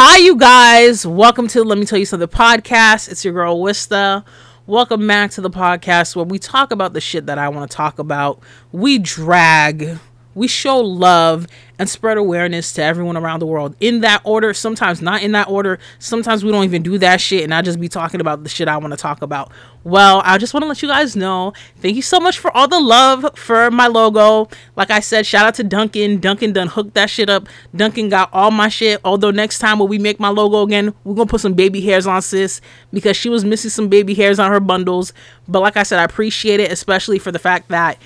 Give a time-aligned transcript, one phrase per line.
[0.00, 1.04] Hi, you guys.
[1.04, 3.10] Welcome to Let Me Tell You Something podcast.
[3.10, 4.24] It's your girl, Wista.
[4.64, 7.76] Welcome back to the podcast where we talk about the shit that I want to
[7.76, 8.40] talk about.
[8.70, 9.98] We drag,
[10.38, 11.46] we show love,
[11.78, 14.52] and spread awareness to everyone around the world in that order.
[14.52, 15.78] Sometimes not in that order.
[15.98, 18.68] Sometimes we don't even do that shit, and I just be talking about the shit
[18.68, 19.52] I want to talk about.
[19.84, 22.66] Well, I just want to let you guys know thank you so much for all
[22.66, 24.48] the love for my logo.
[24.76, 26.18] Like I said, shout out to Duncan.
[26.18, 27.48] Duncan done hooked that shit up.
[27.74, 29.00] Duncan got all my shit.
[29.04, 32.06] Although next time when we make my logo again, we're gonna put some baby hairs
[32.06, 32.60] on sis
[32.92, 35.12] because she was missing some baby hairs on her bundles.
[35.46, 37.98] But like I said, I appreciate it, especially for the fact that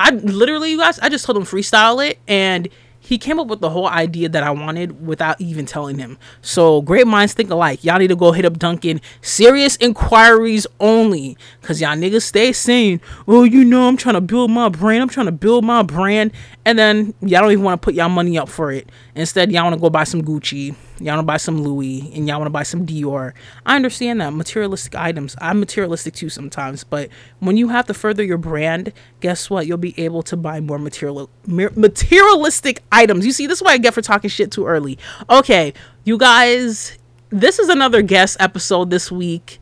[0.00, 2.68] I literally, you guys, I just told him freestyle it and
[3.02, 6.18] he came up with the whole idea that I wanted without even telling him.
[6.42, 7.82] So great minds think alike.
[7.82, 9.00] Y'all need to go hit up Duncan.
[9.22, 11.36] Serious inquiries only.
[11.62, 15.02] Cause y'all niggas stay saying, oh, you know, I'm trying to build my brand.
[15.02, 16.32] I'm trying to build my brand.
[16.64, 18.88] And then y'all don't even want to put y'all money up for it.
[19.20, 20.74] Instead, y'all want to go buy some Gucci.
[20.98, 22.10] Y'all want to buy some Louis.
[22.14, 23.32] And y'all want to buy some Dior.
[23.66, 24.32] I understand that.
[24.32, 25.36] Materialistic items.
[25.40, 26.84] I'm materialistic too sometimes.
[26.84, 29.66] But when you have to further your brand, guess what?
[29.66, 33.26] You'll be able to buy more material materialistic items.
[33.26, 34.98] You see, this is what I get for talking shit too early.
[35.28, 35.74] Okay,
[36.04, 36.96] you guys,
[37.28, 39.60] this is another guest episode this week.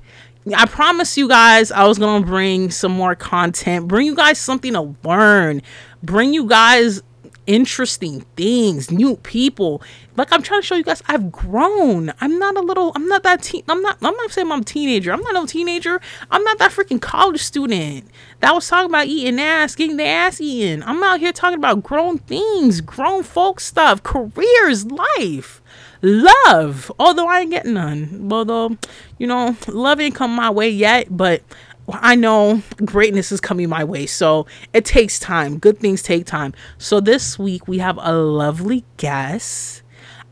[0.57, 4.39] I promise you guys I was going to bring some more content, bring you guys
[4.39, 5.63] something to learn,
[6.03, 7.03] bring you guys
[7.49, 9.83] interesting things, new people.
[10.17, 12.13] Like I'm trying to show you guys I've grown.
[12.21, 14.65] I'm not a little I'm not that teen I'm not I'm not saying I'm a
[14.65, 15.13] teenager.
[15.13, 16.01] I'm not no teenager.
[16.31, 18.07] I'm not that freaking college student
[18.41, 20.83] that was talking about eating ass, getting the ass eaten.
[20.85, 25.63] I'm out here talking about grown things, grown folk stuff, careers, life.
[26.01, 28.29] Love, although I ain't getting none.
[28.31, 28.77] Although,
[29.19, 31.43] you know, love ain't come my way yet, but
[31.91, 34.07] I know greatness is coming my way.
[34.07, 35.59] So it takes time.
[35.59, 36.55] Good things take time.
[36.77, 39.83] So this week we have a lovely guest.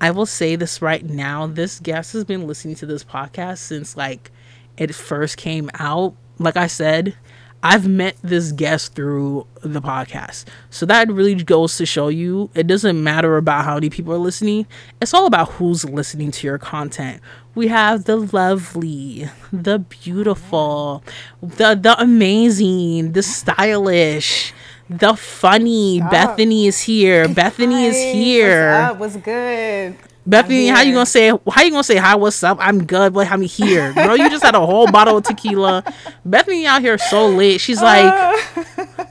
[0.00, 1.46] I will say this right now.
[1.46, 4.30] This guest has been listening to this podcast since like
[4.76, 6.14] it first came out.
[6.38, 7.16] Like I said,
[7.62, 10.44] I've met this guest through the podcast.
[10.70, 14.18] So that really goes to show you it doesn't matter about how many people are
[14.18, 14.66] listening.
[15.00, 17.22] It's all about who's listening to your content.
[17.56, 21.02] We have the lovely, the beautiful,
[21.40, 24.52] the the amazing, the stylish,
[24.90, 25.96] the funny.
[25.96, 26.10] Stop.
[26.10, 27.26] Bethany is here.
[27.28, 28.72] Bethany Hi, is here.
[28.72, 28.98] What's up?
[28.98, 29.96] What's good?
[30.26, 32.14] Bethany, how you gonna say how you gonna say hi?
[32.14, 32.58] What's up?
[32.60, 33.14] I'm good.
[33.14, 34.18] What have me here, girl?
[34.18, 35.82] You just had a whole bottle of tequila.
[36.26, 37.62] Bethany out here so late.
[37.62, 38.36] She's like, uh,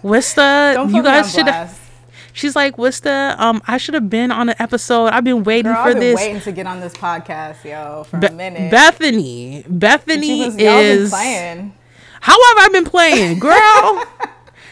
[0.03, 1.47] Wista, you guys should.
[2.35, 5.05] She's like, Wista, um, I should have been on an episode.
[5.07, 6.15] I've been waiting girl, for I've been this.
[6.17, 8.69] Waiting to get on this podcast, yo, for Be- a minute.
[8.69, 11.09] Bethany, Bethany was, is.
[11.11, 11.73] playing.
[12.19, 13.53] How have I been playing, girl?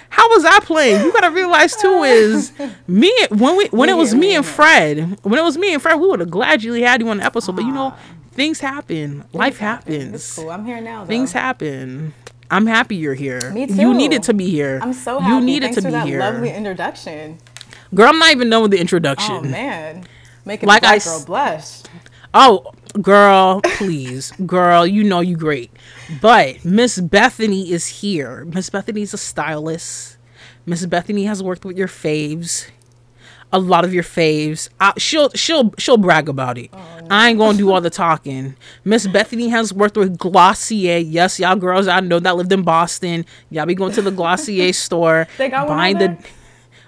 [0.10, 1.06] How was I playing?
[1.06, 2.52] You gotta realize too is
[2.86, 6.00] me when we when it was me and Fred when it was me and Fred
[6.00, 7.96] we would have gladly had you on the episode, but you know
[8.34, 10.14] things happen, life happens.
[10.16, 10.52] It's cool.
[10.52, 11.04] I'm here now.
[11.04, 11.08] Though.
[11.08, 12.14] Things happen.
[12.52, 13.52] I'm happy you're here.
[13.52, 13.74] Me too.
[13.74, 14.80] You needed to be here.
[14.84, 15.34] I'm so happy.
[15.34, 16.20] You needed Thanks to for be that here.
[16.20, 17.40] Lovely introduction.
[17.94, 19.36] Girl, I'm not even done with the introduction.
[19.36, 20.06] Oh man,
[20.46, 21.82] making like I, girl blush.
[22.34, 25.72] Oh, girl, please, girl, you know you great.
[26.20, 28.46] But Miss Bethany is here.
[28.46, 30.18] Miss Bethany's a stylist.
[30.66, 32.70] Miss Bethany has worked with your faves,
[33.52, 34.70] a lot of your faves.
[34.80, 36.72] I, she'll she'll she'll brag about it.
[36.74, 37.08] Oh.
[37.12, 38.56] I ain't gonna do all the talking.
[38.84, 40.98] Miss Bethany has worked with Glossier.
[40.98, 43.26] Yes, y'all girls I know that lived in Boston.
[43.52, 46.18] Y'all be going to the Glossier store, they got buying the.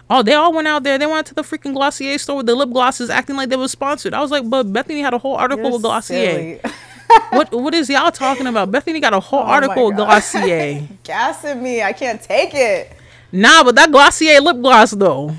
[0.09, 0.97] Oh, they all went out there.
[0.97, 3.67] They went to the freaking Glossier store with the lip glosses, acting like they were
[3.67, 4.13] sponsored.
[4.13, 6.59] I was like, but Bethany had a whole article You're with Glossier.
[7.31, 8.71] what what is y'all talking about?
[8.71, 10.87] Bethany got a whole oh article with Glossier.
[11.03, 11.81] Gassing me.
[11.81, 12.91] I can't take it.
[13.31, 15.35] Nah, but that Glossier lip gloss though.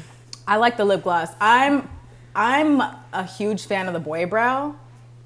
[0.47, 1.31] I like the lip gloss.
[1.41, 1.89] I'm
[2.35, 2.81] I'm
[3.13, 4.75] a huge fan of the boy brow.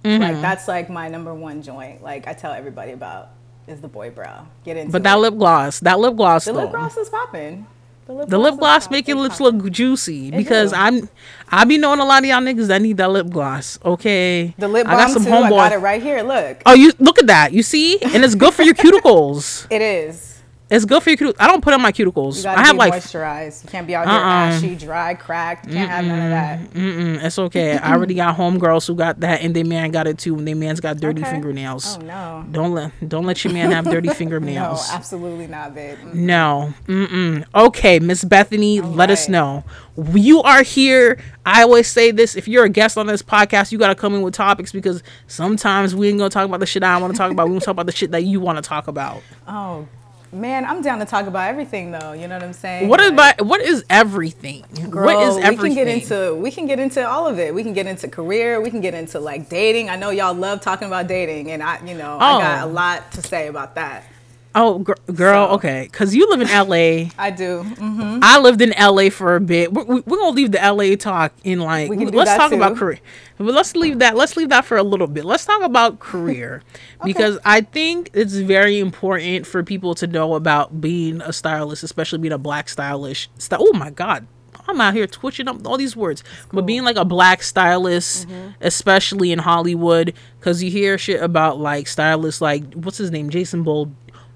[0.04, 0.22] Mm-hmm.
[0.22, 2.02] Like that's like my number one joint.
[2.02, 3.30] Like I tell everybody about
[3.66, 4.46] is the boy brow.
[4.64, 5.20] Get into But that it.
[5.20, 6.60] lip gloss, that lip gloss the though.
[6.60, 7.66] lip gloss is popping.
[8.10, 9.58] The lip, the gloss, lip gloss make your lips poppin'.
[9.60, 11.08] look juicy because I'm
[11.48, 13.78] I be knowing a lot of y'all niggas that need that lip gloss.
[13.84, 15.30] Okay, the lip balm I got some too.
[15.30, 15.44] Homeboy.
[15.44, 16.22] I got it right here.
[16.22, 16.60] Look.
[16.66, 17.52] Oh, you look at that.
[17.52, 19.68] You see, and it's good for your cuticles.
[19.70, 20.39] It is.
[20.70, 21.36] It's good for your cuticles.
[21.40, 22.36] I don't put on my cuticles.
[22.36, 23.64] You gotta I have be like moisturized.
[23.64, 24.56] You can't be out here uh-uh.
[24.56, 25.66] ashy, dry, cracked.
[25.66, 26.60] You can't mm-mm, have none of that.
[26.74, 27.24] Mm-mm.
[27.24, 27.76] It's okay.
[27.76, 30.36] I already got homegirls who got that, and their man got it too.
[30.36, 31.30] And their man's got dirty okay.
[31.32, 31.96] fingernails.
[31.98, 32.46] Oh no!
[32.52, 34.88] Don't let don't let your man have dirty fingernails.
[34.88, 35.98] no, absolutely not, babe.
[36.14, 36.72] No.
[36.86, 37.44] Mm-mm.
[37.52, 39.10] Okay, Miss Bethany, All let right.
[39.10, 39.64] us know.
[40.14, 41.18] You are here.
[41.44, 44.22] I always say this: if you're a guest on this podcast, you gotta come in
[44.22, 47.32] with topics because sometimes we ain't gonna talk about the shit I want to talk
[47.32, 47.48] about.
[47.48, 49.20] We gonna talk about the shit that you want to talk about.
[49.48, 49.88] Oh
[50.32, 52.12] Man, I'm down to talk about everything though.
[52.12, 52.88] You know what I'm saying?
[52.88, 54.64] What is Like, by, what is everything?
[54.88, 57.52] Girl, what is we can get into we can get into all of it.
[57.52, 58.60] We can get into career.
[58.60, 59.90] We can get into like dating.
[59.90, 62.66] I know y'all love talking about dating, and I, you know, I got oh.
[62.66, 62.72] a Oh.
[62.72, 64.04] lot to say about that.
[64.54, 67.10] Oh, gr- girl, So- okay, because you live in L.A.
[67.18, 67.62] I do.
[67.62, 69.72] hmm I lived in LA for a bit.
[69.72, 71.88] We're, we're gonna leave the LA talk in like.
[71.90, 73.00] We can do let's talk about career.
[73.38, 74.16] But let's leave that.
[74.16, 75.24] Let's leave that for a little bit.
[75.24, 76.62] Let's talk about career
[77.04, 82.18] because I think it's very important for people to know about being a stylist, especially
[82.18, 83.28] being a black stylist.
[83.40, 84.26] Sty- oh my god.
[84.68, 86.22] I'm out here twitching up all these words,
[86.52, 88.50] but being like a black stylist, Mm-hmm.
[88.60, 93.64] especially in Hollywood, because you hear shit about like stylists like what's his name, Jason
[93.64, 93.92] Bold,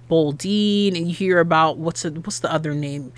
[0.08, 3.12] Boldine, and you hear about what's the, what's the other name,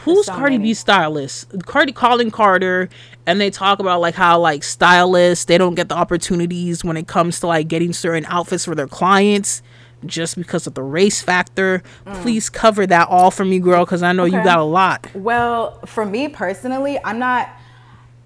[0.00, 0.58] who's Cardi.
[0.58, 1.64] B stylist?
[1.66, 2.88] Cardi Kollin Carter,
[3.26, 7.06] and they talk about like how like stylists they don't get the opportunities when it
[7.06, 9.62] comes to like getting certain outfits for their clients
[10.06, 11.82] just because of the race factor.
[12.22, 14.44] Please cover that all for me, girl, because I know you Mm.
[14.44, 15.06] Got a lot.
[15.14, 17.48] Well, for me personally, I'm not.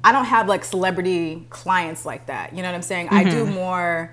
[0.05, 2.53] I don't have like celebrity clients like that.
[2.55, 3.09] You know what I'm saying?
[3.11, 3.31] I Mm-hmm.
[3.31, 4.13] do more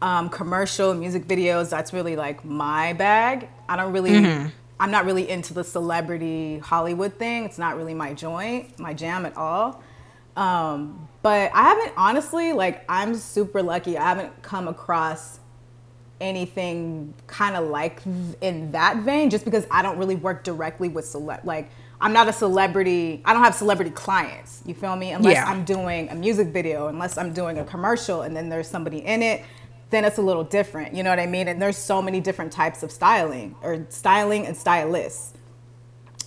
[0.00, 1.70] um, commercial music videos.
[1.70, 3.48] That's really like my bag.
[3.68, 4.10] I don't really.
[4.12, 4.48] Mm-hmm.
[4.80, 7.44] I'm not really into the celebrity Hollywood thing.
[7.44, 9.82] It's not really my joint, my jam at all.
[10.36, 13.98] Um, but I haven't honestly like I'm super lucky.
[13.98, 15.40] I haven't come across
[16.20, 18.02] anything kind of like
[18.40, 22.28] in that vein just because I don't really work directly with celeb like I'm not
[22.28, 25.44] a celebrity I don't have celebrity clients you feel me unless Yeah.
[25.44, 29.22] I'm doing a music video unless I'm doing a commercial and then there's somebody in
[29.22, 29.44] it
[29.90, 32.52] then it's a little different you know what I mean and there's so many different
[32.52, 35.32] types of styling or styling and stylists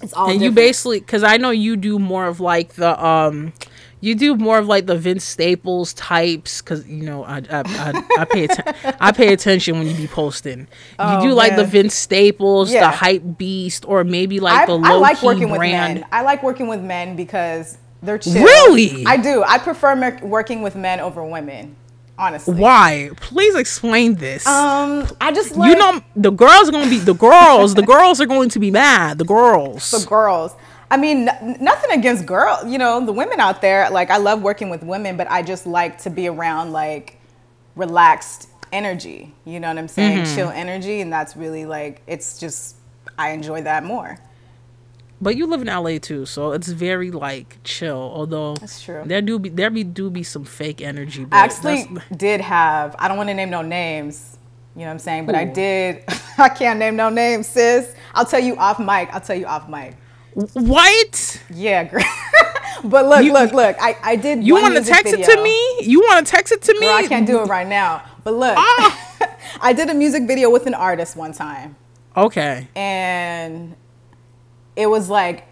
[0.01, 3.53] it's all and you basically because i know you do more of like the um
[3.99, 8.03] you do more of like the vince staples types because you know i i, I,
[8.21, 10.67] I pay atten- i pay attention when you be posting you
[10.97, 14.93] Oh, do like the vince staples the hype beast or maybe like I, the I
[14.95, 16.09] like working brand with men.
[16.11, 18.43] I like working with men because they're chill.
[18.43, 19.05] Really?
[19.05, 19.43] I do.
[19.43, 21.75] I prefer mer- working with men over women.
[22.21, 22.53] Honestly.
[22.53, 26.99] why please explain this Um, I just like you know the girls are gonna be
[26.99, 30.55] the girls the girls are going to be mad the girls the girls.
[30.91, 32.59] I mean, n- nothing against girl.
[32.67, 33.89] You know, the women out there.
[33.89, 37.17] Like, I love working with women, but I just like to be around like
[37.77, 39.33] relaxed energy.
[39.45, 40.23] You know what I'm saying?
[40.25, 40.35] Mm-hmm.
[40.35, 42.75] Chill energy, and that's really like it's just
[43.17, 44.17] I enjoy that more.
[45.21, 47.95] But you live in LA too, so it's very like chill.
[48.13, 49.03] Although That's true.
[49.05, 51.25] there do be there be do be some fake energy.
[51.25, 54.37] But I actually did have, I don't want to name no names,
[54.75, 55.25] you know what I'm saying?
[55.27, 56.03] But I did,
[56.39, 57.93] I can't name no names, sis.
[58.15, 59.13] I'll tell you off mic.
[59.13, 59.95] I'll tell you off mic.
[60.33, 62.03] what Yeah, girl.
[62.83, 63.75] but look, You- look, look.
[63.79, 65.81] I, I did you want to text it to me?
[65.81, 66.79] You want to text it to me?
[66.87, 68.03] Girl, I can't do it right now.
[68.23, 69.37] But look, Ah.
[69.61, 71.75] I did a music video with an artist one time.
[72.17, 72.67] Okay.
[72.75, 73.75] And
[74.81, 75.45] it was like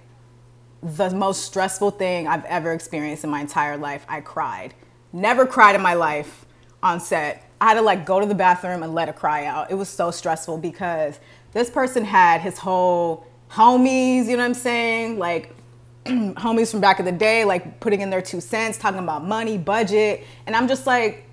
[0.82, 4.06] the most stressful thing I've ever experienced in my entire life.
[4.08, 4.74] I cried.
[5.12, 6.46] Never cried in my life
[6.82, 7.50] on set.
[7.62, 9.70] I had to like go to the bathroom and let a cry out.
[9.70, 11.20] It was so stressful because
[11.52, 15.20] this person had his whole homies, you know what I'm saying?
[15.20, 15.56] Like
[16.06, 19.58] homies from back in the day, like putting in their two cents, talking about money,
[19.58, 20.24] budget.
[20.46, 21.30] And I'm just like,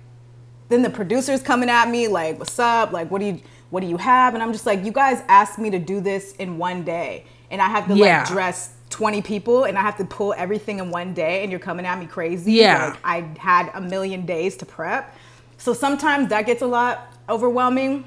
[0.69, 3.87] then the producers coming at me like what's up like what do you what do
[3.87, 6.83] you have and i'm just like you guys asked me to do this in one
[6.83, 8.19] day and i have to Yeah.
[8.19, 11.59] like dress 20 people and i have to pull everything in one day and you're
[11.59, 12.89] coming at me crazy Yeah.
[12.89, 15.15] like i had a million days to prep
[15.57, 18.05] so sometimes that gets a lot overwhelming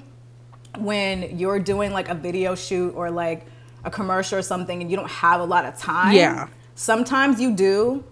[0.79, 3.45] when you're doing like a video shoot or like
[3.85, 6.49] a commercial or something and you don't have a lot of time Yeah.
[6.75, 8.05] sometimes you do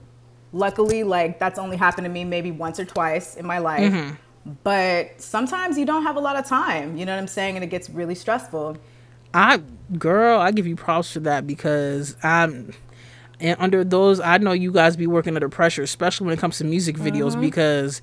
[0.52, 4.14] luckily like that's only happened to me maybe once or twice in my life Mm-hmm.
[4.64, 7.62] but sometimes you don't have a lot of time you know what i'm saying and
[7.64, 8.76] it gets really stressful
[9.34, 9.60] I
[9.98, 12.74] girl, I give you props for that because I'm
[13.40, 16.58] and under those I know you guys be working under pressure, especially when it comes
[16.58, 17.40] to music videos Mm-hmm.
[17.42, 18.02] because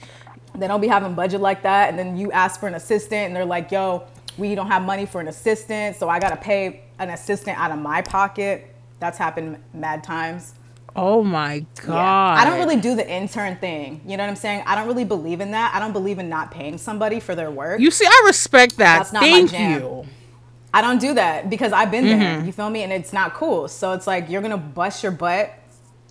[0.58, 3.36] they don't be having budget like that and then you ask for an assistant and
[3.36, 4.04] they're like yo
[4.38, 7.78] we don't have money for an assistant so i gotta pay an assistant out of
[7.80, 10.54] my pocket that's happened mad times
[10.96, 11.94] oh my god.
[11.94, 12.42] Yeah.
[12.42, 14.00] I don't really do the intern thing.
[14.08, 14.64] You know what I'm saying?
[14.66, 15.74] I don't really believe in that.
[15.76, 17.82] I don't believe in not paying somebody for their work.
[17.82, 19.00] You see, I respect that.
[19.00, 19.82] That's not my Thank jam.
[19.82, 20.06] you.
[20.76, 22.18] I don't do that because I've been there.
[22.18, 22.48] Mm-hmm.
[22.48, 22.84] You feel me?
[22.84, 23.70] And it's not cool.
[23.70, 25.54] So it's like you're gonna bust your butt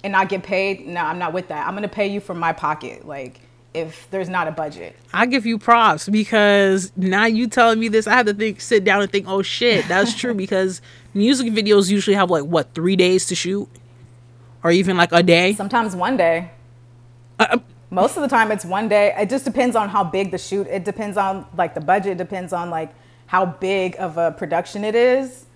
[0.02, 0.86] and not get paid.
[0.86, 1.68] No, I'm not with that.
[1.68, 3.06] I'm gonna pay you from my pocket.
[3.06, 3.40] Like
[3.74, 4.96] if there's not a budget.
[5.12, 8.84] I give you props because now you telling me this, I have to think, sit
[8.84, 10.80] down and think, oh shit, that's true because
[11.12, 13.68] music videos usually have like what three days to shoot,
[14.62, 15.52] or even like a day.
[15.52, 16.52] Sometimes one day.
[17.38, 17.58] Uh,
[17.90, 19.14] Most of the time it's one day.
[19.18, 20.66] It just depends on how big the shoot.
[20.68, 22.12] It depends on like the budget.
[22.12, 22.94] It depends on like
[23.34, 25.46] how big of a production it is.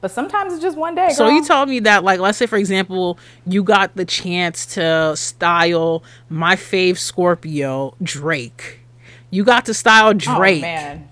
[0.00, 1.10] But sometimes it's just one day.
[1.10, 5.14] So you told me that, like, let's say for example, you got the chance to
[5.16, 8.80] style my fave Scorpio Drake.
[9.30, 10.62] You got to style Oh, Drake.
[10.62, 11.07] man.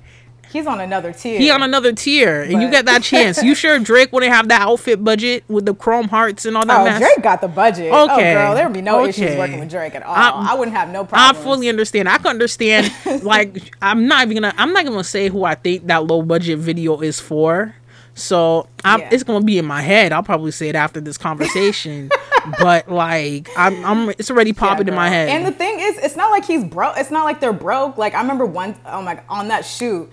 [0.56, 1.38] He's on another tier.
[1.38, 3.42] he on another tier, and you get that chance.
[3.42, 6.80] You sure Drake wouldn't have that outfit budget with the chrome hearts and all that
[6.80, 6.98] Oh, mess?
[6.98, 7.90] Drake got the budget.
[7.92, 8.32] Oh, Okay.
[8.34, 10.14] girl, there would be no issues working with Drake at all.
[10.14, 11.36] I'm- I wouldn't have no problem.
[11.36, 12.08] I fully understand.
[12.08, 12.90] I can understand.
[13.22, 14.54] like, I'm not even gonna.
[14.56, 17.74] I'm not gonna say who I think that low budget video is for.
[18.18, 19.08] So I'm, Yeah.
[19.12, 20.10] it's gonna be in my head.
[20.12, 22.08] I'll probably say it after this conversation.
[22.58, 24.08] but like, I'm, I'm.
[24.10, 25.28] It's already popping in my head.
[25.28, 26.94] And the thing is, it's not like he's broke.
[26.96, 27.98] It's not like they're broke.
[27.98, 30.10] Like I remember one, oh my, on that shoot,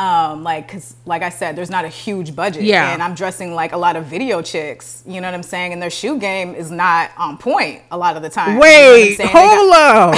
[0.00, 2.62] um, like, cause like I said, there's not a huge budget.
[2.62, 2.92] Yeah.
[2.92, 5.02] And I'm dressing like a lot of video chicks.
[5.06, 5.74] You know what I'm saying?
[5.74, 8.58] And their shoe game is not on point a lot of the time.
[8.58, 9.16] Wait, you know what I'm saying?
[9.18, 10.14] They hold got-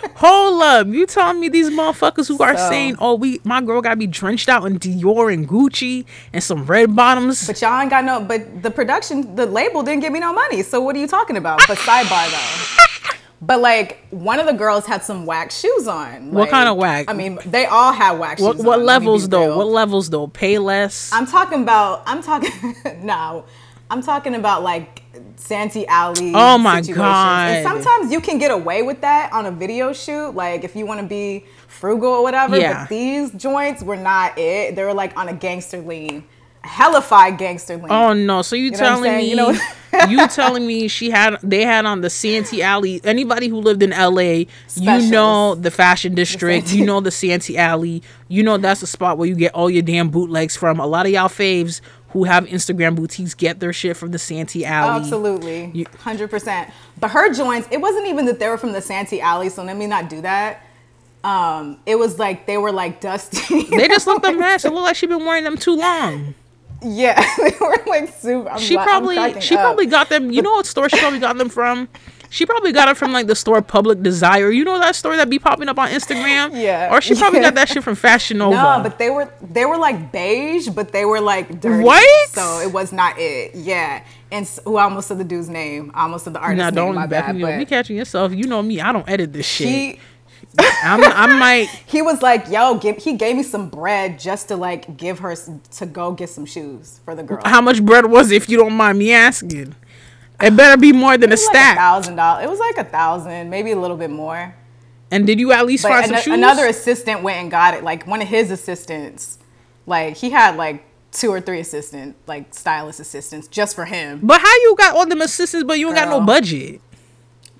[0.04, 0.10] up.
[0.16, 0.86] hold up.
[0.88, 3.96] You telling me these motherfuckers who are So- saying, "Oh, we my girl got to
[3.96, 8.04] be drenched out in Dior and Gucci and some red bottoms." But y'all ain't got
[8.04, 8.20] no.
[8.20, 10.62] But the production, the label didn't give me no money.
[10.62, 11.60] So what are you talking about?
[11.66, 13.14] But sidebar though.
[13.40, 16.32] But like one of the girls had some wax shoes on.
[16.32, 17.06] What Like, kind of wax?
[17.08, 18.64] I mean, they all had wax what shoes.
[18.64, 19.46] what on, let me be levels though?
[19.46, 19.58] real.
[19.58, 20.26] What levels though?
[20.26, 21.12] Pay less.
[21.12, 22.02] I'm talking about.
[22.06, 22.74] I'm talking.
[23.04, 23.44] no,
[23.90, 25.02] I'm talking about like
[25.36, 26.32] Santee Alley.
[26.34, 26.96] Oh my situations.
[26.96, 27.50] God.
[27.50, 30.84] And sometimes you can get away with that on a video shoot, like if you
[30.84, 32.58] want to be frugal or whatever.
[32.58, 32.80] Yeah.
[32.82, 34.74] But these joints were not it.
[34.74, 36.24] They were like on a gangster lean,
[36.68, 37.90] hellified gangster lean.
[37.90, 38.42] Oh no!
[38.42, 39.58] So you know telling me You know-
[40.08, 43.00] you telling me she had they had on the Santee Alley?
[43.04, 44.46] Anybody who lived in L.A.
[44.76, 46.66] You know the fashion district.
[46.68, 48.02] Santee- you know the Santee Alley.
[48.28, 50.78] You know that's the spot where you get all your damn bootlegs from.
[50.78, 54.64] A lot of y'all faves who have Instagram boutiques get their shit from the Santee
[54.64, 55.00] Alley.
[55.00, 56.70] Absolutely, hundred percent.
[57.00, 59.76] But her joints, it wasn't even that they were from the Santee Alley, so let
[59.76, 60.64] me not do that.
[61.24, 63.64] Um, it was like they were like dusty.
[63.64, 64.64] They just looked a mess.
[64.66, 66.34] It looked like she'd been wearing them too long.
[66.82, 68.48] Yeah, they were like super.
[68.50, 69.60] I'm She probably she up.
[69.62, 70.30] probably got them.
[70.30, 71.88] You know what store she probably got them from?
[72.30, 74.50] She probably got it from like the store Public Desire.
[74.50, 76.50] You know that store that be popping up on Instagram?
[76.60, 76.94] Yeah.
[76.94, 77.46] Or she probably Yeah.
[77.46, 78.54] got that shit from Fashion Nova.
[78.54, 81.82] No, but they were they were like beige, but they were like dirty.
[81.84, 82.28] What?
[82.30, 83.54] So it was not it.
[83.54, 84.04] Yeah.
[84.30, 85.90] And s who I almost said the dude's name.
[85.94, 86.74] I almost said the artist's Nah, name.
[86.74, 87.36] don't My back bad.
[87.36, 87.58] me up.
[87.60, 88.32] You catching yourself.
[88.34, 88.78] You know me.
[88.80, 89.98] I don't edit this shit.
[90.58, 91.66] I'm, I might.
[91.86, 95.34] he was like, yo, give, he gave me some bread just to like give her
[95.36, 97.42] to go get some shoes for the girl.
[97.44, 99.74] How much bread was it, if you don't mind me asking?
[100.40, 101.76] It better be more than a It was like stack.
[101.76, 102.44] thousand dollars.
[102.44, 104.54] It was like a thousand, maybe a little bit more.
[105.10, 106.34] and did you at least But find some shoes?
[106.34, 107.82] another assistant went and got it.
[107.84, 109.38] Like one of his assistants,
[109.86, 114.20] like he had like two or three assistant, like stylist assistants just for him.
[114.22, 116.80] But how you got all them assistants, but you ain't got no budget?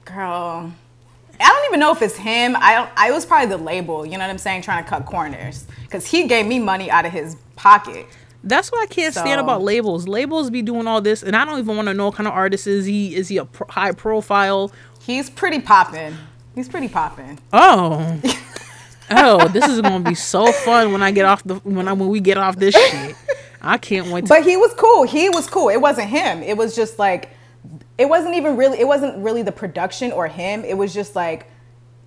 [0.05, 0.73] Girl,
[1.41, 2.57] I don't even know if it's him.
[2.59, 2.91] I don't.
[2.97, 4.05] I was probably the label.
[4.05, 4.63] You know what I'm saying?
[4.63, 8.07] Trying to cut corners because he gave me money out of his pocket.
[8.45, 10.07] That's what I can't stand about labels.
[10.07, 12.33] Labels be doing all this, and I don't even want to know what kind of
[12.35, 13.15] artist is he.
[13.15, 14.73] Is he a pro- high profile?
[15.01, 16.17] He's pretty popping.
[16.55, 17.39] He's pretty popping.
[17.53, 18.21] Oh,
[19.11, 22.09] oh, this is gonna be so fun when I get off the when I when
[22.09, 23.17] we get off this shit.
[23.61, 24.23] I can't wait.
[24.23, 25.03] To, But he was cool.
[25.03, 25.69] He was cool.
[25.69, 26.43] It wasn't him.
[26.43, 27.31] It was just like,
[27.99, 28.79] it wasn't even really.
[28.79, 30.65] It wasn't really the production or him.
[30.65, 31.51] It was just like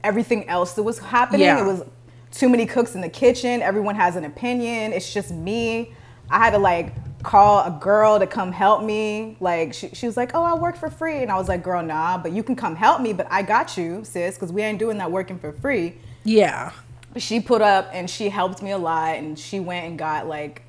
[0.04, 1.42] everything else that was happening.
[1.42, 1.62] Yeah.
[1.62, 1.84] It was
[2.32, 3.62] too many cooks in the kitchen.
[3.62, 4.94] Everyone has an opinion.
[4.94, 5.94] It's just me.
[6.30, 6.94] I had to like
[7.24, 9.38] call a girl to come help me.
[9.40, 11.84] Like she, she was like, "Oh, I work for free," and I was like, "Girl,
[11.84, 13.14] nah, but you can come help me.
[13.14, 16.72] But I got you, sis, because we ain't doing that working for free." yeah,
[17.18, 20.64] she put up and she helped me a lot and she went and got like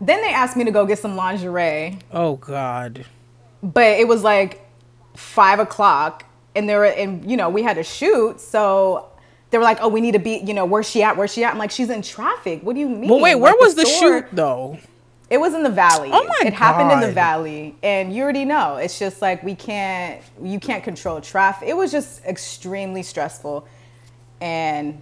[0.00, 3.04] then they asked me to go get some lingerie oh god,
[3.64, 4.60] but it was like
[5.16, 9.08] five o'clock and there were and you know we had to shoot so
[9.50, 11.42] they were like oh we need to be you know where's she at where's she
[11.44, 11.52] at?
[11.52, 12.62] I'm like she's in traffic.
[12.62, 13.08] What do you mean?
[13.08, 14.78] But wait, where Like, was the store- shoot though?
[15.30, 16.10] it was in the valley.
[16.12, 18.76] Oh my it happened in the valley and you already know.
[18.76, 21.68] It's just like we can't you can't control traffic.
[21.68, 23.66] It was just extremely stressful
[24.40, 25.00] and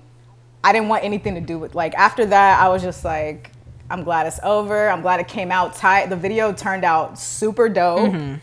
[0.63, 3.51] i didn't want anything to do with like after that i was just like
[3.91, 4.89] i'm glad it's over.
[4.89, 6.09] I'm glad it came out tight.
[6.09, 8.13] The video turned out super dope.
[8.13, 8.35] Mm-hmm.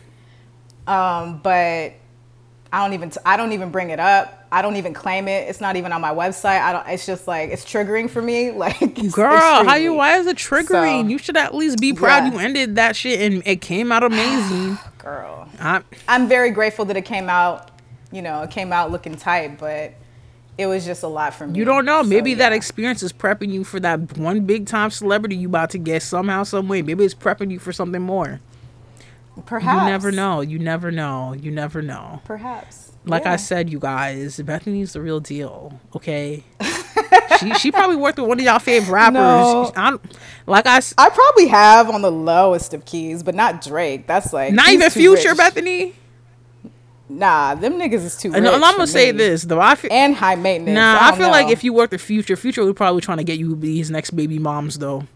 [0.90, 1.92] Um, but
[2.72, 5.60] i don't even i don't even bring it up i don't even claim it it's
[5.60, 8.78] not even on my website i don't it's just like it's triggering for me like
[9.12, 9.94] Girl, how you?
[9.94, 11.02] Why is it triggering?
[11.02, 12.32] So, you should at least be proud yeah.
[12.32, 14.78] you ended that shit and it came out amazing.
[14.98, 17.70] girl I'm, I'm very grateful that it came out,
[18.10, 19.92] you know, it came out looking tight, but
[20.56, 21.58] it was just a lot for me.
[21.58, 22.02] You don't know.
[22.02, 25.70] So, Maybe that experience is prepping you for that one big time celebrity you about
[25.70, 26.82] to get somehow, some way.
[26.82, 28.40] Maybe it's prepping you for something more.
[29.40, 30.40] Perhaps You never know.
[30.40, 31.32] You never know.
[31.32, 32.20] You never know.
[32.24, 32.92] Perhaps.
[33.04, 33.32] Like Yeah.
[33.32, 35.80] I said, you guys, Bethany's the real deal.
[35.96, 36.44] Okay,
[37.40, 39.14] she she probably worked with one of y'all favorite rappers.
[39.14, 39.72] No.
[39.74, 40.00] I'm,
[40.46, 44.06] like I, I probably have on the lowest of keys, but not Drake.
[44.06, 45.38] That's like not even Future, rich.
[45.38, 45.94] Bethany.
[47.08, 48.32] Nah, them niggas is too.
[48.34, 49.18] And, I'm gonna say me.
[49.18, 49.60] this though.
[49.60, 50.76] I feel and high maintenance.
[50.76, 50.98] nah.
[51.00, 53.38] I, I feel like if you worked with Future, Future would probably trying to get
[53.38, 55.06] you to be his next baby moms though.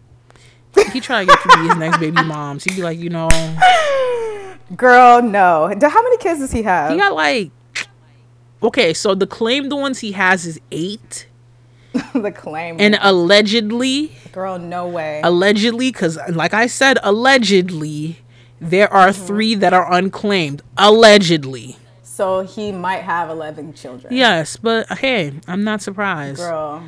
[0.93, 2.59] He trying to get to be his next baby mom.
[2.59, 3.27] She'd be like, you know,
[4.75, 5.67] girl, no.
[5.81, 6.91] How many kids does he have?
[6.91, 7.51] he got like.
[8.63, 11.27] Okay, so the claimed ones he has is eight,
[12.15, 12.77] the claim.
[12.79, 15.21] and allegedly, girl, no way.
[15.23, 18.19] allegedly, because like I said, allegedly,
[18.59, 19.25] there are Mm-hmm.
[19.27, 20.63] three that are unclaimed.
[20.77, 21.77] Allegedly.
[22.01, 24.11] so he might have 11 children.
[24.11, 26.37] Yes, but hey, I'm not surprised.
[26.37, 26.81] Girl,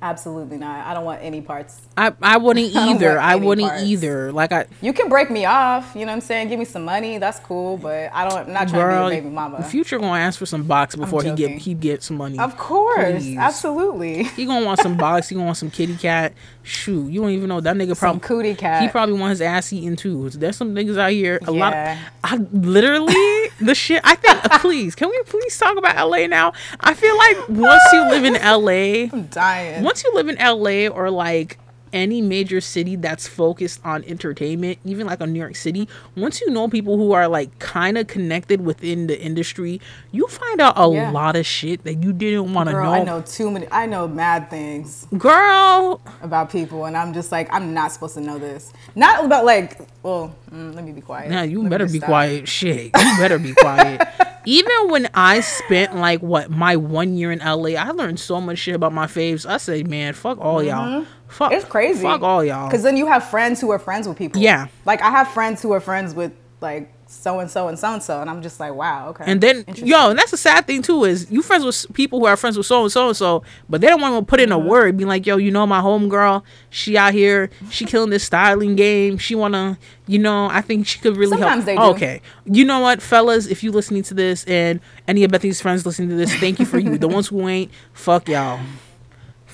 [0.00, 0.86] absolutely not.
[0.86, 1.80] I don't want any parts.
[1.96, 3.16] I, I wouldn't either.
[3.16, 3.82] want I wouldn't parts.
[3.84, 4.32] either.
[4.32, 6.48] Like I You can break me off, you know what I'm saying?
[6.48, 9.18] Give me some money, that's cool, but I don't I'm not trying girl, to be
[9.18, 9.58] a baby mama.
[9.58, 12.38] The future gonna ask for some box before he get he get some money.
[12.38, 13.38] Of course, Please.
[13.38, 14.24] absolutely.
[14.24, 15.28] He gonna want some box.
[15.28, 16.32] He gonna want some kitty cat.
[16.62, 18.82] Shoot, you don't even know that nigga probably Some cootie cat.
[18.82, 20.28] He probably want his ass eaten too.
[20.30, 21.38] There's some niggas out here.
[21.46, 21.72] A lot.
[21.72, 21.98] Yeah.
[22.22, 23.14] I literally
[23.60, 24.02] the shit.
[24.04, 24.44] I think.
[24.44, 26.52] Uh, please, can we please talk about LA now?
[26.80, 29.82] I feel like once you live in LA, I'm dying.
[29.88, 31.56] Once you live in LA or like
[31.92, 36.50] any major city that's focused on entertainment, even like a New York City, once you
[36.50, 39.80] know people who are like kind of connected within the industry,
[40.12, 41.10] you find out a Yeah.
[41.10, 42.90] lot of shit that you didn't want to know.
[42.92, 47.48] I know too many I know mad things Girl, about people and I'm just like
[47.52, 48.72] I'm not supposed to know this.
[48.94, 51.30] Not about like well, mm, let me be quiet.
[51.30, 52.08] now you Let better be stop.
[52.08, 52.48] quiet.
[52.48, 54.00] Shit, you better be quiet.
[54.44, 58.58] Even when I spent like what my one year in LA, I learned so much
[58.58, 59.44] shit about my faves.
[59.44, 61.04] I say, man, fuck all y'all.
[61.28, 61.52] Fuck.
[61.52, 62.02] It's crazy.
[62.02, 62.68] Fuck all y'all.
[62.68, 64.40] Because then you have friends who are friends with people.
[64.40, 64.68] Yeah.
[64.84, 68.02] Like I have friends who are friends with like so and so and so and
[68.02, 69.24] so, and I'm just like, wow, okay.
[69.26, 72.26] And then, yo, and that's the sad thing too is you friends with people who
[72.26, 74.52] are friends with so and so and so, but they don't want to put in
[74.52, 74.68] a Mm-hmm.
[74.68, 78.76] word, being like, yo, you know, my homegirl, she out here, she killing this styling
[78.76, 79.16] game.
[79.16, 81.66] She wanna, you know, I think she could really Sometimes help.
[81.66, 81.82] they do.
[81.92, 85.86] Okay, you know what, fellas, if you listening to this and any of Bethy's friends
[85.86, 86.98] listening to this, thank you for you.
[86.98, 88.60] the ones who ain't, fuck y'all,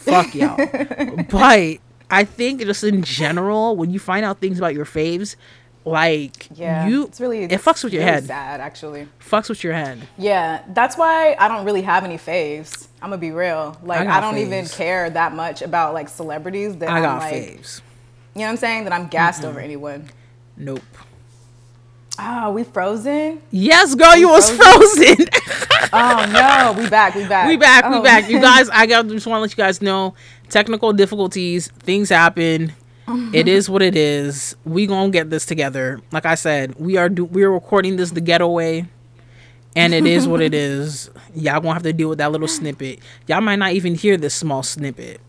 [0.04, 0.56] fuck y'all.
[1.30, 1.78] but
[2.10, 5.36] I think just in general, when you find out things about your faves.
[5.86, 8.24] Like yeah, you, it's really it fucks with your really head.
[8.24, 9.06] Sad, actually.
[9.20, 10.00] Fucks with your head.
[10.16, 12.88] Yeah, that's why I don't really have any faves.
[13.02, 13.78] I'm gonna be real.
[13.82, 17.18] Like I, got don't even care that much about like celebrities that I am got
[17.18, 17.82] like, faves.
[18.34, 18.84] you know what I'm saying?
[18.84, 20.08] That I'm gassed over anyone.
[20.56, 20.80] Nope.
[22.18, 23.40] Oh, we frozen?
[23.50, 25.16] Yes, girl, you was frozen?
[25.16, 25.26] frozen.
[25.96, 27.46] Oh no, we back, we back.
[27.46, 28.02] we back, we Oh.
[28.02, 28.28] back.
[28.28, 30.14] You guys, I got just want to let you guys know,
[30.48, 32.72] technical difficulties, things happen.
[33.32, 34.56] it is what it is.
[34.64, 36.00] We gonna get this together.
[36.10, 38.88] Like I said, we are do- we are recording this the getaway,
[39.76, 41.10] and it is what it is.
[41.34, 42.98] Y'all gonna have to deal with that little snippet.
[43.28, 45.20] Y'all might not even hear this small snippet.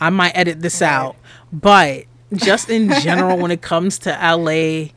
[0.00, 1.16] I might edit this out,
[1.50, 4.88] but just in general, when it comes to LA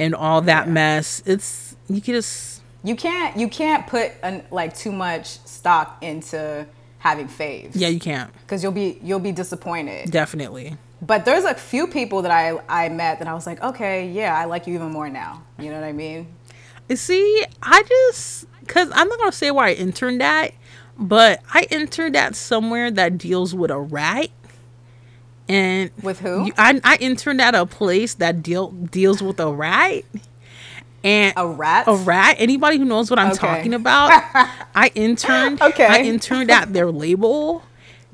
[0.00, 4.74] and all that mess, it's you can just You can't you can't put an, like
[4.76, 6.66] too much stock into
[6.98, 7.72] having faves.
[7.74, 10.10] yeah, you can't Because you'll be you'll be disappointed.
[10.10, 10.76] definitely.
[11.02, 14.36] But there's a few people that I I met that I was like, okay, yeah,
[14.36, 15.42] I like you even more now.
[15.58, 16.26] You know what I mean?
[16.94, 20.52] See, I just because I'm not gonna say where I interned at,
[20.98, 24.28] but I interned at somewhere that deals with a rat.
[25.50, 26.46] And With who?
[26.46, 30.04] you- I, I interned at a place that deal deals with a rat.
[31.02, 31.84] And A rat?
[31.88, 32.36] a rat.
[32.38, 33.38] Anybody who knows what I'm Okay.
[33.38, 34.10] talking about,
[34.74, 35.60] I interned.
[35.60, 35.86] Okay.
[35.86, 37.62] I interned at their label.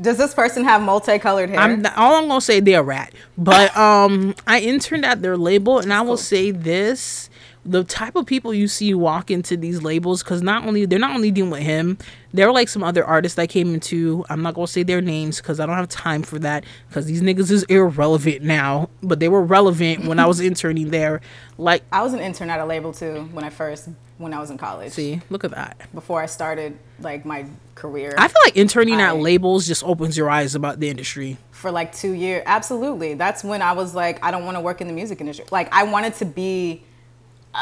[0.01, 1.59] Does this person have multicolored hair?
[1.59, 5.37] I'm not, all I'm gonna say they're a rat, but um, I interned at their
[5.39, 7.29] label, and I will say this:
[7.67, 11.15] the type of people you see walk into these labels, because not only they're not
[11.15, 11.99] only dealing with him,
[12.33, 14.25] there were like some other artists that came into.
[14.31, 17.23] I'm not gonna say their names because I don't have time for that, because these
[17.23, 21.21] niggas is irrelevant now, but they were relevant when I was interning there.
[21.59, 24.51] Like, I was an intern at a label too when I first when I was
[24.51, 24.93] in college.
[24.93, 25.93] see, look at that.
[25.93, 30.17] Before I started like my career I feel like interning I- at labels just opens
[30.17, 31.37] your eyes about the industry.
[31.51, 32.43] for like two years.
[32.47, 33.13] Absolutely.
[33.15, 35.45] That's when I was like, I don't want to work in the music industry.
[35.51, 36.83] Like I wanted to be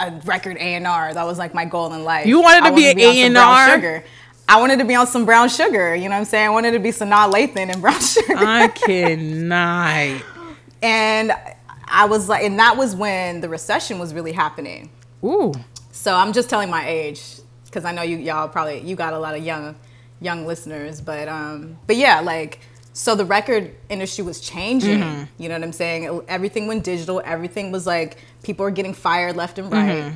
[0.00, 1.12] a record A and R.
[1.14, 2.26] That was like my goal in life.
[2.26, 3.68] You wanted to be an some A&R?
[3.74, 4.04] sugar.
[4.48, 5.94] I wanted to be on some brown sugar.
[5.94, 6.46] You know what I'm saying?
[6.46, 8.34] I wanted to be Sanaa Lathan and brown sugar.
[8.36, 10.22] I cannot.
[10.82, 11.32] and
[11.86, 14.90] I was like, and that was when the recession was really happening.
[15.24, 15.52] Ooh.
[15.92, 17.22] So I'm just telling my age
[17.66, 19.76] because I know you y'all probably you got a lot of young
[20.20, 22.60] young listeners, but um but yeah, like
[22.96, 25.00] so the record industry was changing.
[25.00, 25.42] Mm-hmm.
[25.42, 26.22] You know what I'm saying?
[26.28, 27.20] Everything went digital.
[27.24, 30.02] Everything was like people were getting fired left and right.
[30.04, 30.14] Mm-hmm.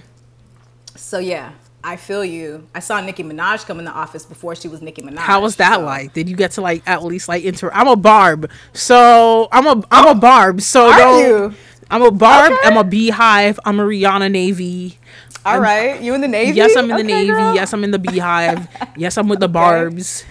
[0.96, 1.52] So yeah,
[1.84, 2.66] I feel you.
[2.74, 5.18] I saw Nicki Minaj come in the office before she was Nicki Minaj.
[5.18, 6.12] How was that so- like?
[6.12, 7.70] Did you get to like at least like inter?
[7.74, 10.60] I'm a barb, so I'm a I'm a barb.
[10.60, 11.20] So Oh, Are don't-
[11.52, 11.54] you?
[11.90, 12.52] I'm a barb.
[12.52, 12.60] Okay.
[12.68, 13.58] I'm a beehive.
[13.64, 14.98] I'm a Rihanna Navy.
[15.46, 16.54] All right, you in the Navy?
[16.56, 17.28] Yes, I'm in the Navy.
[17.28, 17.54] girl.
[17.54, 18.68] Yes, I'm in the beehive.
[18.96, 20.24] yes, I'm with the barbs.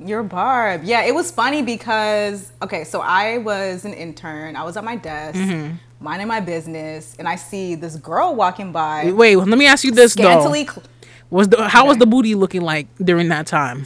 [0.00, 0.82] You're Barb.
[0.84, 4.54] Yeah, it was funny because okay, so I was an intern.
[4.56, 5.74] I was at my desk, Mm-hmm.
[6.00, 9.10] minding my business, and I see this girl walking by.
[9.10, 10.72] Wait, let me ask you this scantily, though.
[10.72, 10.86] cl-
[11.30, 13.84] Was the how was the booty looking like during that time?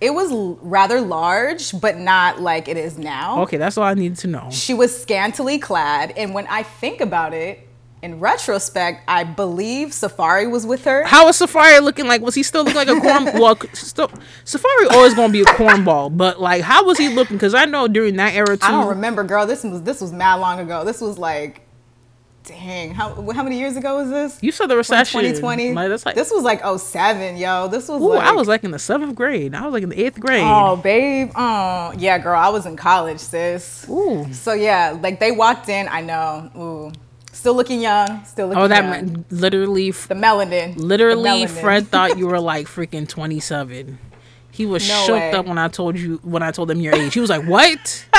[0.00, 3.42] it was l- rather large, but not like it is now.
[3.42, 4.48] Okay, that's all I needed to know.
[4.50, 7.68] She was scantily clad, and when I think about it,
[8.02, 11.04] in retrospect, I believe Safaree was with her.
[11.04, 12.22] How was Safaree looking like?
[12.22, 13.24] Was he still looking like a corn?
[13.40, 14.08] well, still,
[14.44, 17.36] Safaree always gonna be a cornball, but like, how was he looking?
[17.36, 18.64] Because I know during that era too.
[18.64, 19.46] I don't remember, girl.
[19.46, 20.84] This was this was mad long ago.
[20.84, 21.66] This was like,
[22.44, 24.42] dang, how how many years ago was this?
[24.42, 25.20] You said the recession.
[25.20, 25.74] 2020.
[25.74, 27.68] Like, that's like, this was like 07, yo.
[27.68, 29.54] This was ooh, like, I was like in the seventh grade.
[29.54, 30.42] I was like in the eighth grade.
[30.42, 31.32] oh, babe.
[31.36, 32.38] Oh, yeah, girl.
[32.38, 33.86] I was in college, sis.
[33.88, 34.32] Ooh.
[34.32, 35.86] So yeah, like they walked in.
[35.88, 36.50] I know.
[36.56, 36.92] Ooh,
[37.40, 38.24] still looking young.
[38.24, 39.24] Still oh, looking Oh, that young.
[39.30, 40.76] literally, the melanin.
[40.76, 41.48] The literally, melanin.
[41.48, 43.98] Fred thought you were like freaking twenty seven.
[44.52, 45.32] He was No shook way.
[45.32, 47.14] up when I told you when I told him your age.
[47.14, 48.06] He was like, "What?"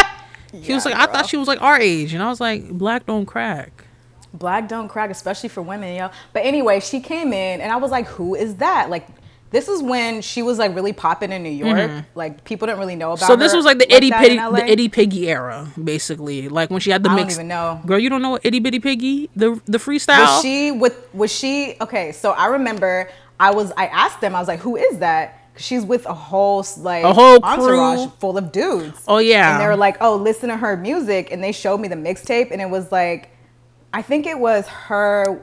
[0.51, 2.69] He was Yeah, like, "I thought she was like our age," and I was like,
[2.69, 3.85] "Black don't crack."
[4.33, 6.09] Black don't crack, especially for women, yo.
[6.33, 8.89] But anyway, she came in and I was like, who is that?
[8.89, 9.05] Like,
[9.51, 12.05] this is when she was like really popping in New York.
[12.15, 13.27] Like, people didn't really know about Mm-hmm.
[13.33, 14.51] So this was like the itty that bitty, in LA.
[14.51, 16.49] the itty piggy era, basically.
[16.49, 17.81] Like when she had the I don't even know.
[17.85, 20.21] Girl, you don't know what itty bitty piggy the the freestyle.
[20.35, 21.13] Was she with?
[21.13, 22.11] Was she okay?
[22.11, 23.09] So I remember
[23.39, 23.71] I was.
[23.77, 24.35] I asked them.
[24.35, 28.13] I was like, "Who is that?" she's with a whole like A whole entourage crew.
[28.19, 29.03] full of dudes.
[29.07, 29.51] Oh, yeah.
[29.53, 32.51] and they were like, "Oh, listen to her music," and they showed me the mixtape,
[32.51, 33.29] and it was like,
[33.93, 35.41] I think it was her,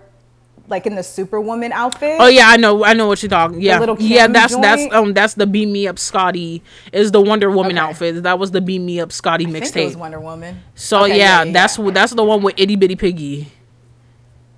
[0.68, 2.16] like in the Superwoman outfit.
[2.20, 3.60] Oh yeah, I know, I know what you're talking.
[3.60, 4.94] Yeah, little yeah, that's that's joint?
[4.94, 7.86] um that's the beam me up Scotty is the Wonder Woman Okay.
[7.86, 8.22] outfit.
[8.22, 9.96] That was the beam me up Scotty mixtape.
[9.96, 10.60] Wonder Woman.
[10.74, 13.50] So Okay, yeah, that's wh- that's the one with itty bitty piggy.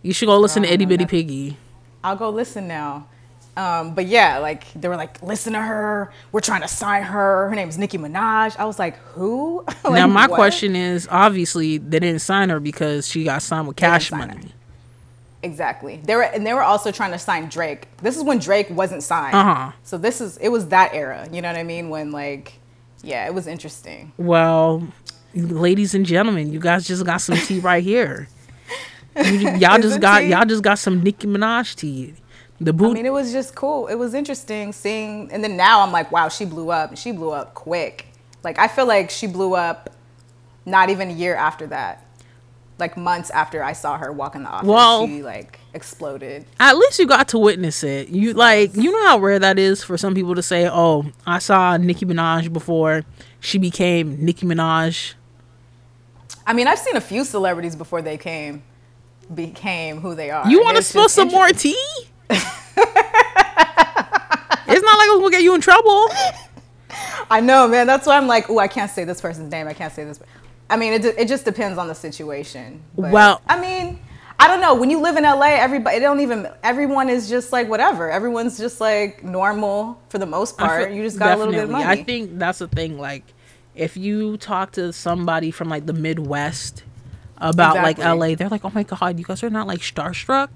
[0.03, 1.57] You should go listen to itty bitty that- piggy.
[2.03, 3.07] I'll go listen now.
[3.57, 6.11] Um, but yeah, like they were like, listen to her.
[6.33, 7.49] We're trying to sign her.
[7.51, 8.57] Her name's Nicki Minaj.
[8.59, 9.65] I was like, who?
[9.85, 10.37] Like, now my what?
[10.37, 14.53] question is, obviously they didn't sign her because she got signed with Cash Money.
[15.43, 16.01] Exactly.
[16.05, 17.89] They were and they were also trying to sign Drake.
[17.99, 19.35] This is when Drake wasn't signed.
[19.35, 19.73] Uh-huh.
[19.83, 21.27] So this is it was that era.
[21.33, 21.89] You know what I mean?
[21.89, 22.55] When like,
[23.03, 24.13] yeah, it was interesting.
[24.19, 24.87] Well,
[25.35, 28.29] ladies and gentlemen, you guys just got some tea right here.
[29.17, 30.29] You, y'all just got tea?
[30.29, 32.15] y'all just got some Nicki Minaj tea.
[32.61, 32.91] The boot.
[32.91, 33.87] I mean, it was just cool.
[33.87, 36.99] It was interesting seeing, and then now I'm like, wow, she blew up.
[36.99, 38.07] She blew up quick.
[38.45, 39.91] Like I feel like she blew up,
[40.67, 42.05] not even a year after that.
[42.81, 46.47] Like months after I saw her walk in the office, Well- she like exploded.
[46.59, 48.09] at least you got to witness it.
[48.09, 51.39] You like you know how rare that is for some people to say, "Oh, I
[51.39, 53.05] saw Nicki Minaj before
[53.39, 55.15] she became Nicki Minaj."
[56.47, 58.63] I mean, I've seen a few celebrities before they came,
[59.33, 60.49] became who they are.
[60.51, 61.77] You want to spill some more tea?
[62.31, 62.45] it's
[64.85, 66.09] not like gonna get you in trouble.
[67.31, 67.87] I know, man.
[67.87, 69.69] That's why I'm like, oh, I can't say this person's name.
[69.69, 70.19] I can't say this.
[70.71, 72.81] I mean, it, it just depends on the situation.
[72.97, 73.99] But, Well- I mean,
[74.39, 74.75] I don't know.
[74.75, 76.49] When you live in LA, everybody it don't even.
[76.63, 78.11] Everyone is just like whatever.
[78.11, 80.87] Everyone's just like normal for the most part.
[80.89, 81.85] feel- You just got a little bit of money.
[81.85, 82.99] I think that's the thing.
[82.99, 83.25] Like,
[83.75, 86.85] if you talk to somebody from like the Midwest
[87.37, 90.49] about like LA, they're like, "Oh my god, you guys are not like starstruck."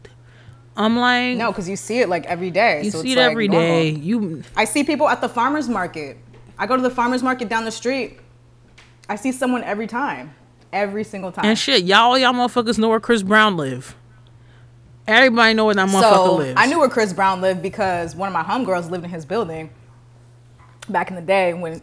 [0.77, 2.83] I'm like, no, because you see it like every day.
[2.85, 3.68] you so see it like every normal.
[3.68, 3.90] day.
[3.90, 6.16] You I see people at the farmers market.
[6.59, 8.18] I go to the farmers market down the street.
[9.08, 10.34] I see someone every time,
[10.72, 11.44] every single time.
[11.44, 13.94] and shit, y'all y'all motherfuckers know where Chris Brown live.
[15.06, 16.54] Everybody know where that motherfucker so lives.
[16.56, 19.70] I knew where Chris Brown lived because one of my homegirls lived in his building
[20.88, 21.82] back in the day when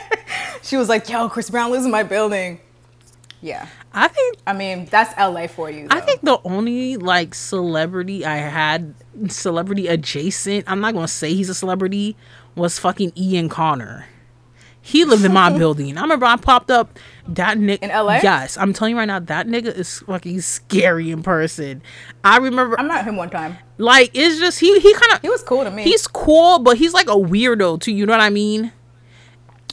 [0.62, 2.60] she was like, "Yo, Chris Brown lives in my building."
[3.40, 5.86] Yeah, I think I mean that's LA for you.
[5.90, 8.94] I think the only like celebrity I had
[9.28, 12.16] celebrity adjacent, I'm not gonna say he's a celebrity,
[12.56, 14.06] was fucking Ian Connor.
[14.88, 15.98] He lived in my building.
[15.98, 16.98] I remember I popped up
[17.28, 18.20] that nigga In LA?
[18.22, 21.82] Yes, I'm telling you right now, that nigga is fucking scary in person.
[22.24, 23.58] I remember I met him one time.
[23.76, 25.82] like it's just he he kind of He was cool to me.
[25.84, 27.92] He's cool, but he's like a weirdo too.
[27.92, 28.72] You know what I mean?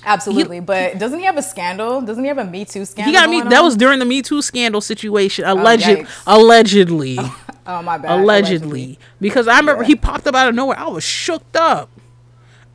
[0.08, 2.01] Absolutely, but doesn't he have a scandal?
[2.01, 3.12] Doesn't he have a Me Too scandal?
[3.12, 3.41] He got me.
[3.49, 5.45] That was during the Me Too scandal situation.
[5.47, 6.23] Oh, alleged, yikes.
[6.28, 7.17] allegedly.
[7.67, 8.19] Oh my bad.
[8.19, 8.99] allegedly.
[9.19, 9.88] Because I remember Yeah.
[9.88, 10.78] he popped up out of nowhere.
[10.78, 11.89] I was shooked up.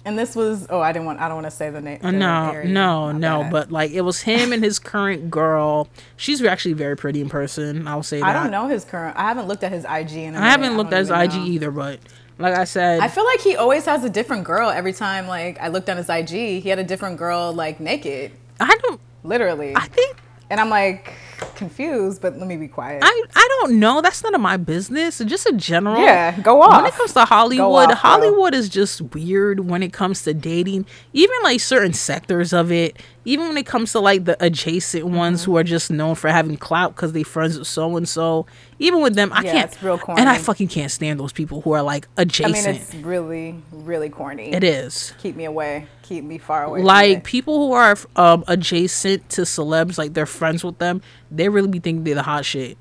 [0.05, 2.01] And this was oh I didn't want I don't want to say the name.
[2.03, 3.49] No, no, no.
[3.51, 5.89] But like it was him and his current girl.
[6.17, 7.87] She's actually very pretty in person.
[7.87, 8.27] I'll say that.
[8.29, 9.17] I don't know his current.
[9.17, 10.13] I haven't looked at his IG.
[10.13, 11.47] In a I haven't looked don't at his IG know.
[11.47, 12.01] either, but
[12.39, 15.27] like I said, I feel like he always has a different girl every time.
[15.27, 16.29] Like I looked on his IG,
[16.63, 19.01] he had a different girl like naked, I don't.
[19.23, 19.77] literally.
[19.77, 20.17] I think
[20.49, 21.13] and I'm like
[21.61, 23.03] confused, but let me be quiet.
[23.05, 24.01] I I don't know.
[24.01, 25.19] That's none of my business.
[25.19, 26.01] Just a general.
[26.03, 26.83] Yeah, go on.
[26.83, 27.99] When it comes to Hollywood, off.
[27.99, 30.87] Hollywood is just weird when it comes to dating.
[31.13, 33.01] Even like certain sectors of it.
[33.27, 35.51] Even when it comes to like the adjacent ones Mm-hmm.
[35.51, 38.47] who are just known for having clout because they friends with so and so.
[38.79, 39.73] Even with them, I Yeah, can't.
[39.73, 42.67] it's real And I fucking can't stand those people who are like adjacent.
[42.67, 44.53] I mean, it's really, really corny.
[44.55, 45.13] it is.
[45.19, 45.87] Keep me away.
[46.03, 46.83] Keep me far away.
[46.83, 51.69] like people who are um adjacent to celebs like they're friends with them they really
[51.69, 52.77] be thinking they're the hot shit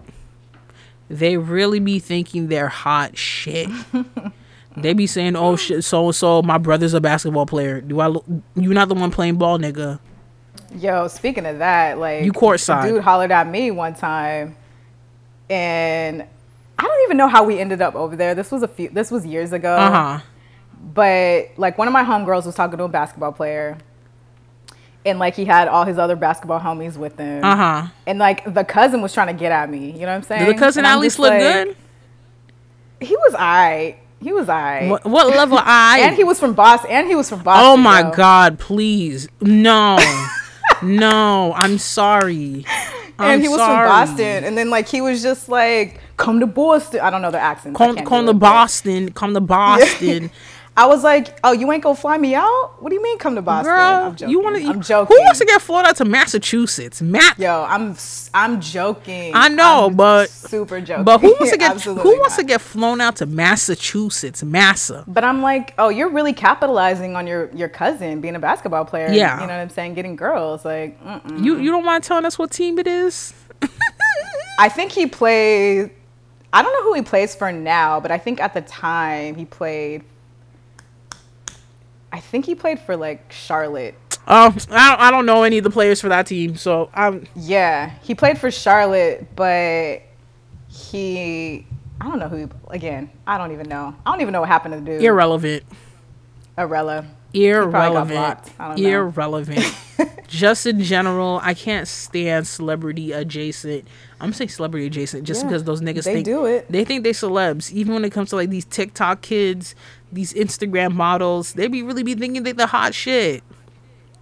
[1.10, 3.68] they really be thinking they're hot shit
[4.78, 8.08] they be saying oh shit so and so my brother's a basketball player do i
[8.08, 10.00] look you not the one playing ball nigga
[10.76, 12.86] Yo, speaking of that, like You courtside.
[12.86, 14.56] a Dude hollered at me one time,
[15.50, 16.22] and
[16.78, 18.36] I don't even know how we ended up over there.
[18.36, 18.90] This was a few.
[18.90, 19.76] This was years ago.
[19.76, 20.20] uh-huh
[20.94, 23.78] But like one of my homegirls was talking to a basketball player,
[25.06, 27.44] and like he had all his other basketball homies with him.
[27.44, 29.92] uh-huh And like the cousin was trying to get at me.
[29.92, 30.46] You know what I'm saying?
[30.46, 31.76] did the cousin at least look like- good
[33.00, 33.98] He was alright.
[34.22, 34.90] He was alright.
[34.90, 36.92] what, what level i And he was from Boston.
[36.92, 37.66] And he was from Boston.
[37.66, 38.12] oh my yo.
[38.12, 39.98] god please no
[40.84, 42.66] no i'm sorry
[43.22, 43.86] I'm and he was sorry.
[43.86, 47.32] from Boston, and then like he was just like, "Come to Boston." I don't know
[47.32, 47.78] their accents.
[47.80, 50.32] I come, come to boston come to boston
[50.80, 52.76] I was like, "Oh, you ain't gonna fly me out?
[52.80, 54.30] What do you mean, come to Boston?" I'm joking.
[54.30, 54.66] you want to?
[54.66, 55.14] I'm joking.
[55.14, 57.02] Who wants to get flown out to Massachusetts?
[57.02, 57.38] Matt.
[57.38, 57.98] Yo, I'm
[58.34, 59.34] I'm joking.
[59.36, 61.04] I know, I'm but super joking.
[61.04, 61.82] But who wants to get?
[61.82, 64.42] Who wants to get flown out to Massachusetts?
[64.42, 65.04] Massa.
[65.06, 69.12] But I'm like, oh, you're really capitalizing on your your cousin being a basketball player.
[69.12, 69.36] Yeah.
[69.42, 70.64] you know what I'm saying, getting girls.
[70.64, 71.44] Like, mm-mm.
[71.44, 73.34] You you don't mind telling us what team it is?
[74.60, 75.92] I think he played.
[76.54, 79.44] I don't know who he plays for now, but I think at the time he
[79.44, 80.04] played.
[82.12, 83.96] I think he played for like Charlotte.
[84.28, 87.28] Oh, I don't, I don't know any of the players for that team, so I'm.
[87.36, 90.02] Yeah, he played for Charlotte, but
[90.68, 91.66] he.
[92.02, 92.38] I don't know who.
[92.38, 93.96] He, again, I don't even know.
[94.06, 95.04] I don't even know what happened to the dude.
[95.04, 95.64] Irrelevant.
[96.58, 97.06] Arella.
[97.34, 98.40] Irrelevant.
[98.60, 98.90] I don't know.
[98.90, 99.76] Irrelevant.
[100.28, 103.88] just in general, I can't stand celebrity adjacent.
[104.20, 106.72] I'm saying celebrity adjacent just Yeah, because those niggas they think do it.
[106.72, 107.72] They think they celebs.
[107.72, 109.76] Even when it comes to like these TikTok kids,
[110.12, 113.44] these Instagram models, they be really be thinking they the hot shit.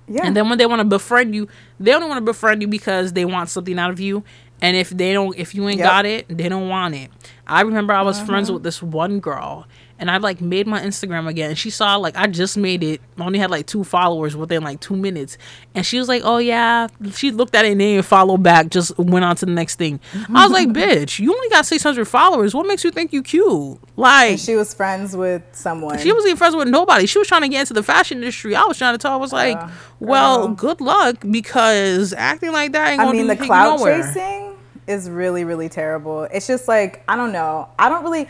[0.08, 0.22] Yeah.
[0.26, 1.48] And then when they want to befriend you,
[1.80, 4.24] they only want to befriend you because they want something out of you.
[4.62, 5.86] And if they don't, if you ain't Yep.
[5.88, 5.96] Uh-huh.
[5.98, 7.12] got it, they don't want it.
[7.46, 9.68] I remember I was friends with this one girl,
[10.00, 11.50] and I like made my Instagram again.
[11.50, 14.64] And she saw like I just made it, I only had like two followers within
[14.64, 15.38] like two minutes,
[15.76, 18.70] and she was like, "Oh yeah." She looked at it and didn't follow back.
[18.70, 20.00] Just went on to the next thing.
[20.34, 22.54] I was like, "Bitch, you only got six hundred followers.
[22.54, 25.98] What makes you think you cute?" Like And she was friends with someone.
[25.98, 27.06] she wasn't even friends with nobody.
[27.08, 28.56] She was trying to get into the fashion industry.
[28.56, 32.52] I was trying to tell her, I was like, Yeah, well, good luck because acting
[32.52, 34.04] like that ain't gonna mean, do the cloud nowhere.
[34.04, 34.56] chasing
[34.86, 36.24] is really, really terrible.
[36.32, 37.68] It's just like I don't know.
[37.80, 38.28] I don't really,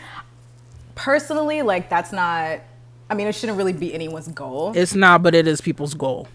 [0.98, 2.60] personally, like that's not.
[3.10, 4.72] I mean, it shouldn't really be anyone's goal.
[4.74, 6.28] It's not, but it is people's goal.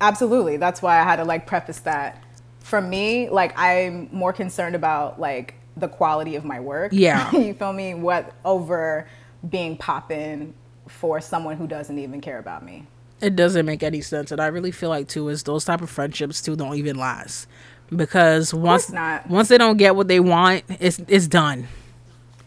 [0.00, 0.58] Absolutely.
[0.58, 2.22] That's why I had to like preface that.
[2.60, 6.92] For me, like I'm more concerned about like the quality of my work.
[6.92, 7.30] Yeah.
[7.36, 7.94] you feel me?
[7.94, 9.08] What over
[9.48, 10.54] being popping
[10.86, 12.86] for someone who doesn't even care about me.
[13.20, 15.90] It doesn't make any sense, and I really feel like too is those type of
[15.90, 17.46] friendships too don't even last
[17.94, 19.28] because once not.
[19.28, 21.68] once they don't get what they want, it's it's done.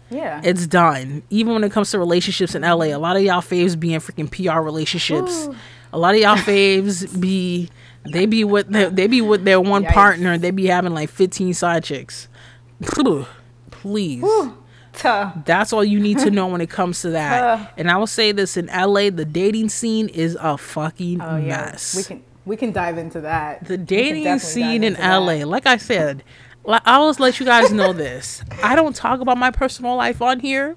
[0.10, 0.42] Yeah.
[0.44, 1.24] It's done.
[1.30, 4.02] Even when it comes to relationships in LA, a lot of y'all faves be in
[4.02, 5.48] freaking PR relationships.
[5.48, 5.56] Ooh.
[5.94, 7.70] A lot of y'all faves be
[8.12, 9.94] they be with their, they be with their one Yikes.
[9.94, 10.38] partner.
[10.38, 12.28] They be having like fifteen side chicks.
[13.72, 14.24] Please.
[14.94, 15.32] Tuh.
[15.46, 17.74] That's all you need to know when it comes to that.
[17.78, 21.48] And I will say this in LA, the dating scene is a fucking Oh yeah.
[21.72, 21.96] mess.
[21.96, 23.66] We can we can dive into that.
[23.66, 25.18] the dating scene in into that.
[25.18, 26.24] LA, like I said,
[26.66, 28.44] like, I always let you guys know this.
[28.64, 30.76] I don't talk about my personal life on here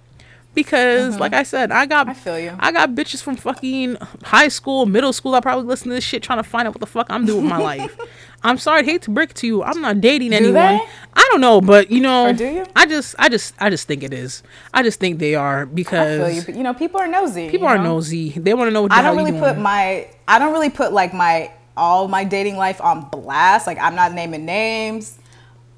[0.55, 2.11] because, like I said, I got Mm-hmm.
[2.11, 2.57] I feel you.
[2.59, 5.35] I got bitches from fucking high school, middle school.
[5.35, 7.43] I probably listen to this shit trying to find out what the fuck I'm doing
[7.43, 7.97] with my life.
[8.43, 9.65] I'm sorry, I hate to break to you.
[9.65, 10.55] I'm not dating anyone.
[10.55, 10.81] they?
[11.15, 12.67] I don't know, but you know, Or do you?
[12.77, 14.43] I just, I just, I just think it is.
[14.73, 17.51] I just think they are I because feel you, but you know, people are nosy.
[17.51, 17.95] people are know?
[17.95, 18.31] nosy.
[18.31, 19.43] They want to know what I don't really doing.
[19.43, 23.67] put my I don't really put like my all my dating life on blast.
[23.67, 25.19] Like I'm not naming names.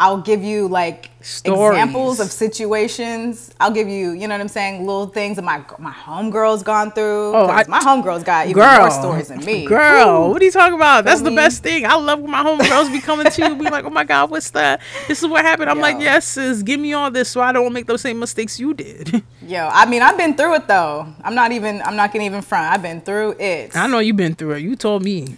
[0.00, 1.76] I'll give you like Stories.
[1.76, 3.50] examples of situations.
[3.60, 6.90] I'll give you, you know what I'm saying, little things that my my homegirl's gone
[6.90, 7.34] through.
[7.36, 9.66] Oh, I- my homegirl's got even Girl, more stories than me.
[9.66, 10.30] Girl, Ooh.
[10.32, 11.04] what are you talking about?
[11.04, 11.84] That's the best thing.
[11.84, 14.48] I love when my homegirls be coming to you, be like, "Oh my god, what's
[14.52, 14.80] that?
[15.06, 16.04] This is what happened." I'm like, Yo.
[16.04, 19.22] "Yes, sis, give me all this so I don't make those same mistakes you did."
[19.46, 21.06] Yo, I mean, I've been through it though.
[21.22, 21.82] I'm not even.
[21.82, 22.72] I'm not gonna even front.
[22.72, 23.76] I've been through it.
[23.76, 24.60] I know you've been through it.
[24.62, 25.36] You told me.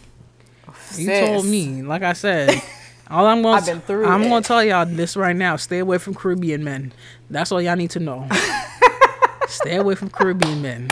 [0.96, 1.82] You told me.
[1.82, 2.62] Like I said,
[3.12, 4.28] all I'm gonna I've been through I'm it.
[4.28, 5.56] going to tell y'all this right now.
[5.56, 6.92] Stay away from Caribbean men.
[7.30, 8.26] That's all y'all need to know.
[9.48, 10.88] Stay away from Caribbean men.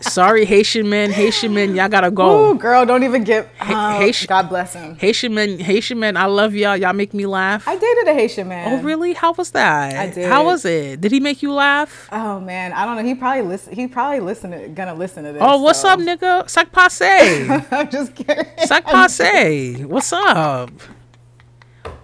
[0.00, 1.10] Sorry, Haitian men.
[1.10, 2.50] Haitian men, y'all gotta go.
[2.50, 3.48] Ooh, girl, don't even get.
[3.60, 4.96] Oh, Haitian- God bless him.
[4.96, 6.76] Haitian men, Haitian men, I love y'all.
[6.76, 7.66] Y'all make me laugh.
[7.68, 8.78] I dated a Haitian man.
[8.80, 9.12] oh, really?
[9.12, 9.94] How was that?
[9.94, 10.28] I did.
[10.28, 11.00] How was it?
[11.00, 12.08] Did he make you laugh?
[12.12, 13.04] Oh man, I don't know.
[13.04, 13.74] He probably listen.
[13.74, 15.42] He probably listen to, gonna listen to this.
[15.44, 16.48] Oh, what's so- up, nigga?
[16.48, 17.48] Sac passe.
[17.70, 18.44] I'm just kidding.
[18.64, 19.84] Sac passe.
[19.84, 20.70] What's up?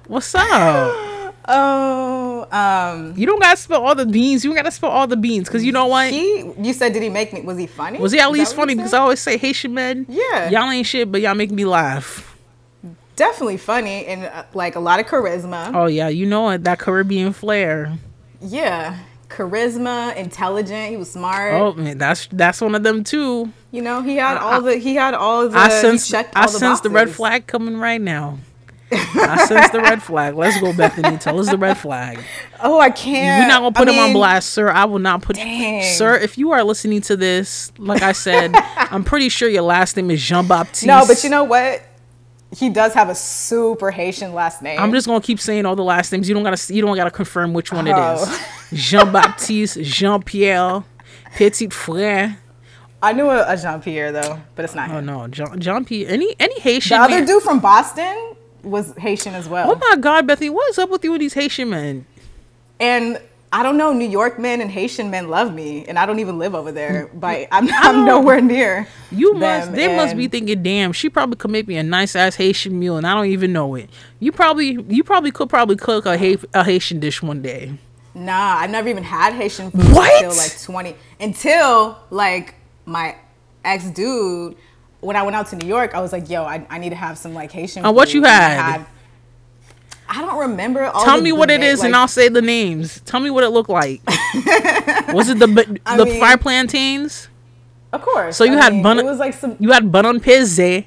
[0.06, 1.12] What's up?
[1.48, 4.44] Oh, um, You don't gotta spill all the beans.
[4.44, 6.10] You don't gotta spill all the beans, cause you know what?
[6.10, 6.50] he.
[6.60, 7.40] You said, did he make me?
[7.42, 7.98] Was he funny?
[7.98, 8.74] Was he at least funny?
[8.74, 8.92] Because?
[8.92, 10.06] I always say Haitian men.
[10.08, 10.50] Yeah.
[10.50, 12.36] Y'all ain't shit, but y'all make me laugh.
[13.14, 15.70] definitely funny and uh, like a lot of charisma.
[15.74, 16.64] Oh yeah, you know it.
[16.64, 17.96] That Caribbean flair.
[18.40, 20.90] Yeah, charisma, intelligent.
[20.90, 21.54] He was smart.
[21.54, 23.52] Oh man, that's that's one of them too.
[23.70, 24.76] You know, he had all the.
[24.76, 25.58] He had all the.
[25.58, 28.38] I sense I sense the red flag coming right now.
[28.92, 30.34] I sense the red flag.
[30.36, 31.16] Let's go, Bethany.
[31.18, 32.20] Tell us the red flag.
[32.62, 33.42] Oh, I can't.
[33.42, 34.68] We're not gonna put I him on blast, sir.
[34.70, 35.36] I will not put.
[35.36, 35.82] Dang.
[35.82, 39.96] Sir, if you are listening to this, like I said, I'm pretty sure your last
[39.96, 40.86] name is Jean Baptiste.
[40.86, 41.82] No, but you know what?
[42.56, 44.78] He does have a super Haitian last name.
[44.78, 46.28] I'm just gonna keep saying all the last names.
[46.28, 46.72] You don't gotta.
[46.72, 48.48] You don't gotta confirm which one it Oh.
[48.72, 50.84] Jean Baptiste, Jean Pierre,
[51.36, 52.38] Petit Frere.
[53.02, 55.06] I knew a, a Jean Pierre though, but it's not Oh him.
[55.06, 56.08] no, Jean, Jean Pierre.
[56.10, 56.96] Any any Haitian.
[56.98, 58.34] The other man- dude from Boston
[58.66, 59.70] was Haitian as well.
[59.70, 62.06] Oh my God, Bethany, what is up with you with these Haitian men?
[62.80, 63.20] And
[63.52, 66.38] I don't know, New York men and Haitian men love me, and I don't even
[66.38, 67.06] live over there.
[67.06, 68.86] Mm, but I'm, I'm nowhere near.
[69.10, 69.72] You must.
[69.72, 72.96] They must be thinking, damn, she probably could make me a nice ass Haitian meal,
[72.96, 73.88] and I don't even know it.
[74.20, 77.72] You probably, you probably could probably cook a, ha- a Haitian dish one day.
[78.14, 80.22] Nah, I've never even had Haitian food What?
[80.22, 80.96] until like 20.
[81.20, 83.14] Until like my
[83.64, 84.56] ex dude,
[85.06, 86.96] when I went out to New York, I was like, yo, I, I need to
[86.96, 87.84] have some like Haitian.
[87.86, 88.86] And what you I had?
[90.08, 90.84] I don't remember.
[90.84, 93.00] All Tell me what it na- is, and I'll say the names.
[93.02, 94.02] Tell me what it looked like.
[95.12, 97.28] Was it the b- I the mean- fried plantains?
[97.92, 98.36] Of course.
[98.36, 99.56] So you I had mean, bun- It was like some.
[99.58, 100.84] You had bannann peze.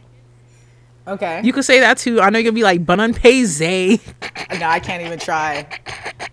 [1.07, 1.41] Okay.
[1.43, 2.21] You could say that too.
[2.21, 3.59] I know you're gonna be like bannann peze.
[4.59, 5.67] no, I can't even try.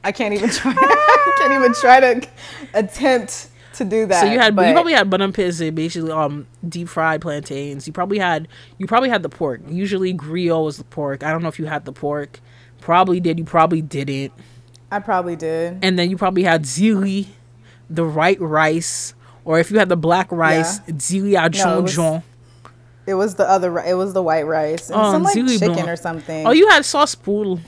[0.05, 0.75] I can't even try.
[0.77, 2.29] I can't even try to
[2.75, 4.21] attempt to do that.
[4.21, 7.87] So you had but you probably had bannann peze, basically um deep fried plantains.
[7.87, 9.61] You probably had you probably had the pork.
[9.69, 11.23] Usually griot was the pork.
[11.23, 12.41] I don't know if you had the pork.
[12.81, 13.39] Probably did.
[13.39, 14.33] You probably didn't.
[14.91, 15.79] I probably did.
[15.83, 17.27] And then you probably had zili,
[17.91, 22.23] the white rice, or if you had the black rice, zili à No, it was-
[23.07, 23.79] It was the other.
[23.79, 25.89] It was the white rice and Oh, some like chicken blanc.
[25.89, 26.47] or something.
[26.47, 27.61] Oh, you had sòs pwa.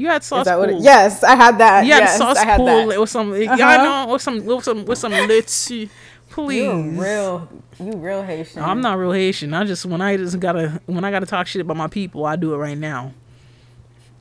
[0.00, 0.70] You had sauce Is that what?
[0.70, 0.82] It, pool.
[0.82, 1.84] yes, I had that.
[1.84, 2.98] You had yes, sauce I had pool that.
[3.00, 3.34] with some.
[3.40, 4.06] Yeah, I Uh-huh.
[4.06, 5.90] know with some with some with some litchi.
[6.30, 6.62] Please.
[6.62, 8.62] You real, you real Haitian.
[8.62, 9.52] I'm not real Haitian.
[9.52, 12.36] I just when I just gotta when I gotta talk shit about my people, I
[12.36, 13.12] do it right now.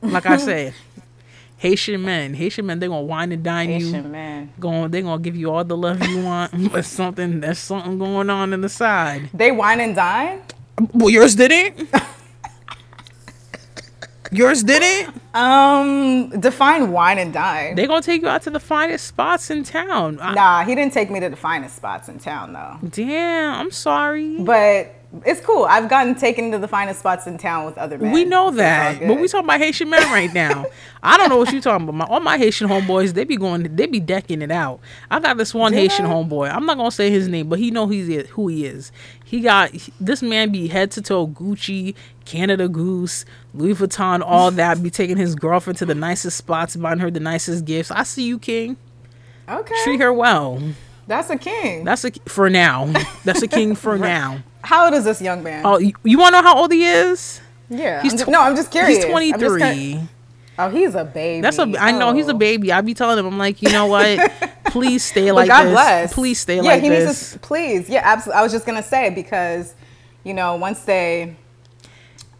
[0.01, 0.73] Like I said,
[1.57, 3.85] Haitian men, Haitian men, they gonna wine and dine you.
[3.85, 4.51] Haitian man.
[4.59, 8.29] Going, they gonna give you all the love you want, but something there's something going
[8.29, 9.29] on in the side.
[9.33, 10.41] They wine and dine.
[10.93, 11.87] Well, yours didn't.
[14.31, 15.13] yours didn't.
[15.33, 17.75] Um, define wine and dine.
[17.75, 20.19] They gonna take you out to the finest spots in town.
[20.21, 22.77] I- nah, he didn't take me to the finest spots in town though.
[22.89, 24.37] damn, I'm sorry.
[24.39, 25.65] But it's cool.
[25.65, 28.11] I've gotten taken to the finest spots in town with other men.
[28.11, 30.67] We know so it's all that, but we talking about Haitian men right now.
[31.01, 31.95] I don't know what you talking about.
[31.95, 34.79] My, all my Haitian homeboys, they be going, they be decking it out.
[35.09, 36.53] I got this one Haitian homeboy.
[36.53, 38.91] I'm not gonna say his name, but he know he's who he is.
[39.25, 41.95] He got this man be head to toe Gucci,
[42.25, 44.83] Canada Goose, Louis Vuitton, all that.
[44.83, 47.89] Be taking his girlfriend to the nicest spots, buying her the nicest gifts.
[47.89, 48.77] I see you, King.
[49.49, 49.75] okay.
[49.83, 50.61] Treat her well.
[51.09, 51.83] That's a king.
[51.83, 52.85] That's a for now.
[53.25, 54.39] That's a king for now.
[54.63, 55.65] How old is this young man?
[55.65, 57.41] Oh, you, you want to know how old he is?
[57.69, 58.01] yeah.
[58.01, 59.03] he's I'm ju- tw- no, I'm just curious.
[59.03, 59.59] He's 23.
[59.59, 60.07] kinda-
[60.59, 61.41] oh, he's a baby.
[61.41, 61.63] That's a.
[61.79, 62.37] I know he's a Oh.
[62.37, 62.71] baby.
[62.71, 64.31] I be telling him, I'm like, you know what?
[64.65, 65.71] Please stay like God this.
[65.73, 66.13] bless.
[66.13, 66.65] Please stay like.
[66.65, 67.39] yeah, he needs to.
[67.39, 68.39] Please, yeah, absolutely.
[68.39, 69.73] I was just gonna say because,
[70.23, 71.35] you know, once they,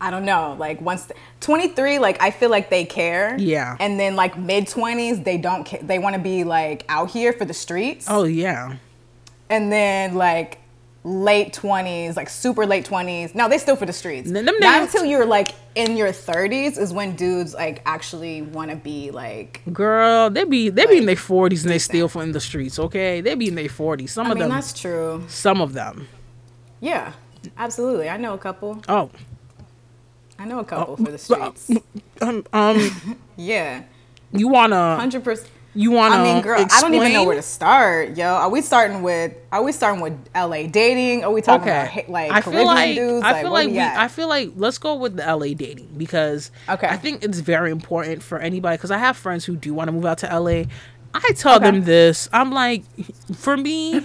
[0.02, 3.36] I don't know, like once they, 23, like I feel like they care.
[3.38, 3.76] Yeah.
[3.80, 5.66] And then like mid 20s, they don't.
[5.68, 8.06] Ca- they want to be like out here for the streets.
[8.10, 8.78] oh yeah.
[9.50, 10.60] And then like
[11.04, 13.34] late 20s, like super late 20s.
[13.34, 14.30] No, they still for the streets.
[14.30, 19.10] Not until you're like in your 30s is when dudes like actually want to be
[19.12, 19.62] like.
[19.74, 22.80] Girl, they be they be in their forties and they still for in the streets.
[22.80, 24.12] Okay, they be in their forties.
[24.14, 25.24] Some I of mean, them, that's true.
[25.28, 26.08] some of them.
[26.80, 27.14] Yeah,
[27.58, 28.08] absolutely.
[28.10, 28.82] I know a couple.
[28.88, 29.10] Oh,
[30.40, 31.70] I know a couple for the streets.
[32.22, 33.84] um, um Yeah,
[34.32, 35.50] you wanna hundred percent.
[35.76, 36.16] you wanna?
[36.16, 38.26] I mean, girl, I don't even know where to start, yo.
[38.26, 39.34] Are we starting with?
[39.52, 40.68] Are we starting with L.A.
[40.68, 41.24] dating?
[41.24, 43.26] Are we talking Okay, about like I Caribbean feel like dudes?
[43.26, 43.98] I feel where like we we, at?
[43.98, 46.88] I feel like let's go with the LA dating because Okay.
[46.88, 49.92] I think it's very important for anybody because I have friends who do want to
[49.92, 50.64] move out to LA.
[51.14, 51.66] I tell Okay.
[51.72, 52.30] them this.
[52.32, 52.84] I'm like,
[53.36, 54.00] for me,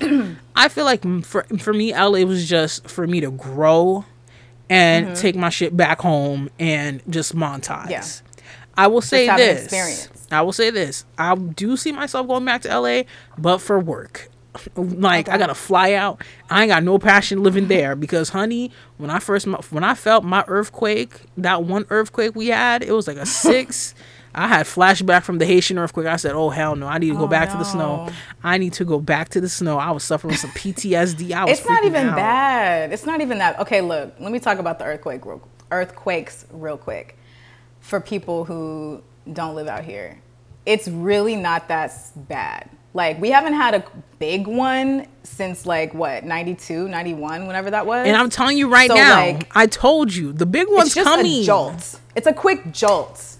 [0.56, 4.04] I feel like for for me, LA was just for me to grow
[4.70, 5.14] and Mm-hmm.
[5.14, 7.90] take my shit back home and just monetize.
[7.90, 8.04] Yeah.
[8.76, 10.08] I will say this.
[10.32, 11.04] I will say this.
[11.18, 13.02] I do see myself going back to LA,
[13.38, 14.30] but for work.
[14.76, 16.22] Like I gotta fly out.
[16.48, 20.22] I ain't got no passion living there because, honey, when I first when I felt
[20.24, 23.94] my earthquake, that one earthquake we had, it was like a six.
[24.34, 26.06] I had flashback from the Haitian earthquake.
[26.06, 26.86] I said, "Oh hell no!
[26.86, 28.08] I need to go Oh, back to the snow.
[28.42, 31.32] I need to go back to the snow." I was suffering some PTSD.
[31.32, 31.58] I was.
[31.58, 32.16] it's not even out.
[32.16, 32.92] bad.
[32.92, 33.58] It's not even that.
[33.60, 34.14] Okay, look.
[34.18, 35.24] Let me talk about the earthquake.
[35.24, 37.16] Real, earthquakes, real quick,
[37.80, 40.20] for people who don't live out here.
[40.66, 42.70] It's really not that bad.
[42.94, 43.84] Like we haven't had a
[44.20, 48.06] big one since like what 92, 91, whenever that was.
[48.06, 50.94] And I'm telling you right So, now, like, I told you the big one's it's
[50.94, 51.26] just coming.
[51.26, 51.98] a jolt.
[52.14, 53.33] It's a quick jolt.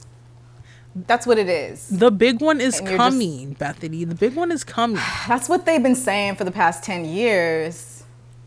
[0.96, 1.88] That's what it is.
[1.88, 4.04] The big one is And you're just- coming, Bethany.
[4.04, 5.00] The big one is coming.
[5.28, 8.04] That's what they've been saying for the past 10 years.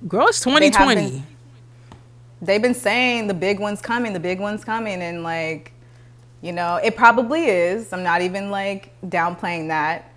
[0.08, 0.96] Girl, it's They 2020.
[1.12, 1.28] been-
[2.42, 5.02] They've been saying the big one's coming, the big one's coming.
[5.02, 5.74] And like,
[6.42, 7.92] you know, it probably is.
[7.92, 10.12] I'm not even like downplaying that.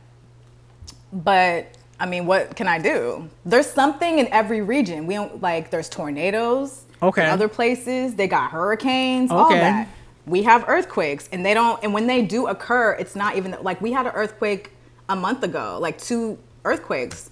[1.13, 1.67] But
[1.99, 3.29] I mean, what can I do?
[3.45, 5.07] There's something in every region.
[5.07, 6.85] We don't like, there's tornadoes.
[7.03, 7.25] Okay.
[7.25, 9.59] In other places, they got hurricanes, all Okay.
[9.59, 9.89] that.
[10.31, 13.81] We have earthquakes, and they don't, and when they do occur, it's not even like
[13.81, 14.71] we had an earthquake
[15.09, 17.31] a month ago, like two earthquakes.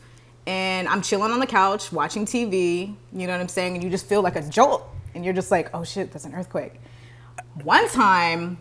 [0.48, 3.76] And I'm chilling on the couch watching TV, you know what I'm saying?
[3.76, 4.82] And you just feel like a jolt,
[5.14, 6.80] and you're just like, oh shit, that's an earthquake.
[7.62, 8.58] One time,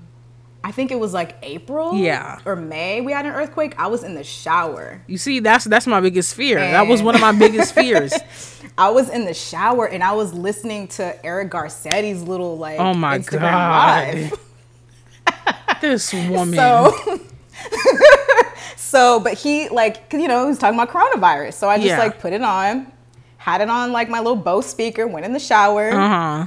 [0.63, 2.39] I think it was like April Yeah.
[2.45, 3.75] or May, we had an earthquake.
[3.77, 5.01] I was in the shower.
[5.07, 6.59] You see, that's that's my biggest fear.
[6.59, 8.13] That was one of my biggest fears.
[8.77, 12.93] I was in the shower and I was listening to Eric Garcetti's little like Oh
[12.93, 14.13] my Instagram god.
[14.15, 14.33] live.
[15.81, 16.55] this woman.
[16.55, 17.19] So,
[18.75, 21.53] so, but he like, you know, he was talking about coronavirus.
[21.53, 21.99] So I just Yeah.
[21.99, 22.91] like put it on,
[23.37, 26.45] had it on like my little Bose speaker, went in the shower, uh-huh.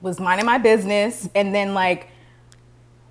[0.00, 2.08] was minding my business, and then like,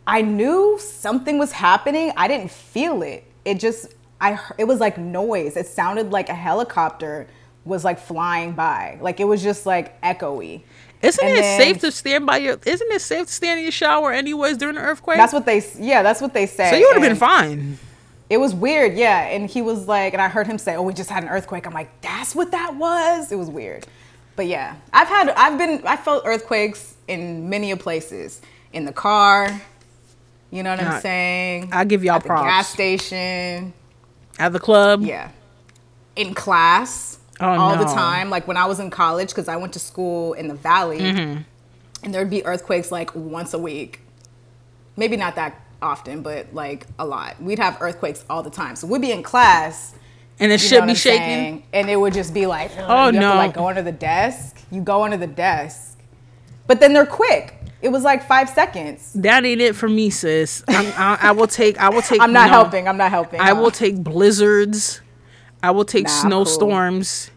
[0.05, 2.11] I knew something was happening.
[2.17, 3.23] I didn't feel it.
[3.45, 5.55] It just, I, it was like noise.
[5.57, 7.27] It sounded like a helicopter
[7.65, 8.97] was like flying by.
[9.01, 10.63] Like it was just like echoey.
[11.01, 13.65] Isn't And it then- safe to stand by your isn't it safe to stand in
[13.65, 15.17] your shower anyways during an earthquake?
[15.17, 16.69] That's what they, yeah, that's what they say.
[16.69, 17.77] so you would have been fine.
[18.29, 19.27] It was weird, yeah.
[19.27, 21.67] And he was like, and I heard him say, "Oh, we just had an earthquake."
[21.67, 23.85] I'm like, "That's what that was." It was weird,
[24.37, 28.41] but yeah, I've had, I've been, I felt earthquakes in many a places.
[28.71, 29.61] In the car,
[30.53, 31.69] you know what I- I'm saying?
[31.71, 33.73] I give y'all At the gas station,
[34.37, 35.01] At the club.
[35.01, 35.29] yeah.
[36.15, 38.29] In class, Oh, all the time.
[38.29, 41.41] Like when I was in college, because I went to school in the valley, Mm-hmm.
[42.03, 44.01] and there'd be earthquakes like once a week.
[44.95, 47.41] Maybe not that often, but like a lot.
[47.41, 48.75] We'd have earthquakes all the time.
[48.75, 49.95] So we'd be in class.
[50.39, 51.19] And it should be shaking.
[51.19, 51.63] saying?
[51.73, 53.31] And it would just be like, Oh, no.
[53.31, 54.57] To like go under the desk.
[54.71, 55.97] You go under the desk,
[56.67, 57.55] but then they're quick.
[57.83, 59.11] It was like five seconds.
[59.13, 60.63] That ain't it for me, sis.
[60.67, 61.77] I'm, I, I will take.
[61.79, 62.21] I will take.
[62.21, 62.53] I'm not no.
[62.53, 62.87] helping.
[62.87, 63.39] I'm not helping.
[63.41, 65.01] I will take blizzards.
[65.61, 67.29] I will take Nah, snowstorms.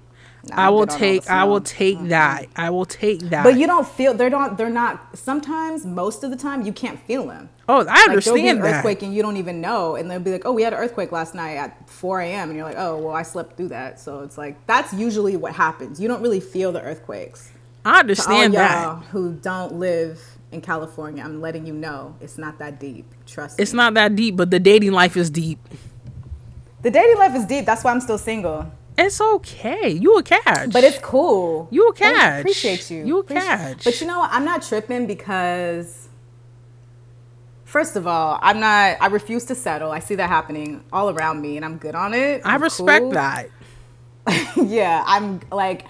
[0.49, 1.31] nah, I will good on all the take.
[1.31, 2.47] I will take that.
[2.57, 3.43] I will take that.
[3.45, 4.57] But you don't feel they're not.
[4.57, 5.17] They're not.
[5.19, 7.49] Sometimes, most of the time, you can't feel them.
[7.69, 8.75] oh, I Like there'll be understand an that.
[8.77, 11.11] earthquake and you don't even know, and they'll be like, "Oh, we had an earthquake
[11.13, 14.21] last night at 4 a.m." and you're like, "Oh, well, I slept through that." So
[14.21, 16.01] it's like that's usually what happens.
[16.01, 17.51] You don't really feel the earthquakes.
[17.85, 19.05] I understand y'all that.
[19.13, 20.21] who don't live
[20.53, 23.07] in California, I'm letting you know it's not that deep.
[23.27, 23.63] Trust me.
[23.63, 23.79] It's me.
[23.79, 25.59] not that deep, but the dating life is deep.
[26.83, 27.67] The dating life is deep.
[27.67, 28.71] That's why I'm still single.
[28.99, 29.91] It's okay.
[29.91, 30.73] You a catch.
[30.73, 31.69] But it's cool.
[31.71, 32.41] You a catch.
[32.41, 33.05] Appreciate you.
[33.05, 33.85] You a Appreciate- catch.
[33.85, 34.31] But you know what?
[34.33, 36.09] I'm not tripping because,
[37.65, 38.97] first of all, I'm not.
[39.01, 39.91] I refuse to settle.
[39.91, 42.41] I see that happening all around me, and I'm good on it.
[42.45, 43.11] I I'm respect cool.
[43.13, 43.49] that.
[44.57, 45.87] yeah, I'm like,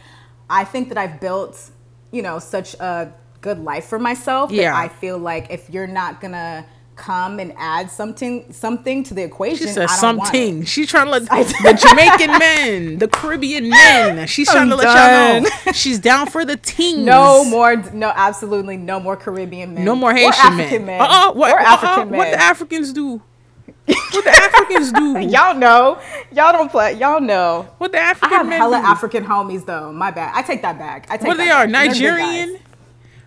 [0.51, 1.71] I think that I've built,
[2.11, 4.51] you know, such a good life for myself.
[4.51, 4.77] Yeah.
[4.77, 6.67] I feel like if you're not gonna
[6.97, 9.67] come and add something something to the equation.
[9.67, 10.39] She said I don't want it.
[10.39, 10.65] something.
[10.65, 14.27] She's trying to let the Jamaican men, the Caribbean men.
[14.27, 15.75] She's trying I'm to let y'all know done.
[15.75, 17.05] she's down for the teens.
[17.05, 19.85] No more, no, absolutely no more Caribbean men.
[19.85, 20.99] no more Haitian African men.
[20.99, 21.01] men.
[21.03, 22.19] Uh-uh, what, or uh-uh, African men.
[22.19, 23.23] what the Africans do?
[23.87, 25.21] What the Africans do?
[25.21, 26.01] Y'all know.
[26.33, 26.95] Y'all don't play.
[26.95, 27.69] Y'all know.
[27.79, 28.85] What the African I have men hella do?
[28.87, 29.93] African homies though.
[29.93, 30.33] My bad.
[30.35, 31.07] I take that back.
[31.09, 31.69] I take what that they are?
[31.69, 31.95] back.
[31.95, 32.59] They're Nigerian?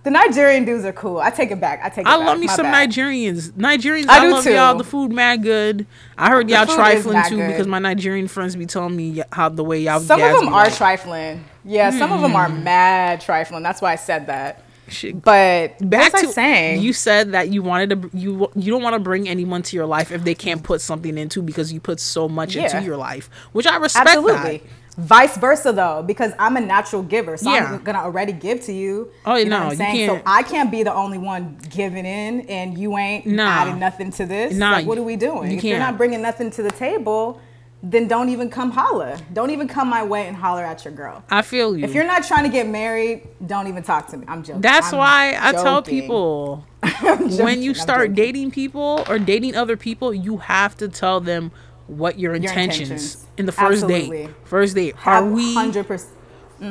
[0.04, 1.20] The Nigerian dudes are cool.
[1.20, 1.82] I take it back.
[1.84, 2.26] I take it I back.
[2.28, 2.90] love me My some bad.
[2.90, 3.52] Nigerians.
[3.52, 4.78] Nigerians, I I, do love y'all.
[4.78, 5.86] The food mad good.
[6.18, 7.48] I heard The y'all food is trifling mad too good.
[7.48, 10.00] because my Nigerian friends be telling me y- how the way y'all.
[10.00, 11.44] Some of them be are like, trifling.
[11.66, 12.64] Yeah, some of them are hmm.
[12.64, 13.62] mad trifling.
[13.62, 14.64] That's why I said that.
[14.88, 15.22] shit.
[15.22, 16.82] But Back what to was I saying?
[16.82, 19.76] you said that you wanted to br- you you don't want to bring anyone to
[19.76, 22.64] your life if they can't put something into because you put so much Yeah.
[22.76, 24.08] into your life, which I respect.
[24.08, 24.58] Absolutely.
[24.60, 24.89] That.
[25.00, 27.74] Vice versa though, because I'm a natural giver, so Yeah.
[27.74, 29.12] I'm gonna already give to you.
[29.26, 30.08] Oh, you know no, what I'm you saying?
[30.08, 33.48] can't- So I can't be the only one giving in, and you ain't Nah.
[33.48, 34.54] adding nothing to this.
[34.56, 35.52] Nah, like, what are we doing?
[35.52, 35.98] you if you're can't.
[35.98, 37.40] bringing nothing to the table,
[37.82, 39.16] then don't even come holler.
[39.32, 41.24] Don't even come my way and holler at your girl.
[41.30, 41.86] I feel you.
[41.86, 44.26] If you're not trying to get married, don't even talk to me.
[44.28, 44.60] I'm joking.
[44.62, 49.78] That's I'm why I tell people I'm when you start dating people or dating other
[49.78, 51.52] people, you have to tell them
[51.88, 53.26] what your intentions, intentions.
[53.40, 54.28] In the first Absolutely.
[54.28, 54.36] date.
[54.44, 55.56] First date, are we?
[55.56, 56.06] 100%.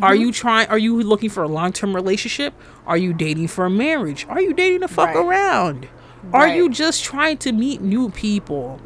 [0.02, 0.68] Are you trying?
[0.68, 2.52] Are you looking for a long term relationship?
[2.86, 4.26] Are you dating for a marriage?
[4.28, 5.16] Are you dating to fuck Right.
[5.16, 5.88] around?
[6.32, 8.80] Are you just trying to meet new people?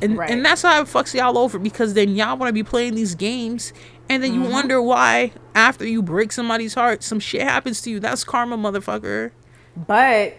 [0.00, 0.30] And Right.
[0.30, 3.14] and that's how it fucks y'all over because then y'all want to be playing these
[3.14, 3.72] games,
[4.08, 4.52] and then you Mm-hmm.
[4.52, 8.00] wonder why after you break somebody's heart, some shit happens to you.
[8.00, 9.32] That's karma, motherfucker.
[9.86, 10.36] But,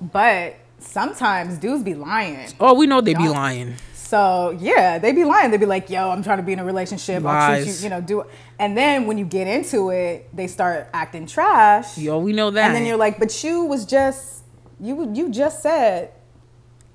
[0.00, 2.48] but sometimes dudes be lying.
[2.60, 3.74] Oh, we know they be Y'all- lying.
[4.08, 5.50] So yeah, they be lying.
[5.50, 7.26] They be like, "Yo, I'm trying to be in a relationship.
[7.26, 8.28] I'll treat you, you know, do." it."
[8.58, 11.98] And then when you get into it, they start acting trash.
[11.98, 12.64] Yo, we know that.
[12.68, 14.44] And then you're like, "But you was just
[14.80, 16.12] you you just said."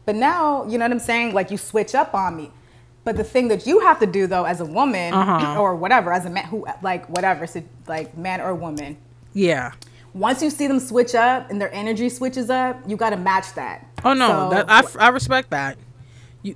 [0.05, 1.35] But now, you know what I'm saying?
[1.35, 2.51] Like you switch up on me.
[3.03, 5.61] But the thing that you have to do though, as a woman Uh-huh.
[5.61, 8.97] or whatever, as a man who like whatever, so like man or woman,
[9.33, 9.73] yeah.
[10.15, 13.53] once you see them switch up and their energy switches up, you got to match
[13.53, 13.85] that.
[14.03, 15.77] Oh no, So, that I, I respect that.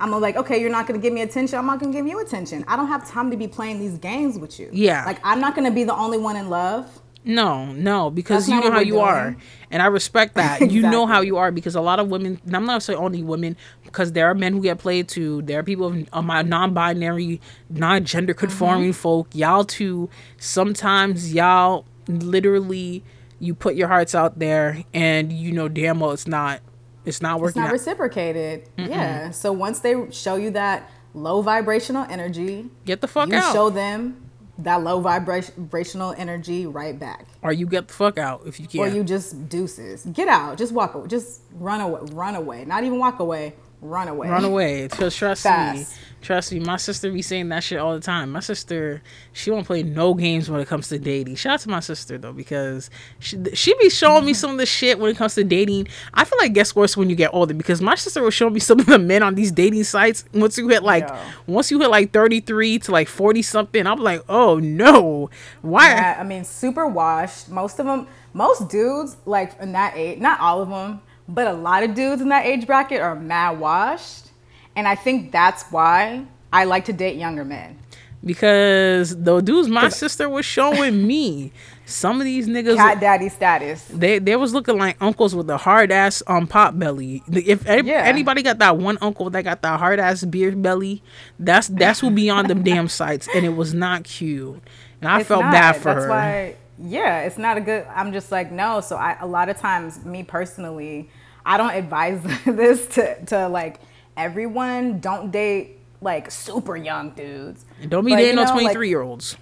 [0.00, 1.58] I'm like, okay, you're not gonna give me attention.
[1.58, 2.64] I'm not gonna give you attention.
[2.68, 4.68] I don't have time to be playing these games with you.
[4.72, 5.04] Yeah.
[5.06, 7.00] Like I'm not gonna be the only one in love.
[7.24, 9.36] No, no, because That's you know how you are,
[9.70, 10.60] and I respect that.
[10.70, 12.40] You know how you are because a lot of women.
[12.46, 15.42] and I'm not saying only women, because there are men who get played too.
[15.42, 19.00] There are people of my non-binary, non-gender conforming Mm-hmm.
[19.00, 19.28] folk.
[19.34, 20.08] Y'all too.
[20.38, 23.04] Sometimes y'all literally
[23.40, 26.60] you put your hearts out there, and you know damn well it's not.
[27.08, 27.48] It's not working.
[27.50, 27.72] It's not out.
[27.72, 28.68] reciprocated.
[28.76, 29.30] Yeah.
[29.30, 33.70] So once they show you that low vibrational energy, Get the fuck you out, show
[33.70, 34.24] them
[34.58, 37.26] that low vibra- vibrational energy right back.
[37.42, 38.80] or you get the fuck out if you can.
[38.80, 40.04] Or you just deuces.
[40.12, 40.58] Get out.
[40.58, 41.06] Just walk away.
[41.08, 42.00] Just run away.
[42.12, 42.64] Run away.
[42.64, 43.54] Not even walk away.
[43.80, 44.28] Run away.
[44.28, 44.88] Run away.
[44.88, 45.86] Trust me.
[46.20, 46.58] Trust me.
[46.58, 48.32] My sister be saying that shit all the time.
[48.32, 49.02] My sister,
[49.32, 51.36] she won't play no games when it comes to dating.
[51.36, 54.66] Shout out to my sister though, because she she be showing me some of the
[54.66, 55.86] shit when it comes to dating.
[56.12, 58.58] I feel like guess worse when you get older because my sister was showing me
[58.60, 60.24] some of the men on these dating sites.
[60.34, 61.16] Once you hit like Yo.
[61.46, 65.30] once you hit like thirty three to like forty something, I'm like, oh no,
[65.62, 65.88] why?
[65.90, 67.48] Yeah, I mean, super washed.
[67.48, 71.52] Most of them, most dudes, like in that age, not all of them, but a
[71.52, 74.26] lot of dudes in that age bracket are mad washed.
[74.74, 77.78] And I think that's why I like to date younger men.
[78.24, 81.52] Because the dudes my sister was showing me,
[81.86, 83.82] some of these niggas Cat daddy status.
[83.88, 87.22] They they was looking like uncles with a hard ass um pot belly.
[87.32, 88.02] If any- Yeah.
[88.04, 91.02] anybody got that one uncle that got that hard ass beer belly,
[91.38, 94.60] that's that's who be on them damn sites, and it was not cute.
[95.00, 95.52] And I It's felt not.
[95.52, 96.10] bad for That's her.
[96.10, 97.86] why, yeah, it's not a good.
[97.94, 98.80] I'm just like no.
[98.82, 101.08] So I a lot of times, me personally,
[101.48, 103.80] I don't advise this to to like
[104.16, 105.00] everyone.
[105.00, 107.64] Don't date like super young dudes.
[107.88, 109.36] Don't be you dating no know, like, twenty three year olds.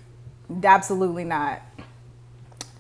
[0.62, 1.60] Absolutely not.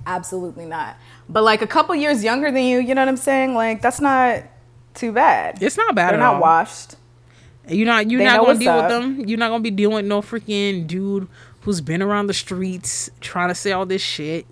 [0.06, 0.96] Absolutely not.
[1.28, 3.54] But like a couple years younger than you, you know what I'm saying?
[3.54, 4.44] Like that's not
[4.94, 5.60] too bad.
[5.60, 6.40] It's not bad They're not all.
[6.40, 6.94] washed.
[7.68, 8.84] You're not you're They not gonna deal up.
[8.84, 9.28] with them.
[9.28, 11.26] You're not gonna be dealing with no freaking dude
[11.62, 14.46] who's been around the streets trying to say all this shit.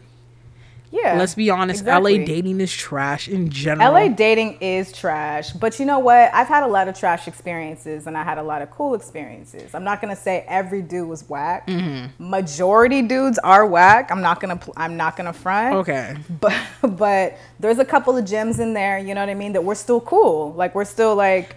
[0.95, 1.19] Yeah.
[1.19, 2.21] Let's be honest, exactly.
[2.21, 3.93] LA dating is trash in general.
[3.93, 6.33] LA dating is trash, but you know what?
[6.33, 9.75] I've had a lot of trash experiences and I had a lot of cool experiences.
[9.75, 11.67] I'm not gonna say every dude was whack.
[11.67, 12.31] Mm-hmm.
[12.31, 14.13] Majority dudes are whack.
[14.13, 14.57] I'm not gonna.
[14.57, 15.75] pl- I'm not gonna front.
[15.77, 16.17] Okay.
[16.41, 18.97] But but there's a couple of gems in there.
[18.99, 19.53] You know what I mean?
[19.55, 20.53] That we're still cool.
[20.53, 21.57] Like we're still like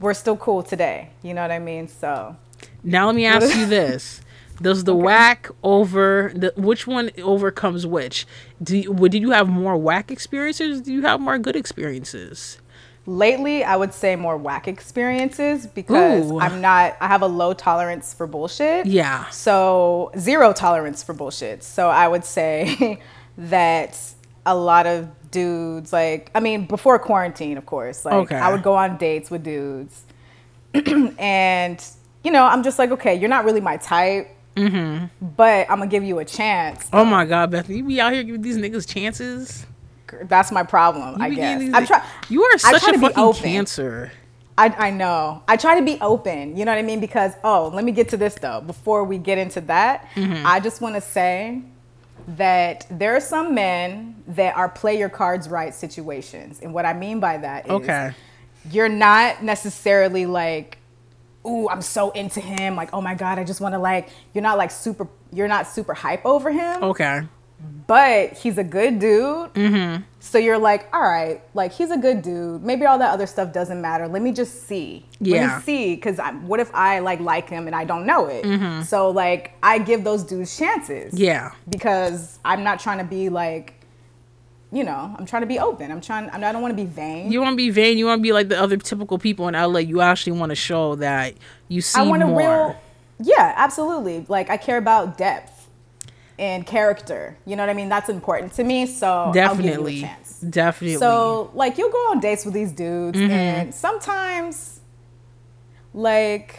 [0.00, 1.10] we're still cool today.
[1.22, 1.86] You know what I mean?
[1.86, 2.34] So
[2.82, 4.22] Now let me ask you this:
[4.62, 8.26] Does the whack over the which one overcomes which?
[8.62, 10.82] Do you, did you have more whack experiences?
[10.82, 12.58] Do you have more good experiences?
[13.06, 16.38] Lately, I would say more whack experiences because Ooh.
[16.38, 18.84] I'm not, I have a low tolerance for bullshit.
[18.84, 19.28] Yeah.
[19.30, 21.64] So, zero tolerance for bullshit.
[21.64, 23.00] So, I would say
[23.38, 23.98] that
[24.44, 28.36] a lot of dudes, like, I mean, before quarantine, of course, like, Okay.
[28.36, 30.04] I would go on dates with dudes.
[30.74, 31.84] and,
[32.22, 35.06] you know, I'm just like, okay, you're not really my type, Mm-hmm.
[35.36, 36.88] but I'm going to give you a chance.
[36.92, 39.64] Oh my God, Bethany, you be out here giving these niggas chances.
[40.24, 42.02] That's my problem, You I guess these, I'm trying.
[42.28, 43.42] You are such a to be fucking open.
[43.42, 44.12] cancer.
[44.58, 45.42] I, I know.
[45.48, 46.56] I try to be open.
[46.56, 46.98] You know what I mean?
[47.00, 48.60] Because oh, let me get to this though.
[48.60, 50.44] Before we get into that, Mm-hmm.
[50.44, 51.62] I just want to say
[52.36, 56.92] that there are some men that are play your cards right situations, and what I
[56.92, 58.12] mean by that is Okay.
[58.70, 60.78] you're not necessarily like,
[61.46, 62.76] ooh, I'm so into him.
[62.76, 64.08] Like, oh my god, I just want to like.
[64.34, 65.08] You're not like super.
[65.32, 67.22] You're not super hype over him Okay.
[67.86, 69.52] but he's a good dude.
[69.54, 70.02] Mm-hmm.
[70.18, 72.62] So you're like, all right, like he's a good dude.
[72.64, 74.08] Maybe all that other stuff doesn't matter.
[74.08, 75.06] Let me just see.
[75.20, 75.56] Let Yeah.
[75.58, 78.84] me see, because what if I like like him and I don't know it?
[78.86, 81.14] So like I give those dudes chances.
[81.14, 81.52] Yeah.
[81.68, 83.74] Because I'm not trying to be like,
[84.72, 85.90] you know, I'm trying to be open.
[85.90, 86.30] I'm trying.
[86.30, 87.32] I don't want to be vain.
[87.32, 87.98] You want to be vain.
[87.98, 89.80] You want to be like the other typical people in LA.
[89.80, 91.34] You actually want to show that
[91.68, 92.40] you see I want more.
[92.40, 92.76] a real.
[93.22, 94.24] Yeah, absolutely.
[94.28, 95.68] Like I care about depth
[96.38, 97.36] and character.
[97.44, 97.88] You know what I mean?
[97.88, 98.86] That's important to me.
[98.86, 100.00] So I'll give you a Definitely.
[100.02, 100.40] chance.
[100.40, 100.96] Definitely.
[100.98, 103.30] So like you'll go on dates with these dudes Mm-hmm.
[103.30, 104.80] and sometimes
[105.92, 106.54] like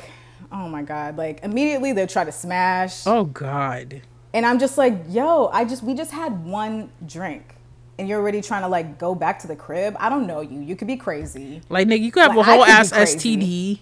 [0.51, 3.07] oh my god, like immediately they'll try to smash.
[3.07, 4.01] oh God.
[4.34, 7.55] And I'm just like, yo, I just we just had one drink.
[8.02, 9.95] And you're already trying to like go back to the crib.
[9.99, 10.60] I don't know you.
[10.60, 11.62] You could be crazy.
[11.70, 12.91] Like nigga, you could have Like, a whole ass.
[12.91, 13.78] STD.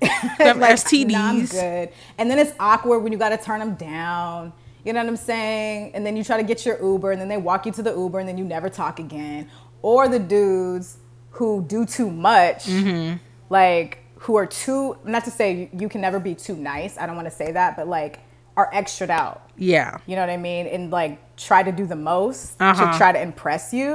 [0.02, 1.10] Have like, STDs.
[1.10, 1.88] Nah, I'm good.
[2.18, 4.52] And then it's awkward when you got to turn them down.
[4.84, 5.92] You know what I'm saying?
[5.94, 7.92] And then you try to get your Uber, and then they walk you to the
[7.92, 9.48] Uber, and then you never talk again.
[9.80, 10.98] Or the dudes
[11.30, 13.16] who do too much, Mm-hmm.
[13.50, 14.96] like who are too.
[15.04, 16.96] Not to say you can never be too nice.
[16.98, 18.20] I don't want to say that, but like
[18.56, 19.48] are extra out.
[19.56, 19.98] Yeah.
[20.06, 20.66] You know what I mean?
[20.66, 22.92] And like try to do the most Uh-huh.
[22.92, 23.94] to try to impress you.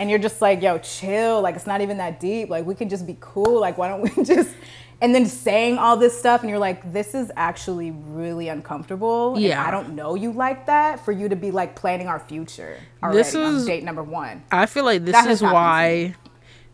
[0.00, 1.40] And you're just like, yo, chill.
[1.42, 2.48] Like, it's not even that deep.
[2.50, 3.58] Like, we can just be cool.
[3.60, 4.54] Like, why don't we just.
[5.00, 9.34] And then saying all this stuff, and you're like, this is actually really uncomfortable.
[9.38, 9.64] Yeah.
[9.66, 13.18] I don't know you like that for you to be like planning our future already
[13.18, 14.42] This on is- date number one.
[14.52, 16.14] I feel like this That is why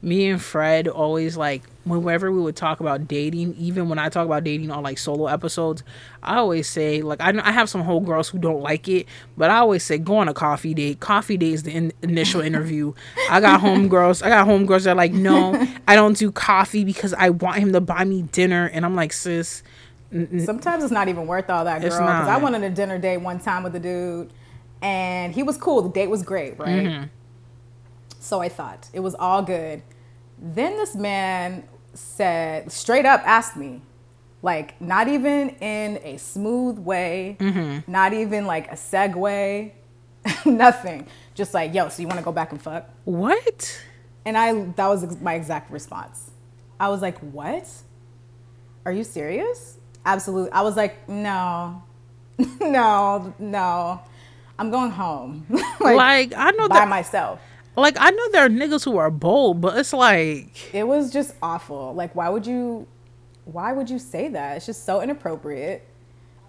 [0.05, 4.27] me and Fred always like whenever we would talk about dating, even when I talk
[4.27, 5.83] about dating on like solo episodes,
[6.23, 9.51] I always say like I, I have some whole girls who don't like it, but
[9.51, 11.01] I always say go on a coffee date.
[11.01, 12.93] Coffee date is the in- initial interview.
[13.31, 14.23] I got home girls.
[14.23, 17.59] I got home girls that are like no, I don't do coffee because I want
[17.59, 19.63] him to buy me dinner, and I'm like sis.
[20.11, 21.91] Sometimes it's not even worth all that, girl.
[21.91, 24.33] Because I went on a dinner date one time with a dude,
[24.81, 25.83] and he was cool.
[25.83, 26.85] The date was great, right?
[26.85, 27.05] Mm-hmm.
[28.21, 29.83] So I thought it was all good.
[30.39, 31.65] Then this man
[31.95, 33.81] said, straight up asked me,
[34.43, 37.91] like, not even in a smooth way, Mm-hmm.
[37.91, 39.71] not even like a segue,
[40.45, 41.07] nothing.
[41.35, 42.89] Just like, yo, so you want to go back and fuck?
[43.05, 43.81] What?
[44.27, 46.31] And I that was my exact response.
[46.81, 47.69] I was like, "What?
[48.87, 49.77] Are you serious?"
[50.07, 50.51] Absolutely.
[50.53, 51.83] I was like, "No.
[52.61, 54.01] no, no.
[54.59, 55.47] I'm going home."
[55.81, 57.41] Like, I know by that myself.
[57.77, 61.35] Like I know there are niggas who are bold, but it's like It was just
[61.43, 61.93] awful.
[61.95, 62.87] Like why would you
[63.45, 64.57] why would you say that?
[64.57, 65.87] It's just so inappropriate.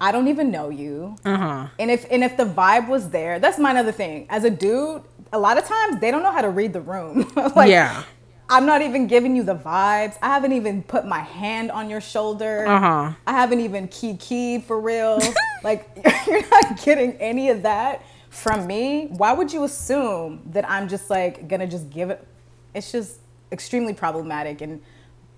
[0.00, 1.16] I don't even know you.
[1.24, 1.66] uh huh.
[1.78, 4.26] And if and if the vibe was there, that's my other thing.
[4.28, 5.02] As a dude,
[5.32, 7.30] a lot of times they don't know how to read the room.
[7.56, 8.04] like, Yeah.
[8.48, 10.16] I'm not even giving you the vibes.
[10.22, 12.64] I haven't even put my hand on your shoulder.
[12.64, 13.12] Uh-huh.
[13.26, 15.18] I haven't even key keyed for real.
[15.64, 15.88] like
[16.28, 18.04] you're not getting any of that
[18.36, 19.06] from me.
[19.10, 22.26] Why would you assume that I'm just like gonna just give it?
[22.74, 23.20] It's just
[23.50, 24.82] extremely problematic and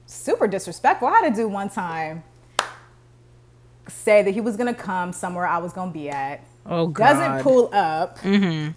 [0.06, 1.08] super disrespectful.
[1.08, 2.24] I had to do one time
[3.88, 6.44] say that he was gonna come somewhere I was gonna be at.
[6.66, 7.14] Oh god.
[7.14, 8.18] Doesn't pull up.
[8.18, 8.72] Mm-hmm.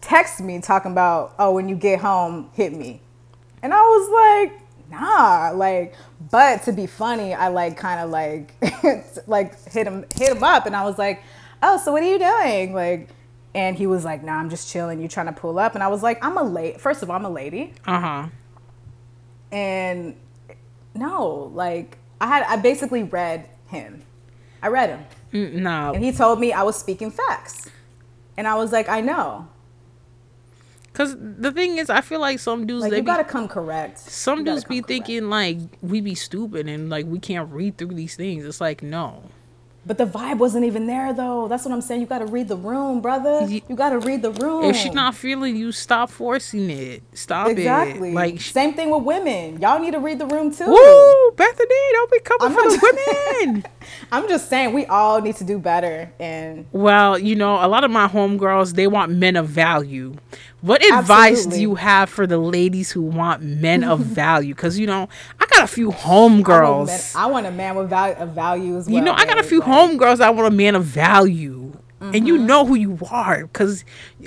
[0.00, 3.00] Text me talking about, oh, when you get home, hit me.
[3.62, 4.60] And I was like,
[4.90, 5.94] nah, like,
[6.30, 8.54] but to be funny, I like kind of like
[9.26, 11.22] like hit him hit him up and I was like,
[11.64, 12.74] oh, so what are you doing?
[12.74, 13.08] Like,
[13.54, 15.00] and he was like, nah, I'm just chilling.
[15.00, 15.74] You trying to pull up?
[15.74, 16.80] And I was like, I'm a late.
[16.80, 17.72] First of all, I'm a lady.
[17.86, 18.26] Uh huh.
[19.52, 20.16] And
[20.94, 24.02] no, like I had I basically read him.
[24.62, 25.04] I read him.
[25.32, 25.92] Mm, Nah.
[25.92, 27.70] And he told me I was speaking facts.
[28.36, 29.48] And I was like, I know.
[30.92, 33.98] Cause the thing is, I feel like some dudes Like they be, gotta come correct.
[33.98, 34.86] some dudes be correct.
[34.88, 38.44] thinking like we be stupid and like we can't read through these things.
[38.44, 39.24] It's like no,
[39.86, 41.46] But the vibe wasn't even there though.
[41.48, 42.00] That's what I'm saying.
[42.00, 43.46] You got to read the room, brother.
[43.48, 44.64] You got to read the room.
[44.64, 47.02] If she's not feeling you, stop forcing it.
[47.12, 48.14] Stop exactly it.
[48.14, 49.60] Like, sh- same thing with women.
[49.60, 50.64] Y'all need to read the room too.
[50.66, 53.64] woo, Bethany, don't be coming I'm for the women.
[54.12, 57.84] I'm just saying we all need to do better and well, you know, a lot
[57.84, 60.14] of my homegirls, they want men of value.
[60.60, 61.56] What advice Absolutely.
[61.58, 64.54] do you have for the ladies who want men of value?
[64.54, 65.08] Because, you know,
[65.38, 67.14] I got a few I homegirls.
[67.14, 68.94] I want a man with value, of value as well.
[68.94, 71.72] You know, I got a few Like, homegirls that want a man of value.
[72.00, 72.26] And Mm-hmm.
[72.26, 73.82] you know who you are because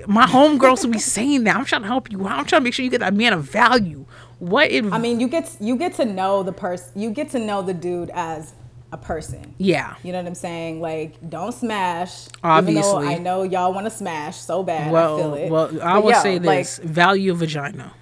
[0.07, 1.55] my homegirls will be saying that.
[1.55, 2.25] I'm trying to help you.
[2.25, 4.05] I'm trying to make sure you get that man of value.
[4.39, 4.93] What advice?
[4.93, 6.99] I mean, you get you get to know the person.
[6.99, 8.53] You get to know the dude as
[8.91, 9.53] a person.
[9.57, 9.95] yeah.
[10.03, 10.79] You know what I'm saying?
[10.81, 12.27] Like, don't smash.
[12.43, 13.05] Obviously.
[13.07, 14.87] I know y'all want to smash so bad.
[14.89, 15.51] I Well, feel it.
[15.51, 17.93] well, I will yo, say like, this: value of vagina.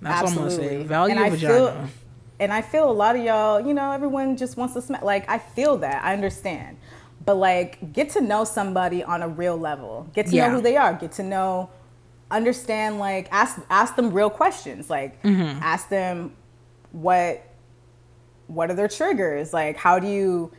[0.00, 0.82] That's what I'm gonna say.
[0.84, 1.54] Value and I vagina.
[1.54, 1.88] Feel,
[2.38, 5.02] and I feel a lot of y'all, you know, everyone just wants to smash.
[5.02, 6.04] Like, I feel that.
[6.04, 6.76] I understand.
[7.24, 10.08] But, like, get to know somebody on a real level.
[10.14, 10.48] Get to Yeah.
[10.48, 10.92] know who they are.
[10.94, 11.70] Get to know,
[12.30, 14.90] understand, like, ask, ask them real questions.
[14.90, 15.58] Like, Mm-hmm.
[15.62, 16.32] ask them
[16.92, 17.42] what,
[18.46, 19.52] what are their triggers?
[19.52, 20.52] Like, how do you,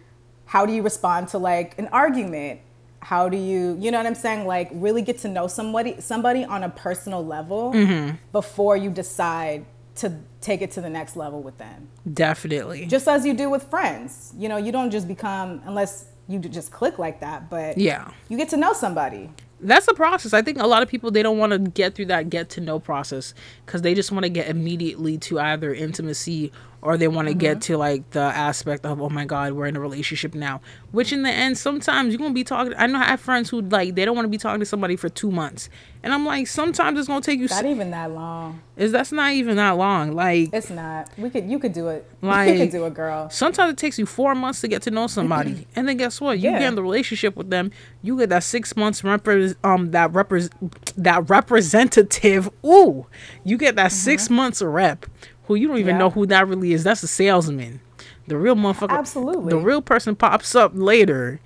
[0.46, 2.62] how do you respond to, like, an argument?
[3.00, 4.48] How do you, you know what I'm saying?
[4.48, 8.16] Like, really get to know somebody, somebody on a personal level Mm-hmm.
[8.32, 9.66] before you decide
[9.96, 10.12] to
[10.42, 11.88] take it to the next level with them.
[12.12, 12.86] Definitely.
[12.88, 14.34] Just as you do with friends.
[14.38, 18.10] You know, you don't just become, unless you just click like that, but Yeah.
[18.28, 19.30] you get to know somebody.
[19.62, 20.34] That's the process.
[20.34, 22.62] I think a lot of people they don't want to get through that get to
[22.62, 23.34] know process
[23.66, 26.52] because they just want to get immediately to either intimacy
[26.86, 29.76] or they want to get to like the aspect of oh my god we're in
[29.76, 30.62] a relationship now.
[30.92, 32.74] Which in the end sometimes you're gonna be talking.
[32.78, 34.96] I know I have friends who like they don't want to be talking to somebody
[34.96, 35.70] for two months,
[36.04, 37.48] and I'm like sometimes it's gonna take you.
[37.48, 38.62] Not s- even that long.
[38.78, 40.14] Is that's not even that long.
[40.14, 41.10] Like It's not.
[41.18, 42.06] We could you could do it.
[42.22, 43.30] Like- you could do it, girl.
[43.30, 46.40] Sometimes it takes you four months to get to know somebody, and then guess what?
[46.40, 46.60] You Yeah.
[46.60, 47.72] get in the relationship with them.
[48.04, 50.50] You get that six months repre- um that repres
[50.98, 52.50] that representative.
[52.66, 53.08] Ooh,
[53.44, 55.06] you get that six months rep,
[55.48, 55.96] who you don't even.
[55.96, 56.00] Yeah.
[56.00, 56.84] know who that really is.
[56.84, 57.80] That's a salesman.
[58.28, 58.90] The real motherfucker.
[58.98, 59.50] Absolutely.
[59.52, 61.40] The real person pops up later,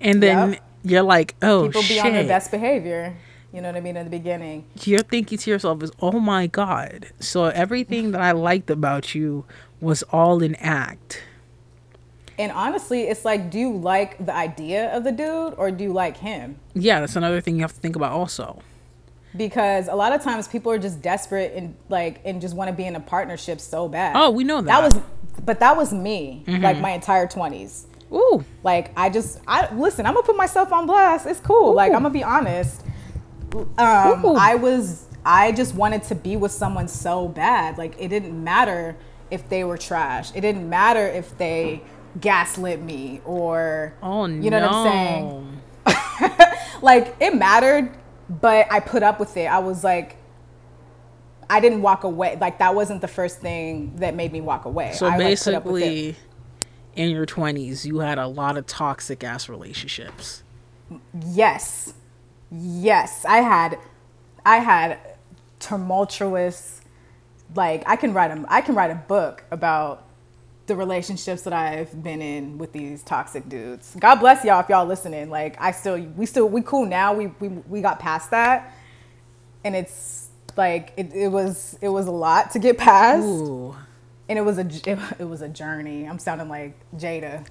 [0.00, 0.62] and then Yep.
[0.84, 3.16] you're like, oh People be on their best behavior.
[3.52, 4.64] You know what I mean in the beginning.
[4.82, 7.06] You're thinking to yourself, is oh my god.
[7.20, 9.46] So everything that I liked about you
[9.80, 11.22] was all an act.
[12.38, 15.92] And honestly, it's like, do you like the idea of the dude or do you
[15.94, 16.56] like him?
[16.74, 18.60] Yeah, that's another thing you have to think about also.
[19.36, 22.74] Because a lot of times people are just desperate and like and just want to
[22.74, 24.14] be in a partnership so bad.
[24.16, 24.70] Oh, we know that.
[24.70, 24.96] Mm-hmm.
[24.96, 27.86] That was, but that was me, like my entire twenties.
[28.12, 28.44] Ooh.
[28.62, 30.06] Like I just, I listen.
[30.06, 31.26] I'm gonna put myself on blast.
[31.26, 31.74] It's cool.
[31.74, 32.82] Like I'm gonna be honest.
[33.78, 34.34] Um, Ooh.
[34.34, 37.78] I was, I just wanted to be with someone so bad.
[37.78, 38.96] Like it didn't matter
[39.30, 40.30] if they were trash.
[40.34, 41.82] It didn't matter if they
[42.20, 44.66] gaslit me or, Oh you know no.
[44.66, 46.42] what I'm saying?
[46.82, 47.92] like it mattered,
[48.28, 49.46] but I put up with it.
[49.46, 50.16] I was like,
[51.48, 52.36] I didn't walk away.
[52.40, 54.92] Like that wasn't the first thing that made me walk away.
[54.92, 55.86] So I, like, put up with it.
[55.86, 56.16] basically,
[56.94, 60.42] in your twenties, you had a lot of toxic ass relationships.
[61.28, 61.94] yes,
[62.50, 63.78] yes, I had,
[64.44, 64.98] I had
[65.58, 66.80] tumultuous.
[67.54, 70.05] Like I can write a, I can write a book about
[70.66, 73.96] the relationships that I've been in with these toxic dudes.
[73.98, 75.30] God bless y'all if y'all listening.
[75.30, 77.14] Like I still, we still, we cool now.
[77.14, 78.74] We we we got past that,
[79.64, 83.74] and it's like it, it was it was a lot to get past, Ooh.
[84.28, 86.04] and it was a it, it was a journey.
[86.08, 87.46] I'm sounding like Jada.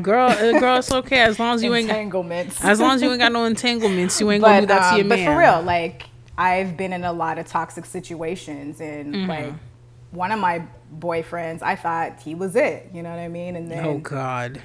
[0.00, 2.64] Girl, uh, girl, it's okay as long as you ain't Entanglements.
[2.64, 4.90] as long as you ain't got no entanglements, you ain't gonna do but that to
[4.92, 5.26] um, your but man.
[5.26, 6.04] But for real, like
[6.38, 9.28] I've been in a lot of toxic situations, and Mm-hmm.
[9.28, 9.52] like
[10.10, 10.62] one of my
[10.98, 12.90] boyfriends, I thought he was it.
[12.92, 13.56] You know what I mean?
[13.56, 14.60] And then Oh God.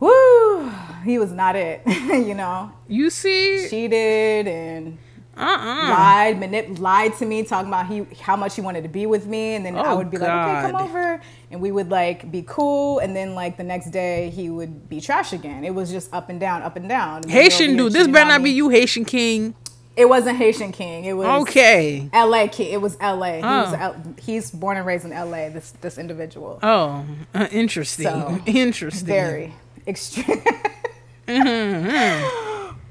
[0.00, 0.70] whoo,
[1.04, 1.82] he was not it.
[1.86, 3.66] you know, You see?
[3.68, 4.98] cheated and
[5.36, 8.88] Uh uh lied, manip- lied to me, talking about he how much he wanted to
[8.88, 11.20] be with me, and then I Oh, would be like, okay, come over,
[11.50, 14.98] and we would like be cool, and then like the next day he would be
[15.00, 15.62] trash again.
[15.64, 17.28] It was just up and down, up and down.
[17.28, 17.92] Haitian dude.
[17.92, 19.54] This better not be you, Haitian king.
[19.96, 21.04] It wasn't Haitian King.
[21.06, 22.08] It was Okay.
[22.12, 22.48] L.A.
[22.48, 22.68] Kid.
[22.72, 23.36] It was L.A.
[23.36, 23.76] He was Oh.
[23.76, 25.48] L- he's born and raised in L.A.
[25.48, 26.58] This this individual.
[26.62, 28.04] Oh, uh, interesting.
[28.04, 29.06] So, interesting.
[29.06, 29.54] Very
[29.86, 30.42] extreme.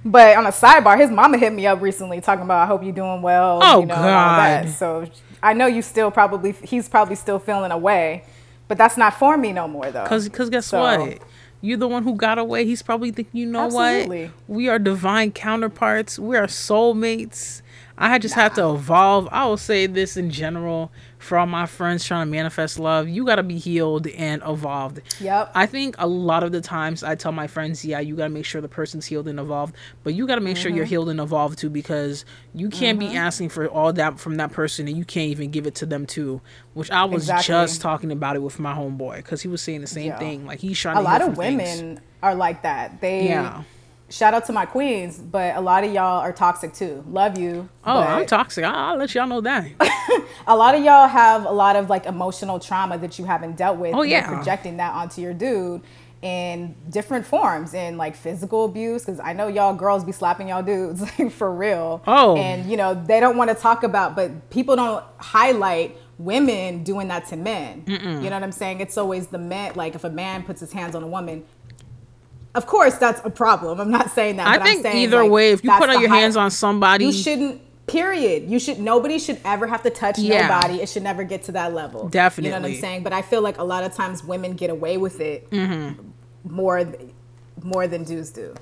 [0.08, 2.94] But on a sidebar, his mama hit me up recently talking about I hope you're
[2.94, 3.60] doing well.
[3.64, 4.66] Oh, you know, and all that.
[4.66, 4.72] God.
[4.74, 5.08] So
[5.42, 8.24] I know you still probably he's probably still feeling away,
[8.68, 10.06] but that's not for me no more though.
[10.06, 11.20] Cause, cause guess So- what?
[11.66, 12.66] You're the one who got away.
[12.66, 14.26] He's probably thinking, you know Absolutely.
[14.26, 14.34] what?
[14.48, 16.20] We are divine counterparts.
[16.20, 17.62] We are soulmates.
[17.98, 19.28] I just had to evolve.
[19.32, 20.92] I will say this in general
[21.26, 23.10] for all my friends trying to manifest love.
[23.10, 25.02] You got to be healed and evolved.
[25.20, 25.52] Yep.
[25.56, 28.30] I think a lot of the times I tell my friends, yeah, you got to
[28.30, 30.78] make sure the person's healed and evolved, but you got to make sure Mm-hmm.
[30.78, 34.52] you're healed and evolved too because you can't be asking for all that from that
[34.52, 36.42] person and you can't even give it to them too.
[36.74, 37.46] Which I was Exactly.
[37.54, 40.20] just talking about it with my homeboy because he was saying the same Yeah.
[40.20, 40.46] thing.
[40.46, 41.82] Like he's trying a to lot of from things.
[41.82, 43.02] women are like that.
[43.02, 43.64] They Yeah.
[44.10, 47.04] Shout out to my queens, but a lot of y'all are toxic too.
[47.10, 47.68] Love you.
[47.84, 48.64] Oh, I'm toxic.
[48.64, 49.66] I- I'll let y'all know that.
[50.48, 53.78] a lot of y'all have a lot of like emotional trauma that you haven't dealt
[53.78, 53.94] with.
[53.96, 54.28] Oh, yeah.
[54.28, 55.82] projecting that onto your dude
[56.22, 60.64] in different forms in like physical abuse because i know y'all girls be slapping y'all
[60.64, 62.36] dudes like for real Oh.
[62.38, 67.10] and you know they don't want to talk about but people don't highlight women doing
[67.10, 70.10] that to men you know what i'm saying it's always the men like if a
[70.10, 71.44] man puts his hands on a woman
[72.56, 75.22] of course that's a problem i'm not saying that I but think I'm saying, either
[75.24, 78.58] like, way, if you put on your high- hands on somebody, you shouldn't period you
[78.60, 80.48] should nobody should ever have to touch Yeah.
[80.48, 82.50] nobody it should never get to that level Definitely.
[82.50, 84.72] you know what i'm saying but i feel like a lot of times women get
[84.72, 86.02] away with it Mm-hmm.
[86.52, 86.84] more
[87.64, 88.56] more than dudes do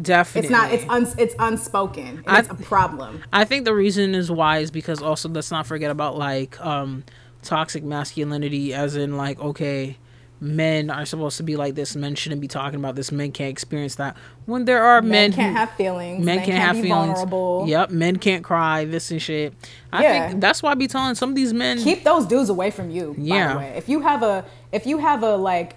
[0.00, 0.46] definitely.
[0.46, 4.30] it's not it's uns it's unspoken I- it's a problem I think the reason is
[4.30, 7.02] why is because also let's not forget about like um
[7.42, 9.96] toxic masculinity as in like okay
[10.40, 11.94] men are supposed to be like this.
[11.94, 13.12] Men shouldn't be talking about this.
[13.12, 14.16] Men can't experience that.
[14.46, 16.24] When there are men, men, can't who, have feelings.
[16.24, 17.08] men men, can't, can't, have be feelings.
[17.08, 17.64] vulnerable.
[17.68, 19.52] Yep men can't cry this and shit.
[19.92, 20.28] I Yeah.
[20.30, 22.90] think that's why i be telling some of these men keep those dudes away from
[22.90, 23.52] you by Yeah.
[23.52, 23.74] the way.
[23.76, 25.76] If you have a if you have a like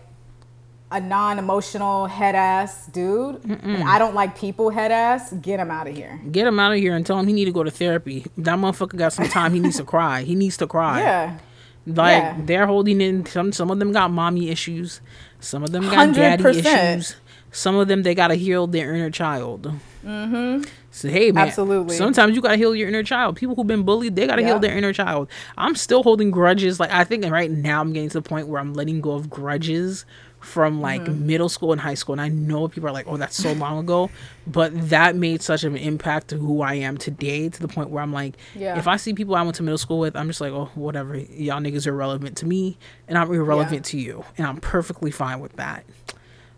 [0.92, 5.88] a non-emotional head ass dude and i don't like people head ass get him out
[5.88, 6.22] of here.
[6.32, 8.26] Get him out of here and tell him he need to go to therapy.
[8.38, 9.54] That motherfucker got some time.
[9.54, 10.22] He needs to cry.
[10.22, 11.00] He needs to cry.
[11.02, 11.38] Yeah
[11.86, 12.38] Like Yeah.
[12.46, 15.02] they're holding in some some of them got mommy issues,
[15.40, 16.94] some of them got daddy 100%.
[16.94, 17.16] issues,
[17.52, 19.74] some of them they gotta heal their inner child.
[20.06, 20.64] Mm-hmm.
[20.92, 21.96] So hey man, Absolutely.
[21.98, 23.36] Sometimes you gotta heal your inner child.
[23.36, 25.28] People who've been bullied, they gotta heal their inner child.
[25.58, 26.80] I'm still holding grudges.
[26.80, 29.30] Like I think right now I'm getting to the point where I'm letting go of
[29.30, 30.06] grudges
[30.44, 31.26] from like Mm-hmm.
[31.26, 32.14] middle school and high school.
[32.14, 34.10] And I know people are like, oh, that's so long ago,
[34.46, 37.50] but that made such an impact to who I am today.
[37.50, 38.78] To the point where I'm like, Yeah.
[38.78, 41.16] if I see people I went to middle school with, I'm just like, oh, whatever.
[41.18, 42.78] Y'all niggas are relevant to me,
[43.08, 45.86] and I'm irrelevant to you, and I'm perfectly fine with that.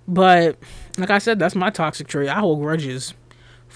[0.08, 0.58] But
[0.98, 2.30] like I said, that's my toxic trait.
[2.30, 3.14] I hold grudges.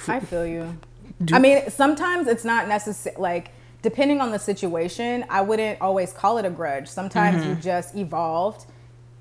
[0.07, 0.77] I feel you.
[1.23, 3.15] Do- I mean, sometimes it's not necessary.
[3.17, 3.51] Like,
[3.81, 6.87] depending on the situation, I wouldn't always call it a grudge.
[6.87, 7.49] Sometimes Mm-hmm.
[7.49, 8.65] you just evolved,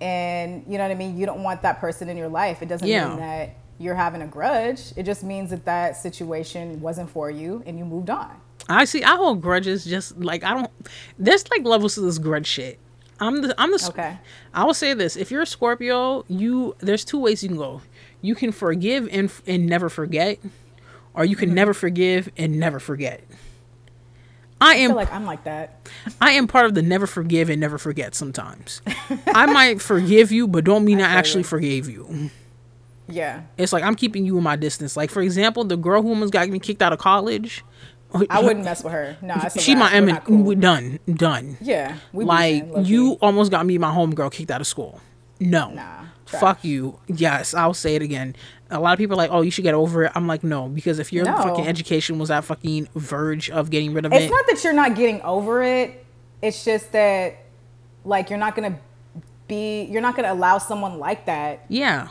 [0.01, 1.17] and you know what I mean.
[1.19, 2.63] You don't want that person in your life.
[2.63, 3.09] It doesn't Yeah.
[3.09, 4.93] mean that you're having a grudge.
[4.97, 8.31] It just means that that situation wasn't for you, and you moved on.
[8.69, 9.03] I see.
[9.03, 9.85] I hold grudges.
[9.85, 10.71] Just like I don't.
[11.19, 12.79] There's like levels to this grudge shit.
[13.21, 13.55] I'm the.
[13.59, 13.85] I'm the.
[13.89, 14.19] Okay.
[14.55, 17.83] I will say this: if you're a Scorpio, you there's two ways you can go.
[18.21, 20.39] You can forgive and and never forget,
[21.15, 21.47] or you Mm-hmm.
[21.47, 23.23] can never forgive and never forget.
[24.61, 25.89] I I am feel like I'm like that.
[26.21, 28.83] I am part of the never forgive and never forget sometimes.
[29.27, 31.49] I might forgive you, but don't mean I, feel actually you.
[31.49, 32.31] forgave you.
[33.09, 33.43] Yeah.
[33.57, 34.97] It's like I'm keeping you in my distance.
[34.97, 37.65] Like for example, the girl who almost got me kicked out of college.
[38.31, 39.19] I wouldn't mess with her.
[39.21, 40.43] No, She my We're cool.
[40.43, 40.99] We done.
[41.13, 41.59] Done.
[41.61, 41.97] Yeah.
[42.13, 45.01] We like you almost got me my homegirl kicked out of school.
[45.41, 45.71] No.
[45.71, 46.99] Nah, Fuck you.
[47.07, 48.35] Yes, I'll say it again.
[48.71, 50.13] A lot of people are like, oh, you should get over it.
[50.15, 51.37] I'm like, no, because if your No.
[51.39, 54.63] fucking education was at fucking verge of getting rid of It's it, it's not that
[54.65, 56.05] you're not getting over it.
[56.43, 57.37] It's just that,
[58.05, 58.79] like, you're not gonna
[59.47, 59.85] be.
[59.85, 61.65] You're not gonna allow someone like that.
[61.69, 62.09] yeah,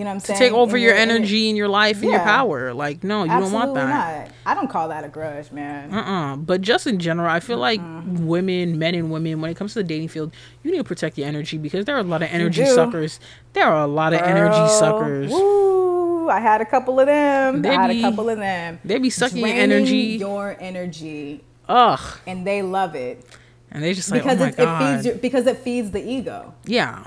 [0.00, 0.38] You know what I'm saying?
[0.38, 2.72] to take over your in energy and your life and your power.
[2.72, 4.24] Like, no, you don't want that.
[4.24, 4.34] not.
[4.46, 5.92] I don't call that a grudge, man.
[5.92, 6.36] Uh-uh.
[6.36, 9.80] But just in general, I feel like women, men and women, when it comes to
[9.80, 10.32] the dating field,
[10.62, 13.20] you need to protect your energy because there are a lot of energy suckers.
[13.52, 15.30] There are a lot of energy suckers.
[15.30, 16.30] Woo!
[16.30, 17.60] I had a couple of them.
[17.60, 18.78] They I had be- a couple of them.
[18.82, 19.96] They be sucking your Draining energy.
[20.18, 22.00] Your energy, Ugh.
[22.26, 23.22] and they love it
[23.70, 25.90] And they just like, oh because oh my it, it feeds your, because it feeds
[25.90, 26.54] the ego.
[26.64, 27.04] yeah.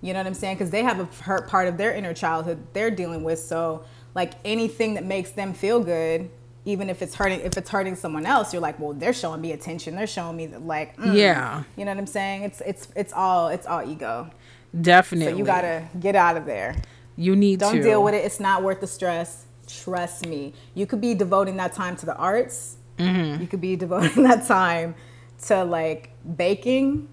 [0.00, 0.56] You know what I'm saying?
[0.56, 3.38] Because they have a hurt part of their inner childhood they're dealing with.
[3.38, 3.84] So
[4.14, 6.30] like anything that makes them feel good,
[6.64, 9.52] even if it's hurting, if it's hurting someone else, you're like, well, they're showing me
[9.52, 9.94] attention.
[9.96, 11.16] They're showing me that like, mm.
[11.16, 11.62] Yeah.
[11.76, 12.42] You know what I'm saying?
[12.42, 14.30] It's it's it's all it's all ego.
[14.78, 15.32] Definitely.
[15.32, 16.76] So you gotta get out of there.
[17.16, 17.82] You need Don't to.
[17.82, 18.24] deal with it.
[18.24, 19.46] It's not worth the stress.
[19.66, 20.52] Trust me.
[20.74, 22.76] You could be devoting that time to the arts.
[22.98, 23.40] Mm-hmm.
[23.40, 24.94] You could be devoting that time
[25.46, 27.08] to like baking,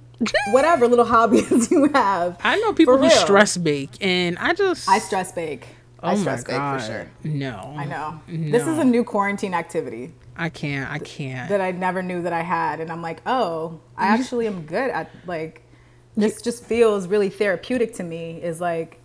[0.52, 2.38] whatever little hobbies you have.
[2.44, 4.88] I know people who stress bake, and I just.
[4.90, 5.68] I stress bake.
[6.02, 7.12] oh I my stress bake for sure.
[7.24, 7.74] No.
[7.78, 8.22] I know.
[8.28, 10.90] This is a new quarantine activity I can't.
[10.90, 11.50] I can't.
[11.50, 12.80] that I never knew that I had.
[12.80, 15.62] And I'm like, oh, I actually am good at like,
[16.16, 19.00] this just feels really therapeutic to me is like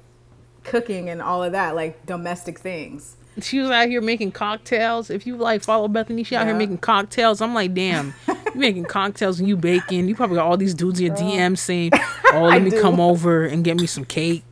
[0.64, 3.16] cooking and all of that, like domestic things.
[3.41, 5.11] She was out here making cocktails.
[5.11, 7.41] If you like follow Bethany, she out here making cocktails.
[7.41, 10.09] I'm like, damn, you making cocktails and you baking.
[10.09, 11.93] You probably got all these dudes in your DM saying,
[12.32, 12.80] "Oh, let me do.
[12.80, 14.45] come over and get me some cake."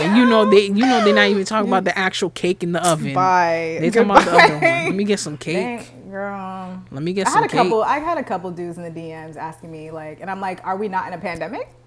[0.00, 2.72] And you know they, you know they're not even talking about the actual cake in
[2.72, 3.14] the oven.
[3.14, 3.78] Bye.
[3.80, 4.60] They talking about the other one.
[4.62, 5.56] Let me get some cake.
[5.86, 6.82] Dang, girl.
[6.90, 7.62] Let me get I some had a cake.
[7.62, 7.82] couple.
[7.82, 10.76] I had a couple dudes in the DMs asking me like, and I'm like, "Are
[10.76, 11.83] we not in a pandemic?"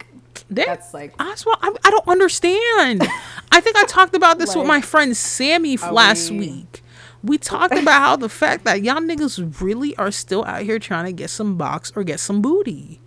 [0.50, 3.02] That's like- I, swear, I, I don't understand.
[3.52, 6.84] I think I talked about this with my friend Sammy last we- week.
[7.24, 11.06] We talked about how the fact that y'all niggas really are still out here trying
[11.06, 13.00] to get some box or get some booty.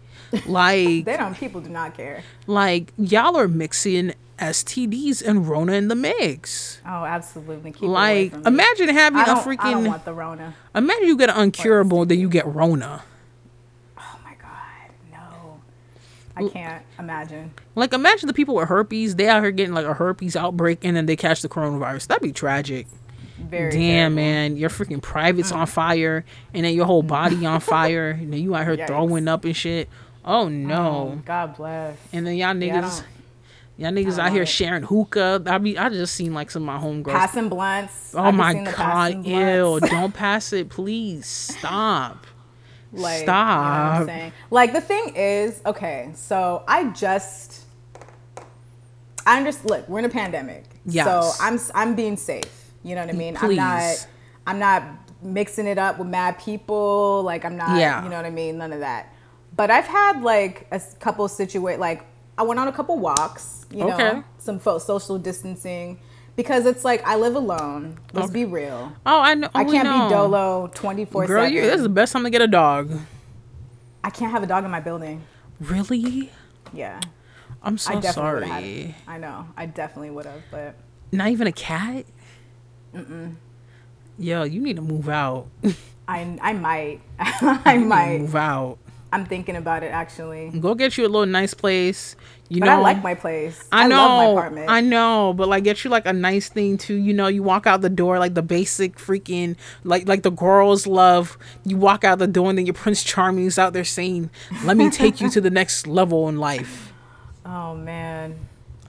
[0.46, 1.34] Like, They don't.
[1.36, 2.22] People do not care.
[2.46, 6.80] like y'all are mixing STDs and Rona in the mix.
[6.86, 7.72] Oh, absolutely.
[7.72, 9.88] Keep Like, imagine having a don't, I don't freaking.
[9.88, 10.54] want the Rona.
[10.74, 13.02] Imagine you get an uncurable, then you get Rona.
[13.98, 15.60] Oh my god, no.
[16.46, 17.52] I can't imagine.
[17.74, 19.16] Like, imagine the people with herpes.
[19.16, 22.08] They out here getting like a herpes outbreak, and then they catch the coronavirus.
[22.08, 22.86] That'd be tragic.
[23.38, 24.16] Very Damn, terrible.
[24.16, 25.70] man, your freaking private's on mm.
[25.70, 28.86] fire, and then your whole body on fire, and then you out here Yikes.
[28.86, 29.88] throwing up and shit.
[30.24, 31.14] Oh no!
[31.16, 31.96] Oh, God bless.
[32.12, 33.04] and then y'all niggas, don't-
[33.78, 34.48] y'all niggas out here it.
[34.48, 35.42] sharing hookah.
[35.46, 37.12] I mean, I just seen like some of my homegirls.
[37.12, 38.14] Passing blunts.
[38.14, 39.24] oh I've my god!
[39.26, 39.80] Ew!
[39.80, 41.26] Don't pass it, please.
[41.26, 42.26] Stop.
[42.92, 44.32] Like, you know I'm Stop.
[44.50, 47.64] Like the thing is, okay, so I just
[49.26, 50.64] I understand look, we're in a pandemic.
[50.86, 51.06] Yes.
[51.06, 52.70] So I'm I'm being safe.
[52.82, 53.36] You know what I mean?
[53.36, 53.56] I'm Please.
[53.56, 54.06] not
[54.46, 54.82] I'm not
[55.22, 57.22] mixing it up with mad people.
[57.22, 58.02] Like I'm not Yeah.
[58.02, 58.58] you know what I mean?
[58.58, 59.12] None of that.
[59.54, 62.04] But I've had like a couple situate like
[62.38, 66.00] I went on a couple walks, you know, some fo- social distancing
[66.36, 67.98] because it's like I live alone.
[68.12, 68.92] Let's be real.
[69.06, 69.48] Oh, I know.
[69.54, 70.08] I oh, can't know.
[70.08, 71.52] be dolo 24 Girl, 7.
[71.52, 72.92] you, this is the best time to get a dog.
[74.02, 75.22] I can't have a dog in my building.
[75.60, 76.30] Really?
[76.72, 77.00] Yeah.
[77.62, 78.94] I'm so I definitely would have sorry.
[79.06, 79.46] I know.
[79.56, 80.74] I definitely would have, but
[81.12, 82.06] Not even a cat.
[82.94, 83.34] Mm-mm.
[84.18, 85.48] Yo, you need to move out.
[86.08, 87.00] I I might.
[87.18, 88.20] I might.
[88.20, 88.78] move out.
[89.12, 90.50] I'm thinking about it actually.
[90.50, 92.14] Go get you a little nice place.
[92.48, 93.68] You But know, I like my place.
[93.72, 94.70] I know, love my apartment.
[94.70, 96.94] I know, but like get you like a nice thing too.
[96.94, 100.86] You know, you walk out the door like the basic freaking like like the girls
[100.86, 101.36] love.
[101.64, 104.30] You walk out the door and then your Prince Charming's out there saying,
[104.64, 106.92] "Let me take you to the next level in life."
[107.46, 108.36] oh man.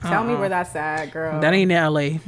[0.02, 0.40] Tell me Uh-uh.
[0.40, 1.40] where that's at, girl.
[1.40, 2.20] That ain't in L.A.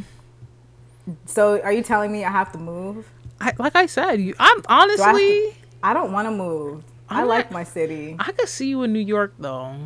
[1.27, 3.09] so are you telling me I have to move?
[3.41, 4.35] I, like I said, you.
[4.39, 6.85] I'm Do I, honestly, to- I don't want to move.
[7.15, 8.17] I I'm like my city.
[8.19, 9.77] I could see you in New York though.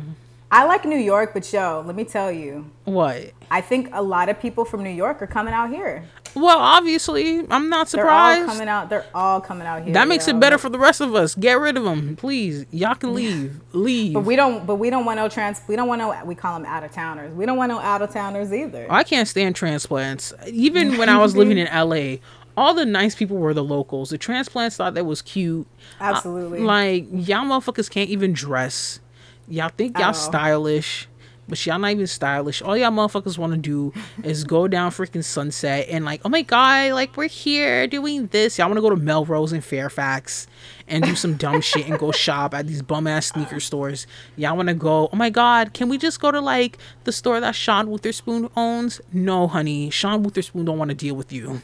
[0.51, 2.71] I like New York, but yo, let me tell you.
[2.85, 3.33] What?
[3.51, 6.05] I think a lot of people from New York are coming out here.
[6.35, 8.39] Well, obviously, I'm not surprised.
[8.39, 8.89] They're all coming out.
[8.89, 9.93] They're all coming out here.
[9.93, 10.35] That makes yo.
[10.35, 11.35] it better for the rest of us.
[11.35, 12.65] Get rid of them, please.
[12.71, 13.59] Y'all can leave.
[13.73, 14.13] Leave.
[14.13, 14.65] But we don't.
[14.65, 15.61] But we don't want no trans.
[15.67, 16.23] We don't want no.
[16.25, 17.33] We call them out of towners.
[17.33, 18.87] We don't want no out of towners either.
[18.89, 20.33] I can't stand transplants.
[20.47, 22.17] Even when I was living in LA,
[22.59, 24.09] all the nice people were the locals.
[24.09, 25.65] The transplants thought that was cute.
[25.99, 26.59] Uh, Absolutely.
[26.59, 28.99] like y'all motherfuckers can't even dress.
[29.47, 30.13] Y'all think y'all Oh.
[30.13, 31.07] stylish,
[31.47, 32.61] but y'all not even stylish.
[32.61, 33.91] All y'all motherfuckers want to do
[34.23, 38.59] is go down freaking Sunset and like, oh my god, like we're here doing this.
[38.59, 40.45] Y'all want to go to Melrose and Fairfax
[40.87, 44.05] and do some dumb shit and go shop at these bum ass sneaker stores.
[44.35, 45.09] Y'all want to go?
[45.11, 49.01] Oh my god, can we just go to like the store that Sean Wotherspoon owns?
[49.11, 51.61] No, honey, Sean Wotherspoon don't want to deal with you.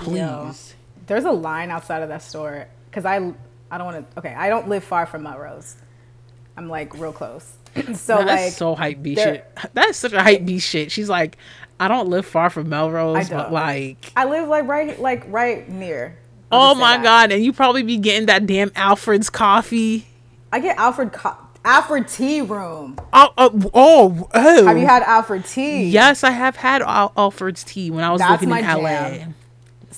[0.00, 0.18] Please.
[0.18, 0.52] Yo,
[1.06, 3.16] there's a line outside of that store because I
[3.70, 4.18] I don't want to.
[4.18, 5.76] Okay, I don't live far from Melrose.
[6.56, 7.56] I'm like real close.
[7.76, 9.46] so That's like so hype B shit.
[9.74, 10.90] That is such a hype B shit.
[10.90, 11.36] She's like,
[11.78, 16.16] I don't live far from Melrose, but like, I live like right like right near.
[16.52, 17.04] I'll oh my that.
[17.04, 20.06] god, and you probably be getting that damn Alfred's coffee.
[20.52, 22.98] I get Alfred Co- Alfred Tea Room.
[23.12, 24.66] Oh, oh, oh, oh.
[24.66, 25.84] Have you had Alfred Tea?
[25.84, 28.88] Yes, I have had Al- Alfred's tea when I was That's living in LA.
[28.88, 29.34] jam.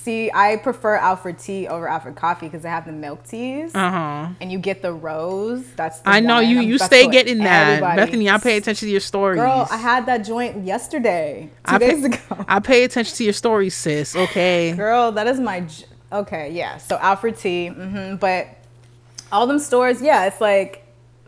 [0.03, 3.73] See, I prefer Alfred Tea over Alfred Coffee because they have the milk teas.
[3.75, 4.29] Uh huh.
[4.41, 5.65] and you get the rose.
[5.77, 6.49] That's the I know one.
[6.49, 6.57] you.
[6.59, 8.29] I'm- You stay getting that, everybody- Bethany.
[8.31, 9.39] I pay attention to your stories.
[9.39, 12.45] Girl, I had that joint yesterday, two I pay, days ago.
[12.49, 14.17] I pay attention to your stories, sis.
[14.17, 14.73] Okay.
[14.73, 15.61] Girl, that is my.
[15.61, 16.77] j- Okay, yeah.
[16.79, 18.47] So Alfred Tea hmm but
[19.31, 20.85] all them stores, yeah, it's like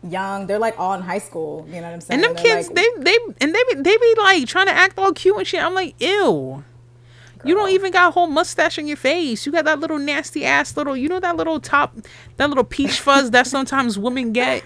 [0.07, 0.45] young.
[0.47, 1.65] They're like all in high school.
[1.67, 2.23] You know what I'm saying?
[2.23, 4.73] And them They're kids, like- they they and they be, they be like trying to
[4.73, 5.63] act all cute and shit.
[5.63, 6.63] I'm like, ew.
[7.45, 9.45] You don't even got a whole mustache on your face.
[9.45, 11.95] You got that little nasty ass little, you know that little top,
[12.37, 14.63] that little peach fuzz that sometimes women get.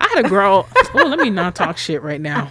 [0.00, 0.68] I had a girl.
[0.94, 2.48] oh, let me not talk shit right now,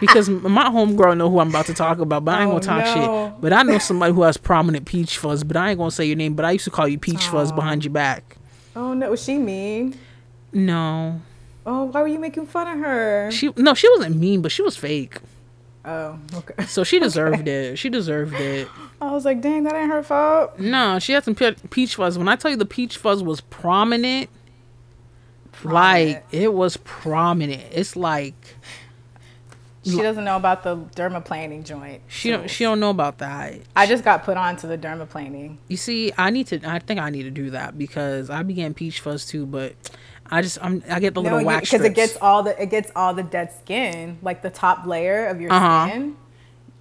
[0.00, 2.24] because my homegirl know who I'm about to talk about.
[2.24, 3.32] But I ain't Oh, gonna talk no.
[3.32, 3.40] shit.
[3.40, 5.44] But I know somebody who has prominent peach fuzz.
[5.44, 6.34] But I ain't gonna say your name.
[6.34, 8.36] But I used to call you peach fuzz behind your back.
[8.74, 9.96] Oh no, was she mean?
[10.52, 11.20] No,
[11.66, 13.30] Oh, why were you making fun of her?
[13.30, 15.18] she no, she wasn't mean, but she was fake.
[15.90, 16.64] Oh, okay.
[16.66, 17.78] So she deserved it.
[17.78, 18.68] She deserved it.
[19.00, 20.58] I was like, dang, that ain't her fault.
[20.58, 22.18] No, she had some pe- peach fuzz.
[22.18, 24.28] When I tell you the peach fuzz was prominent,
[25.64, 27.62] like it was prominent.
[27.72, 28.34] It's like
[29.84, 32.02] She doesn't know about the dermaplaning joint.
[32.08, 33.54] she don't she don't know about that.
[33.74, 35.56] I just got put on to the dermaplaning.
[35.68, 36.60] You see, I need to.
[36.68, 39.74] I think I need to do that because I began peach fuzz too, but
[40.30, 42.90] I just I'm I get the little wax because it gets all the it gets
[42.94, 45.88] all the dead skin, like the top layer of your Uh-huh.
[45.88, 46.16] skin.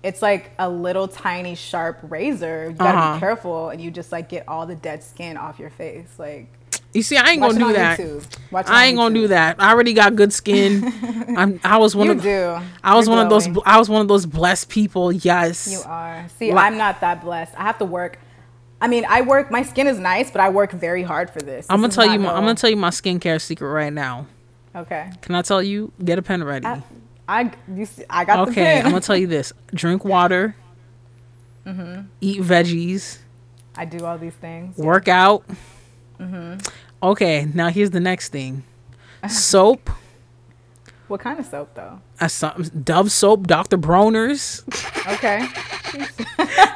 [0.04, 2.68] It's like a little tiny sharp razor.
[2.70, 3.14] You gotta Uh-huh.
[3.16, 6.08] be careful, and you just like get all the dead skin off your face.
[6.18, 6.48] Like
[6.94, 8.00] You see, I ain't gonna do that.
[8.68, 9.58] I ain't gonna do that.
[9.60, 10.92] I already got good skin.
[11.38, 11.60] I'm.
[11.64, 12.22] I was one You of.
[12.24, 12.58] do.
[12.84, 13.48] I was You're one of those.
[13.66, 15.12] I was one of those blessed people.
[15.12, 15.68] Yes.
[15.72, 16.26] You are.
[16.40, 17.54] See, Like- I'm not that blessed.
[17.58, 18.20] I have to work.
[18.80, 19.50] I mean, I work.
[19.50, 21.66] My skin is nice, but I work very hard for this.
[21.70, 22.20] I'm gonna This tell you.
[22.20, 24.28] My, I'm gonna tell you my skincare secret right now.
[24.76, 25.10] Okay.
[25.22, 25.92] Can I tell you?
[26.04, 26.68] Get a pen ready.
[26.68, 26.84] I,
[27.28, 28.78] I, you see, I got the okay.
[28.78, 30.56] I'm gonna tell you this: drink water,
[31.66, 32.02] Mm-hmm.
[32.22, 33.18] eat veggies,
[33.76, 34.78] I do all these things.
[34.78, 35.44] work out.
[36.20, 36.60] Mm-hmm.
[37.04, 38.64] Okay, now here's the next thing:
[39.28, 39.90] soap.
[41.08, 42.00] What kind of soap though?
[42.20, 43.78] Uh, some, Dove soap, Dr.
[43.78, 44.64] Bronner's,
[45.08, 45.48] Okay.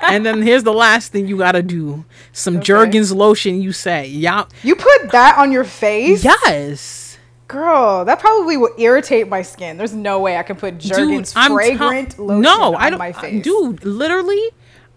[0.03, 2.63] and then here's the last thing you gotta do: some Okay.
[2.65, 3.61] Jergens lotion.
[3.61, 6.23] You say, yeah, You put that on your face?
[6.23, 7.17] yes.
[7.47, 9.75] Girl, that probably will irritate my skin.
[9.77, 13.11] There's no way I can put Jergens tell- fragrant lotion no, on I don't, my
[13.11, 13.43] face.
[13.43, 13.83] dude.
[13.83, 14.41] Literally,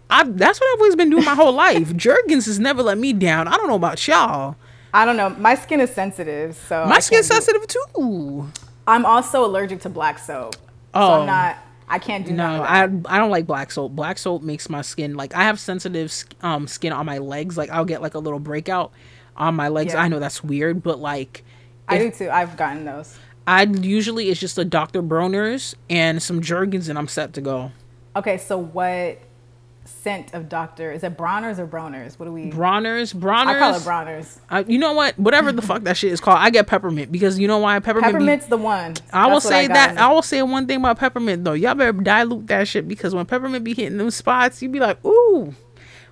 [0.09, 1.93] I that's what I've always been doing my whole life.
[1.97, 3.49] Jergens has never let me down.
[3.49, 4.55] I don't know about y'all.
[4.93, 5.31] I don't know.
[5.31, 8.49] My skin is sensitive, so My skin's sensitive too.
[8.87, 10.55] I'm also allergic to black soap.
[10.55, 10.61] So
[10.93, 11.21] Oh.
[11.21, 11.57] I'm not.
[11.87, 12.83] I can't do No, I.
[12.83, 13.91] I don't like black soap.
[13.91, 16.11] Black soap makes my skin like I have sensitive
[16.41, 17.57] um skin on my legs.
[17.57, 18.91] Like I'll get like a little breakout
[19.37, 19.93] on my legs.
[19.93, 20.01] Yeah.
[20.01, 21.43] I know that's weird, but like
[21.87, 22.29] I do too.
[22.29, 23.17] I've gotten those.
[23.47, 25.03] I usually it's just a Dr.
[25.03, 27.71] Bronner's and some Jergens and I'm set to go.
[28.15, 29.19] Okay, so what
[29.85, 32.17] scent of Doctor is it Bronner's or Bronner's?
[32.19, 32.49] What do we?
[32.49, 33.55] Bronner's, Bronner's.
[33.55, 34.39] I call it Bronner's.
[34.49, 35.17] Uh, you know what?
[35.19, 38.13] Whatever the fuck that shit is called, I get peppermint because you know why peppermint.
[38.13, 38.95] be- Peppermint's the one.
[39.13, 41.53] I will That's what say got that I will say one thing about peppermint though.
[41.53, 45.03] Y'all better dilute that shit because when peppermint be hitting them spots, you be like,
[45.05, 45.53] ooh.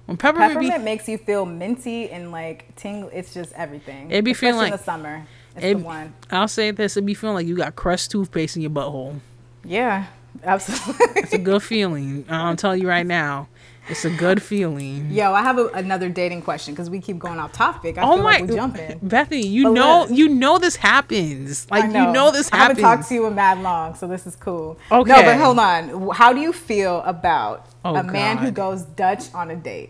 [0.06, 3.10] When peppermint, Peppermint be makes you feel minty and like tingle.
[3.14, 4.12] It's just everything.
[4.12, 5.28] It be feeling Especially in like- the summer.
[5.56, 6.14] It's it- the one.
[6.30, 9.20] I'll say this, it be feeling like you got crushed toothpaste in your butthole.
[9.64, 10.08] Yeah,
[10.44, 11.22] absolutely.
[11.22, 12.26] It's a good feeling.
[12.28, 13.48] I'm telling you right now,
[13.90, 15.12] it's a good feeling.
[15.12, 17.98] Yo, I have a, another dating question because we keep going off topic.
[17.98, 19.00] I oh feel my, like we jumping.
[19.02, 20.12] Bethany, you But know, look.
[20.12, 21.70] you know this happens.
[21.70, 22.52] Like I you know this happens.
[22.52, 22.58] I
[22.88, 24.78] haven't talked to you in mad long, so this is cool.
[24.92, 25.10] Okay.
[25.12, 26.10] No, but hold on.
[26.16, 29.90] How do you feel about Oh, a man who goes Dutch on a date?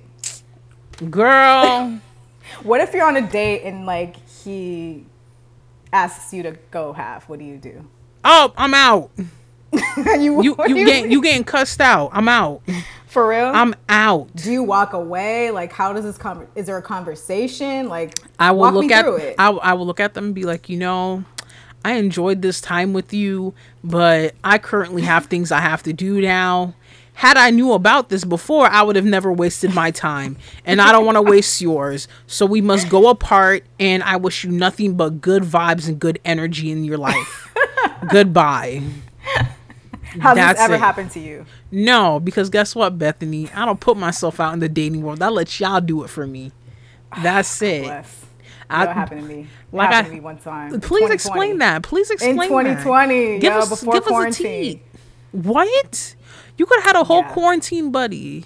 [1.09, 1.99] Girl,
[2.63, 5.05] What if you're on a date and like he
[5.91, 7.27] asks you to go half?
[7.29, 7.87] What do you do?
[8.25, 9.11] oh, I'm out.
[10.19, 12.09] you You do you getting you getting cussed out.
[12.13, 12.61] I'm out.
[13.14, 13.45] For real?
[13.45, 14.36] I'm out.
[14.36, 15.51] do you walk away?
[15.51, 16.47] Like, how does this come?
[16.55, 17.88] Is there a conversation?
[17.88, 19.36] Like, I will look at it.
[19.38, 21.24] I, I will look at them and be like, you know,
[21.86, 23.53] I enjoyed this time with you,
[23.84, 26.74] but I currently have things I have to do now.
[27.16, 30.36] Had I knew about this before, I would have never wasted my time,
[30.66, 32.07] and I don't want to waste yours.
[32.26, 36.20] So we must go apart, and I wish you nothing but good vibes and good
[36.26, 37.53] energy in your life.
[38.09, 38.82] Goodbye.
[40.22, 40.80] Has that's this ever it.
[40.80, 41.45] happened to you?
[41.72, 43.49] No, because guess what, Bethany?
[43.53, 45.22] I don't put myself out in the dating world.
[45.22, 46.51] I let y'all do it for me.
[47.11, 47.84] Ah, that's it.
[47.84, 48.26] Bless.
[48.70, 49.47] I- That happened to me.
[49.72, 50.82] like happened I- to me one time.
[50.82, 51.84] Please explain that.
[51.84, 52.47] Please explain that.
[52.47, 54.45] 2020, Give yo, us, before give us a quarantine.
[54.78, 54.82] tea.
[55.32, 56.16] What?
[56.57, 57.34] You could have had a whole Yeah.
[57.34, 58.45] quarantine buddy.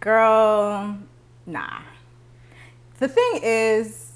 [0.00, 0.96] Girl,
[1.46, 1.78] nah.
[2.98, 4.11] The thing is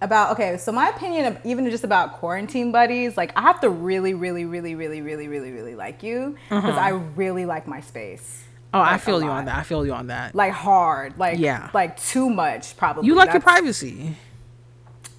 [0.00, 3.70] about okay, so my opinion of even just about quarantine buddies, like I have to
[3.70, 8.44] really, really, really, really, really, really, really like you because I really like my space.
[8.74, 9.38] Oh, I Like, a feel you lot.
[9.38, 9.56] on that.
[9.58, 10.34] I feel you on that.
[10.34, 11.70] Like hard, like Yeah.
[11.72, 13.06] like too much probably.
[13.06, 14.14] you like your privacy.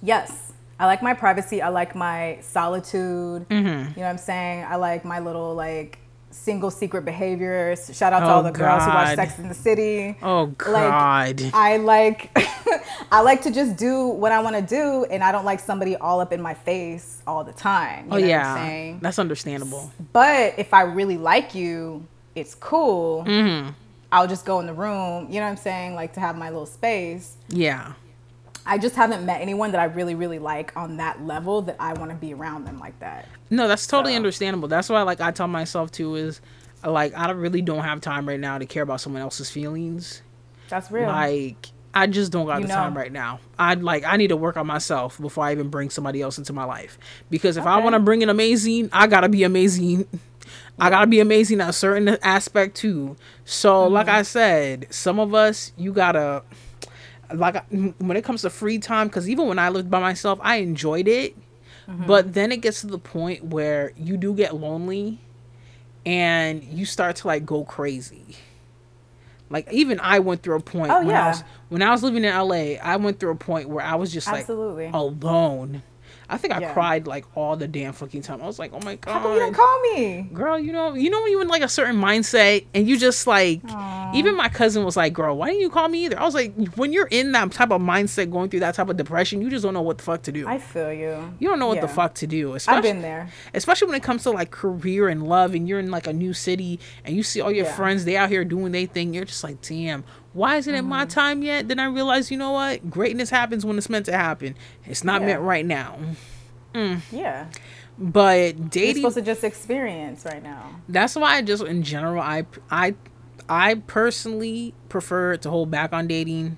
[0.02, 0.52] Yes.
[0.78, 1.60] I like my privacy.
[1.60, 3.48] I like my solitude.
[3.48, 3.56] Mm-hmm.
[3.58, 4.64] You know what I'm saying?
[4.64, 5.98] I like my little like
[6.38, 7.90] single secret behaviors.
[7.96, 10.16] Shout out to Oh, all the girls who watch Sex in the City.
[10.22, 11.40] Oh God.
[11.40, 12.30] Like, I like
[13.12, 15.96] I like to just do what I want to do and I don't like somebody
[15.96, 18.06] all up in my face all the time.
[18.06, 18.98] You oh know yeah, What I'm saying?
[19.02, 19.90] that's understandable.
[20.12, 23.24] But if I really like you, it's cool.
[23.24, 23.70] Mm-hmm.
[24.10, 25.94] I'll just go in the room, you know what I'm saying?
[25.94, 27.36] Like to have my little space.
[27.48, 27.92] Yeah.
[28.64, 31.94] I just haven't met anyone that I really, really like on that level that I
[31.94, 33.26] want to be around them like that.
[33.50, 34.68] No, that's totally understandable.
[34.68, 36.40] That's why, like, I tell myself too is,
[36.84, 40.22] like, I really don't have time right now to care about someone else's feelings.
[40.68, 41.06] That's real.
[41.06, 43.40] Like, I just don't got You the time right now.
[43.58, 46.52] I like, I need to work on myself before I even bring somebody else into
[46.52, 46.98] my life.
[47.30, 50.06] Because if I want to bring in amazing, I gotta be amazing.
[50.78, 53.16] I gotta be amazing at a certain aspect too.
[53.46, 53.94] So, Mm-hmm.
[53.94, 56.42] like I said, some of us you gotta
[57.34, 59.08] like when it comes to free time.
[59.08, 61.34] Because even when I lived by myself, I enjoyed it,
[61.88, 62.06] Mm-hmm.
[62.06, 65.18] but then it gets to the point where you do get lonely,
[66.04, 68.36] and you start to like go crazy.
[69.50, 71.24] Like even I went through a point Oh, when yeah.
[71.24, 72.74] I was when I was living in LA.
[72.82, 74.90] I went through a point where I was just like Absolutely.
[74.92, 75.82] alone.
[76.30, 76.72] I think I Yeah.
[76.72, 78.42] cried like all the damn fucking time.
[78.42, 80.28] I was like, oh my god How come you didn't call me?
[80.32, 83.26] girl, you know, you know when you in like a certain mindset and you just
[83.26, 83.60] like
[84.14, 86.18] even my cousin was like, Girl, why didn't you call me either?
[86.18, 88.96] I was like, when you're in that type of mindset going through that type of
[88.96, 90.46] depression, you just don't know what the fuck to do.
[90.48, 91.34] I feel you.
[91.38, 92.50] you don't know what the fuck to do.
[92.50, 93.28] I've Especially been there.
[93.54, 96.32] especially when it comes to like career and love and you're in like a new
[96.32, 97.74] city and you see all your Yeah.
[97.74, 100.04] friends, they out here doing their thing, you're just like, damn,
[100.38, 100.88] why isn't it Mm-hmm.
[100.88, 101.68] my time yet?
[101.68, 102.88] Then I realized, you know what?
[102.90, 104.54] Greatness happens when it's meant to happen.
[104.86, 105.26] It's not Yeah.
[105.28, 105.98] meant right now.
[107.10, 107.46] Yeah.
[107.98, 110.76] But You're dating supposed to just experience right now.
[110.88, 112.94] that's why I just in general I I
[113.48, 116.56] I personally prefer to hold back on dating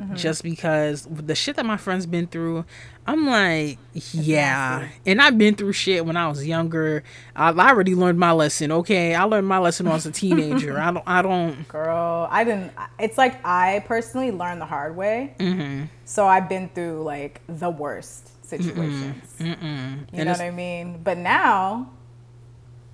[0.00, 0.14] Mm-hmm.
[0.16, 2.64] just because the shit that my friends been through
[3.10, 3.78] I'm like
[4.12, 7.02] yeah and I've been through shit when I was younger
[7.34, 10.12] I, I already learned my lesson okay I learned my lesson when I was a
[10.12, 12.72] teenager I don't I don't Girl, I didn't.
[12.98, 15.34] It's like I personally learned the hard way.
[15.38, 15.86] Mm-hmm.
[16.04, 19.24] So I've been through like the worst situations.
[19.40, 21.00] You And know what I mean?
[21.02, 21.90] But now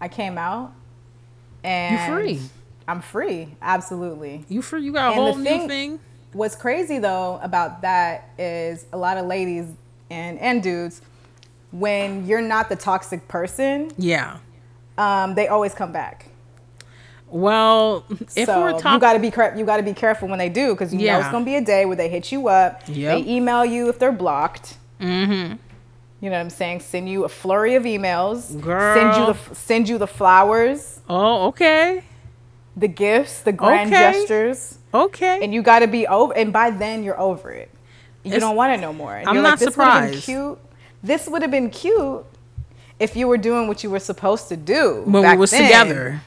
[0.00, 0.72] I came out
[1.64, 2.40] and you're free.
[2.88, 3.56] I'm free.
[3.60, 4.44] Absolutely.
[4.48, 4.82] You free.
[4.82, 6.00] you got a And whole new thing- thing
[6.32, 9.66] What's crazy though about that is a lot of ladies
[10.10, 11.02] and and dudes
[11.72, 14.38] when you're not the toxic person, yeah
[14.98, 16.26] um, they always come back.
[17.28, 18.04] well
[18.36, 20.48] if so we're you got to be care- you got to be careful when they
[20.48, 21.18] do because you know Yeah.
[21.20, 22.82] it's gonna be a day where they hit you up.
[22.86, 23.24] Yep.
[23.24, 24.76] They email you if they're blocked.
[25.00, 25.56] Mm-hmm.
[26.20, 26.80] You know what I'm saying?
[26.80, 28.58] Send you a flurry of emails.
[28.60, 28.94] Girl.
[28.94, 32.04] Send you the send you the flowers, oh okay
[32.78, 34.12] the gifts, the grand Okay.
[34.12, 36.32] gestures, okay and you got to be over.
[36.36, 37.70] And by then you're over it.
[38.26, 39.14] You It's- don't want it no more.
[39.16, 40.24] And I'm not like, this surprised.
[40.24, 40.58] Cute.
[41.02, 42.24] This would have been cute
[42.98, 46.22] if you were doing what you were supposed to do when we was then, together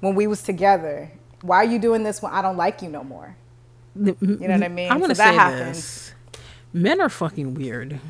[0.00, 1.10] When we was together.
[1.42, 3.36] Why are you doing this when I don't like you no more?
[3.94, 4.90] You know what I mean?
[4.90, 5.76] I'm gonna So that say happens.
[5.76, 6.14] this:
[6.72, 8.00] men are fucking weird.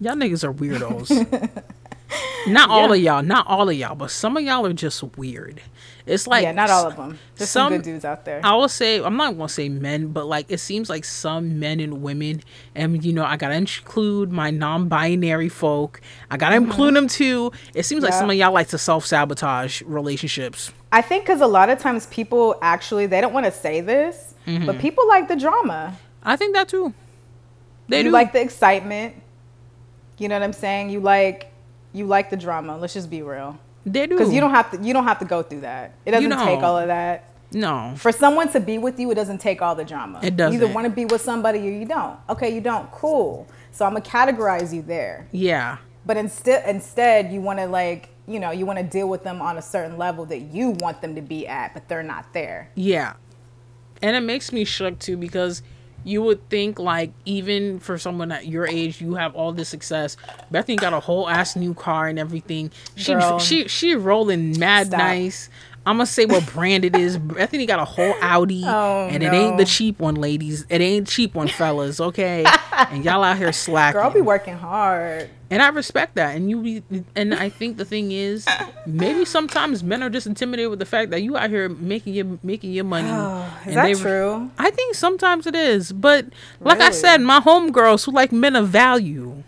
[0.00, 1.10] Y'all niggas are weirdos.
[2.46, 5.60] not all of y'all, not all of y'all, but some of y'all are just weird.
[6.06, 7.18] It's like yeah, not all of them.
[7.36, 8.40] There's some, some- good dudes out there.
[8.44, 11.80] I will say I'm not gonna say men, but like it seems like some men
[11.80, 12.42] and women,
[12.74, 16.02] and you know I gotta include my non-binary folk.
[16.30, 17.52] I gotta include them too.
[17.74, 18.20] It seems like Mm-hmm.
[18.20, 20.72] Some of y'all like to self-sabotage relationships.
[20.92, 24.34] I think because a lot of times people actually they don't want to say this,
[24.46, 24.66] Mm-hmm.
[24.66, 25.96] but people like the drama.
[26.22, 26.92] I think that too.
[27.88, 28.10] They you do.
[28.10, 29.14] like the excitement.
[30.18, 30.90] You know what I'm saying?
[30.90, 31.50] You like
[31.94, 32.76] you like the drama.
[32.76, 33.58] Let's just be real.
[33.84, 35.94] They do Because you don't have to you don't have to go through that.
[36.04, 36.64] It doesn't take don't.
[36.64, 37.30] all of that.
[37.52, 37.94] No.
[37.96, 40.20] For someone to be with you, it doesn't take all the drama.
[40.22, 40.58] It doesn't.
[40.58, 42.18] You either want to be with somebody or you don't.
[42.28, 42.90] Okay, you don't.
[42.90, 43.46] Cool.
[43.70, 45.28] So I'm gonna categorize you there.
[45.32, 45.78] Yeah.
[46.06, 49.40] But instead, instead, you want to like, you know, you want to deal with them
[49.40, 52.70] on a certain level that you want them to be at, but they're not there.
[52.74, 53.14] Yeah.
[54.02, 55.62] And it makes me shook too because
[56.04, 60.16] you would think like even for someone at your age you have all this success.
[60.50, 62.70] Bethany got a whole ass new car and everything.
[62.94, 63.38] She Girl.
[63.38, 64.98] she she rolling mad Stop.
[64.98, 65.48] nice.
[65.86, 67.18] I'm gonna say what brand it is.
[67.18, 70.64] Bethany got a whole Audi, Oh, and it ain't the cheap one, ladies.
[70.70, 72.00] It ain't cheap one, fellas.
[72.00, 74.00] Okay, and y'all out here slacking.
[74.00, 75.28] Girl, be working hard.
[75.50, 76.34] And I respect that.
[76.34, 78.46] And you be, and I think the thing is,
[78.86, 82.38] maybe sometimes men are just intimidated with the fact that you out here making your
[82.42, 83.10] making your money.
[83.10, 84.50] Oh, is and that they- true?
[84.58, 85.92] I think sometimes it is.
[85.92, 86.26] But
[86.60, 89.42] like I said, my homegirls who like men of value.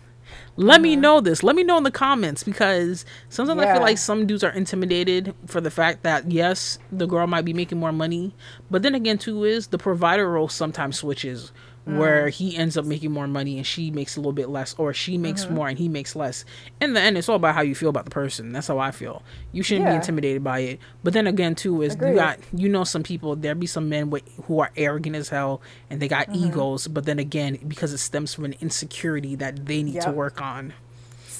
[0.59, 0.81] Let Uh-huh.
[0.81, 1.43] me know this.
[1.43, 5.35] Let me know in the comments because sometimes I feel like some dudes are intimidated
[5.45, 8.33] for the fact that yes, the girl might be making more money,
[8.71, 11.51] but then again, too is the provider role sometimes switches
[11.87, 11.97] Mm.
[11.97, 14.93] where he ends up making more money and she makes a little bit less, or
[14.93, 15.53] she makes Mm-hmm.
[15.55, 16.43] more and he makes less.
[16.81, 18.51] In the end, it's all about how you feel about the person.
[18.51, 19.23] That's how I feel.
[19.51, 20.79] You shouldn't be intimidated by it.
[21.03, 24.09] But then again, too is you got you know some people there be some men
[24.09, 26.47] with, who are arrogant as hell and they got Mm-hmm.
[26.47, 30.41] egos but then again because it stems from an insecurity that they need to work
[30.41, 30.73] on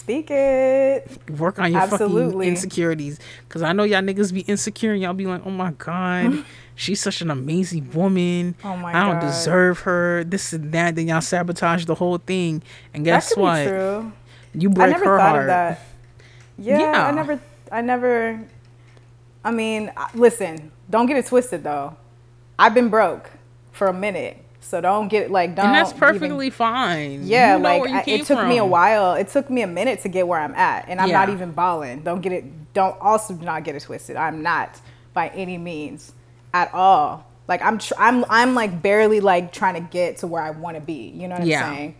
[0.07, 1.05] Speak it.
[1.37, 5.25] work on your fucking insecurities because i know y'all niggas be insecure and y'all be
[5.25, 9.27] like oh my god she's such an amazing woman Oh my i don't God.
[9.27, 12.63] deserve her this and that then y'all sabotage the whole thing
[12.93, 14.11] and guess that could what be true.
[14.53, 15.81] you I break never her thought heart of that.
[16.57, 17.07] Yeah, Yeah.
[17.07, 17.39] I never,
[17.71, 18.39] I never.
[19.43, 21.95] I mean, listen, don't get it twisted though.
[22.57, 23.29] I've been broke
[23.73, 25.67] for a minute, So don't get like don't.
[25.67, 27.21] and that's even- perfectly fine.
[27.23, 29.13] yeah, You know like I, it took me a while.
[29.13, 32.01] It took me a minute to get where I'm at, and I'm not even balling.
[32.01, 32.73] Don't get it.
[32.73, 34.17] Don't also do not get it twisted.
[34.17, 34.79] I'm not
[35.13, 36.11] by any means
[36.53, 37.25] at all.
[37.47, 40.75] Like I'm, tr- I'm, I'm like barely like trying to get to where I want
[40.75, 41.09] to be.
[41.15, 41.73] You know what I'm Yeah.
[41.73, 41.95] saying?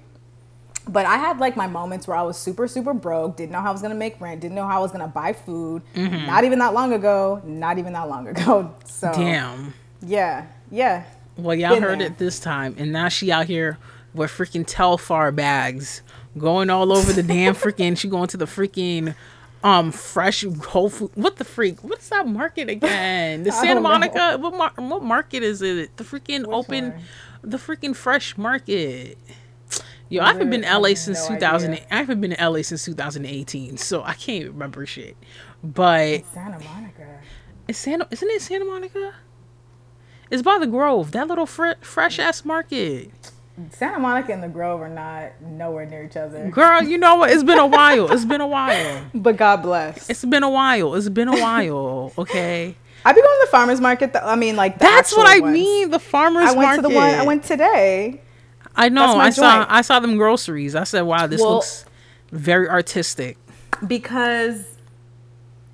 [0.89, 3.69] But I had like my moments where I was super, super broke, didn't know how
[3.69, 5.81] I was gonna make rent, didn't know how I was gonna buy food.
[5.95, 6.25] Mm-hmm.
[6.27, 7.41] Not even that long ago.
[7.45, 8.73] Not even that long ago.
[8.85, 9.73] So Damn.
[10.01, 11.03] yeah, yeah.
[11.37, 12.07] Well, y'all heard there.
[12.07, 13.77] it this time, and now she out here
[14.13, 16.01] with freaking Telfar bags,
[16.37, 17.97] going all over the damn freaking.
[17.97, 19.15] She going to the freaking
[19.63, 21.11] um fresh Whole Food.
[21.15, 21.83] What the freak?
[21.83, 23.43] What's that market again?
[23.43, 23.89] The Santa don't know.
[23.89, 24.37] Monica.
[24.39, 25.95] What mar- what market is it?
[25.97, 27.01] The freaking open, one?
[27.43, 29.17] the freaking fresh market.
[30.09, 31.71] Yo, I haven't been to LA since no 2000.
[31.73, 31.85] idea.
[31.91, 35.17] I haven't been to LA since 2018, so I can't remember shit.
[35.61, 37.19] But Santa Monica.
[37.67, 39.13] it's Santa, isn't it Santa Monica?
[40.29, 43.11] It's by the Grove, that little fre- fresh ass market.
[43.71, 46.47] Santa Monica and the Grove are not nowhere near each other.
[46.49, 47.31] Girl, you know what?
[47.31, 48.11] It's been a while.
[48.11, 49.03] It's been a while.
[49.15, 50.09] But God bless.
[50.09, 50.93] It's been a while.
[50.95, 52.13] It's been a while.
[52.17, 52.75] Okay.
[53.05, 54.15] I be going to the farmers market.
[54.21, 55.53] I mean, like the That's what I ones.
[55.53, 55.89] mean.
[55.91, 56.81] The farmers I went market.
[56.83, 57.09] to the one.
[57.15, 58.21] I went today
[58.75, 59.17] I know.
[59.17, 59.65] I saw.
[59.67, 60.75] I saw them groceries.
[60.75, 61.85] I said, "Wow, this Well- looks
[62.31, 63.37] very artistic."
[63.87, 64.63] because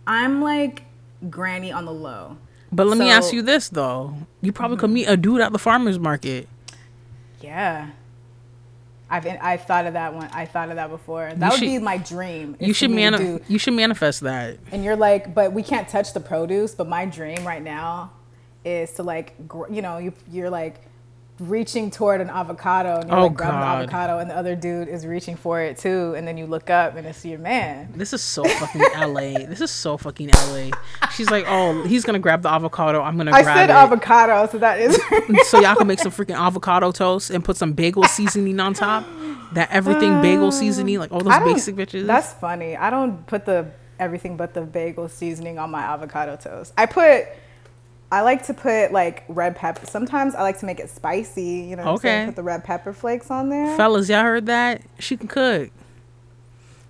[0.07, 0.84] I'm like
[1.30, 2.38] granny on the low.
[2.75, 5.59] But let me ask you this though: You probably could meet a dude at the
[5.59, 6.47] farmers market.
[7.41, 7.89] Yeah.
[9.09, 10.29] I've I've thought of that one.
[10.33, 11.31] I thought of that before.
[11.35, 12.55] That would should- be my dream.
[12.59, 14.57] You should mani- You should manifest that.
[14.71, 16.73] And you're like, but we can't touch the produce.
[16.73, 18.11] But my dream right now
[18.65, 20.81] is to like, gr- you know, you you're like
[21.39, 23.80] reaching toward an avocado and you're Oh, like grabbing God.
[23.80, 26.14] the avocado and the other dude is reaching for it too.
[26.15, 27.91] And then you look up and it's your man.
[27.95, 29.45] This is so fucking LA.
[29.47, 30.69] This is so fucking LA.
[31.15, 33.01] She's like, "Oh, he's gonna grab the avocado.
[33.01, 34.99] I'm gonna I grab said it." avocado, so that is.
[35.49, 39.05] so y'all can make some freaking avocado toast and put some bagel seasoning on top.
[39.53, 42.07] That everything bagel um, seasoning, like all those basic bitches.
[42.07, 42.76] That's funny.
[42.76, 43.68] I don't put the
[43.99, 46.73] everything but the bagel seasoning on my avocado toast.
[46.77, 47.26] I put.
[48.14, 49.88] I like to put like red pepper.
[49.88, 51.65] Sometimes I like to make it spicy.
[51.68, 52.19] You know, what I'm saying?
[52.19, 52.26] Okay.
[52.27, 53.76] Put the red pepper flakes on there.
[53.76, 54.07] fellas.
[54.07, 54.84] Y'all heard that?
[54.99, 55.72] She can cook.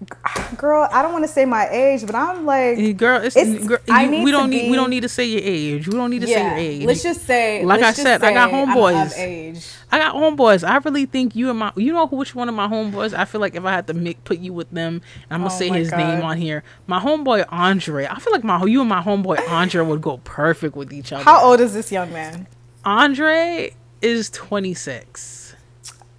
[0.57, 3.67] Girl, I don't want to say my age, but I'm like, Eh, Girl, it's, It's-
[3.67, 5.87] girl, I you- need we don't need we don't need to say your age.
[5.87, 6.85] We don't need to say your age.
[6.85, 9.17] Let's just say, Like I said, I got homeboys.
[9.17, 9.65] age.
[9.91, 10.67] I got homeboys.
[10.67, 13.13] I really think you and my, you know which one of my homeboys.
[13.13, 15.57] I feel like if I had to make, put you with them, I'm gonna Oh
[15.57, 16.63] say his name on here.
[16.87, 18.07] My homeboy Andre.
[18.07, 21.23] I feel like my you and my homeboy Andre would go perfect with each other.
[21.23, 22.47] How old is this young man?
[22.85, 25.42] Andre is 26.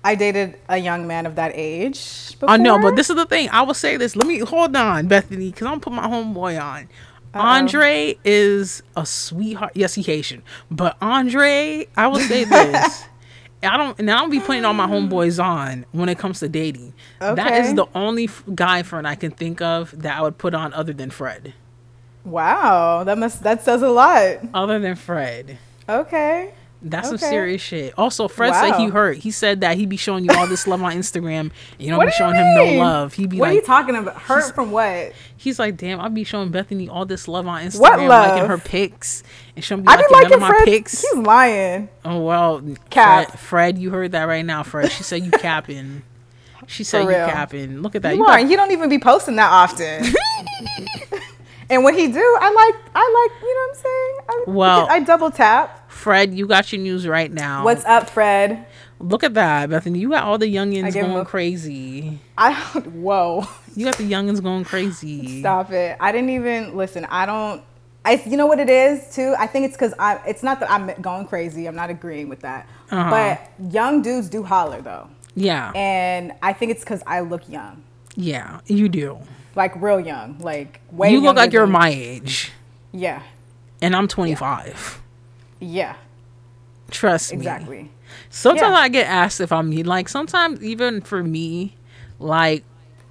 [0.05, 2.37] I dated a young man of that age.
[2.47, 3.49] I know, but this is the thing.
[3.51, 4.15] I will say this.
[4.15, 6.89] Let me hold on, Bethany, because I'm gonna put my homeboy on.
[7.33, 9.73] Andre is a sweetheart.
[9.75, 13.05] Yes, he Haitian, but Andre, I will say this.
[13.63, 16.51] I don't, and I don't be putting all my homeboys on when it comes to
[16.51, 16.93] dating.
[17.23, 17.35] Okay.
[17.35, 20.55] That is the only f- guy friend I can think of that I would put
[20.55, 21.55] on other than Fred.
[22.25, 24.41] Wow, that must that says a lot.
[24.53, 25.59] Other than Fred.
[25.89, 26.53] Okay.
[26.87, 27.95] That's some serious shit.
[27.97, 28.91] Also, Fred said he Wow.
[28.93, 29.17] hurt.
[29.17, 31.97] He said that he'd be showing you all this love on Instagram, and you don't
[31.97, 33.15] What be do you showing him no love.
[33.15, 34.17] He'd be What like, are you talking about?
[34.21, 35.13] Hurt from what?
[35.37, 38.49] He's like, damn, I'll be showing Bethany all this love on Instagram, What liking love?
[38.49, 39.23] her pics,
[39.57, 41.01] and she'll be liking be none liking of my pics.
[41.01, 41.89] He's lying.
[42.05, 43.29] Oh well, Cap.
[43.31, 44.93] Fred, Fred, you heard that right now, Fred.
[44.93, 46.03] She said you capping.
[46.67, 47.81] She said you capping.
[47.83, 48.13] Look at that.
[48.17, 48.39] You, You are.
[48.41, 50.05] got, He don't even be posting that often.
[51.71, 52.83] and when he do, I like.
[52.95, 53.43] I like.
[53.43, 54.19] You know what I'm saying?
[54.29, 55.91] I, Well- I double tap.
[55.91, 57.65] Fred, you got your news right now.
[57.65, 58.67] What's up, Fred?
[58.99, 59.99] Look at that, Bethany.
[59.99, 62.19] You got all the youngins going a- crazy.
[62.37, 62.53] I
[62.93, 63.47] whoa.
[63.77, 65.41] You got the youngins going crazy.
[65.41, 65.97] Stop it.
[66.01, 67.05] I didn't even listen.
[67.07, 67.63] I don't.
[68.05, 69.35] I you know what it is too.
[69.39, 70.21] I think it's because I.
[70.27, 71.67] It's not that I'm going crazy.
[71.67, 72.69] I'm not agreeing with that.
[72.91, 73.11] Uh-huh.
[73.11, 77.83] But young dudes do holler though, Yeah, and I think it's because I look young,
[78.15, 79.19] yeah, you do.
[79.57, 81.11] Like real young, like way.
[81.13, 82.53] you look like you're my age,
[82.93, 83.23] Yeah.
[83.83, 85.01] and I'm 25.
[85.61, 85.97] Yeah.
[86.91, 87.39] Trust me.
[87.39, 87.91] Exactly.
[88.31, 88.79] Sometimes Yeah.
[88.79, 91.77] I get asked if I'm like sometimes even for me,
[92.19, 92.65] like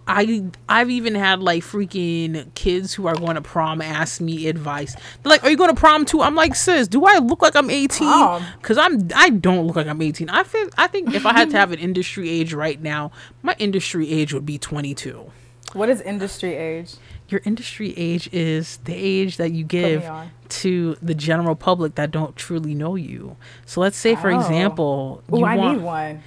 [0.05, 4.95] I I've even had like freaking kids who are going to prom ask me advice.
[4.95, 7.55] They're like, "Are you going to prom too?" I'm like, "Sis, do I look like
[7.55, 10.29] I'm 18?" Cuz I'm I don't look like I'm 18.
[10.29, 13.11] I feel I think if I had to have an industry age right now,
[13.41, 15.31] my industry age would be 22.
[15.73, 16.95] What is industry age?
[17.29, 20.09] Your industry age is the age that you give
[20.49, 23.35] to the general public that don't truly know you.
[23.65, 24.39] So let's say for Oh.
[24.39, 26.23] example, Ooh, you I want need one.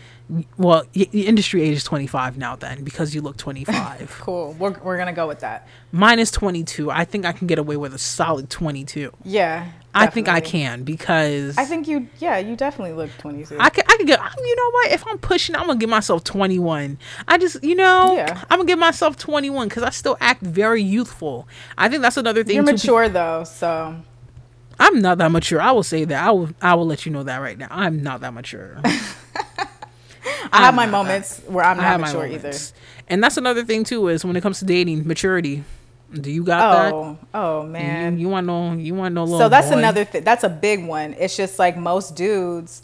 [0.58, 4.18] Well, y- the industry age is 25 now then because you look 25.
[4.20, 4.54] Cool.
[4.58, 5.68] We're, we're gonna go with that.
[5.92, 6.90] Mine is 22.
[6.90, 9.12] I think I can get away with a solid 22.
[9.24, 9.68] Yeah.
[9.94, 10.60] I think I definitely.
[10.60, 12.08] can because I think you.
[12.18, 13.56] Yeah, you definitely look 22.
[13.58, 16.22] I can I can get you know what if I'm pushing I'm gonna give myself
[16.24, 16.98] 21
[17.28, 18.42] I just you know Yeah.
[18.50, 21.48] I'm gonna give myself 21 because I still act very youthful
[21.78, 22.72] I think that's another thing You're too.
[22.72, 23.96] mature though, so
[24.78, 27.22] I'm not that mature I will say that I will I will let you know
[27.22, 28.82] that right now I'm not that mature
[30.52, 32.52] I have my that- moments where I'm not mature either.
[33.08, 35.64] and that's another thing too is when it comes to dating maturity
[36.12, 38.14] do you got Oh, oh man.
[38.14, 39.78] you, you want no you want no little so that's boy?
[39.78, 40.22] another thing.
[40.22, 41.14] That's a big one.
[41.18, 42.82] It's just like most dudes.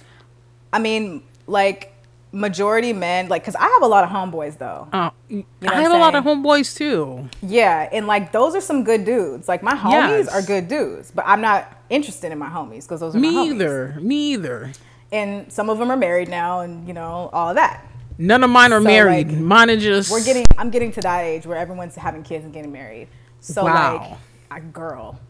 [0.72, 1.92] I mean, like
[2.32, 3.28] majority men.
[3.28, 4.88] Like, cause I have a lot of homeboys though.
[4.92, 8.82] uh, know I have a lot of homeboys too Yeah, and like those are some
[8.82, 9.46] good dudes.
[9.48, 10.28] Like my homies Yes.
[10.28, 13.50] are good dudes, but I'm not interested in my homies because those are my me
[13.50, 14.72] either me either
[15.12, 17.86] And some of them are married now, and you know all of that.
[18.18, 20.46] none of mine are So, married like, mine are just We're getting.
[20.58, 23.08] I'm getting to that age where everyone's having kids and getting married.
[23.40, 24.18] So Wow.
[24.50, 25.20] like, a girl,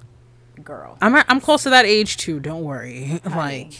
[0.62, 2.38] girl, I'm I'm close to that age too.
[2.40, 3.20] Don't worry.
[3.26, 3.72] Like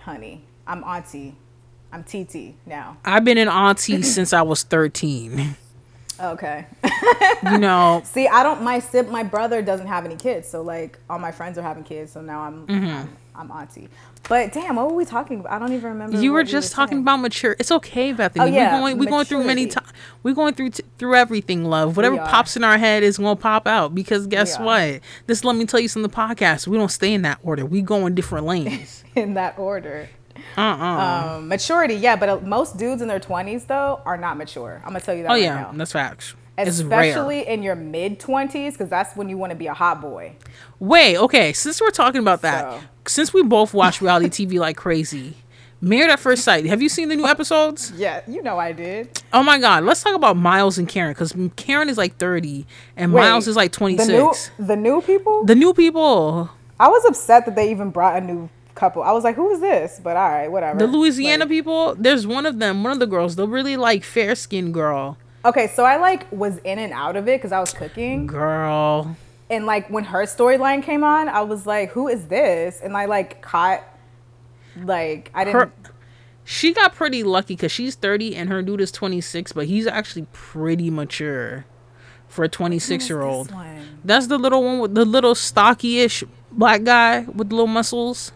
[0.00, 1.36] honey, I'm auntie.
[1.92, 2.96] I'm TT now.
[3.04, 5.56] I've been an auntie since I was 13.
[6.20, 6.66] Okay.
[7.50, 8.62] You know, See, I don't.
[8.62, 11.84] My sib, my brother doesn't have any kids, so like all my friends are having
[11.84, 12.12] kids.
[12.12, 12.86] So now I'm, Mm-hmm.
[12.86, 13.88] I'm, I'm auntie.
[14.28, 15.52] But damn, what were we talking about?
[15.52, 16.20] I don't even remember.
[16.20, 17.02] you were what we just talking saying.
[17.02, 17.56] about mature.
[17.58, 18.44] It's okay, Bethany.
[18.44, 19.88] Oh, yeah, we're going we're going through many times.
[20.22, 21.96] We're going through t- through everything, love.
[21.96, 25.00] Whatever pops in our head is going to pop out because guess what?
[25.26, 26.66] This let me tell you some of the podcast.
[26.66, 27.66] We don't stay in that order.
[27.66, 29.04] We go in different lanes.
[29.14, 30.08] in that order.
[30.56, 31.36] Uh-uh.
[31.36, 34.80] Um, maturity, yeah, but uh, most dudes in their 20s though are not mature.
[34.84, 35.30] I'm gonna tell you that.
[35.30, 35.72] oh right yeah, now.
[35.74, 36.34] that's facts.
[36.56, 40.36] Especially in your mid 20s, because that's when you want to be a hot boy.
[40.78, 41.52] Wait, okay.
[41.52, 45.36] Since we're talking about that, So- since we both watch reality TV like crazy,
[45.80, 46.64] Married at First Sight.
[46.64, 47.92] Have you seen the new episodes?
[47.94, 49.20] Yeah, you know I did.
[49.34, 52.66] Oh my God, let's talk about Miles and Karen because Karen is like 30
[52.96, 54.06] and Wait, Miles is like 26.
[54.06, 54.12] The
[54.62, 55.44] new, the new people.
[55.44, 56.48] The new people,
[56.80, 59.02] I was upset that they even brought a new couple.
[59.02, 60.00] I was like, who is this?
[60.02, 60.78] But all right, whatever.
[60.78, 64.04] the Louisiana Like- people, there's one of them, one of the girls, the really like
[64.04, 65.18] fair skinned girl.
[65.44, 69.16] Okay, so I like was in and out of it because I was cooking, Girl.
[69.50, 72.80] and like when her storyline came on, I was like, who is this?
[72.82, 73.82] And I like caught,
[74.82, 75.60] like I didn't.
[75.60, 75.72] Her,
[76.44, 80.26] she got pretty lucky because she's 30 and her dude is 26, but he's actually
[80.32, 81.66] pretty mature
[82.28, 83.52] for a 26 year old.
[84.04, 88.32] That's the little one with the little stocky ish black guy with little muscles.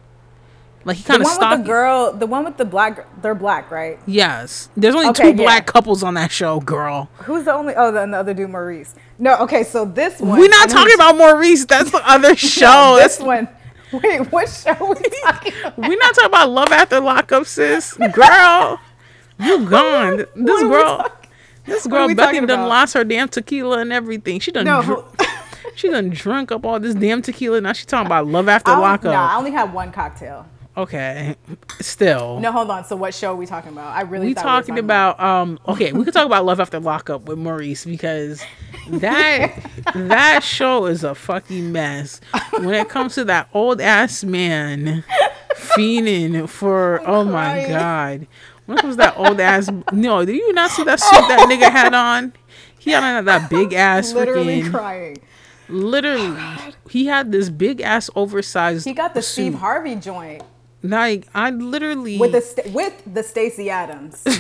[0.89, 3.35] Like he The kind of one with the girl, the one with the black, they're
[3.35, 3.99] black, right?
[4.07, 4.71] Yes.
[4.77, 7.11] There's only Okay, two black couples on that show, girl.
[7.19, 7.75] Who's the only?
[7.77, 8.95] Oh, the, and the other dude, Maurice.
[9.19, 10.41] No, okay, so this one.
[10.41, 11.67] We're not talking about Maurice.
[11.67, 12.65] That's the other show.
[12.67, 13.49] No, That's this one.
[13.93, 14.95] Wait, what show are we
[15.25, 15.77] talking about?
[15.79, 17.93] We're not talking about love after lockup, sis.
[18.13, 18.81] Girl,
[19.41, 20.17] you gone.
[20.37, 21.07] This What girl,
[21.67, 22.69] this girl, Becky done about?
[22.69, 24.41] lost her damn tequila and everything.
[24.41, 25.05] She done, No, dr-
[25.75, 27.61] she done drunk up all this damn tequila.
[27.61, 29.13] Now she talking about love after I lockup.
[29.13, 30.47] nah, I only had one cocktail.
[30.79, 31.35] Okay,
[31.81, 32.39] still.
[32.39, 32.85] No, hold on.
[32.85, 33.97] So what show are we talking about?
[33.97, 36.79] I really we thought talking were about um okay we could talk about love after
[36.79, 38.45] lockup with maurice because
[38.89, 39.59] that
[39.95, 42.21] that show is a fucking mess
[42.53, 45.03] when it comes to that old ass man
[45.57, 48.29] fiending for oh my god
[48.67, 51.49] when it comes to that old ass no did you not see that suit that
[51.51, 52.33] nigga had on
[52.79, 55.19] he had on that big ass literally freaking crying.
[55.69, 56.37] literally
[56.89, 59.43] he had this big ass oversized He got the suit.
[59.43, 60.43] Steve Harvey joint
[60.91, 64.25] like i literally with the Sta- with the Stacy Adams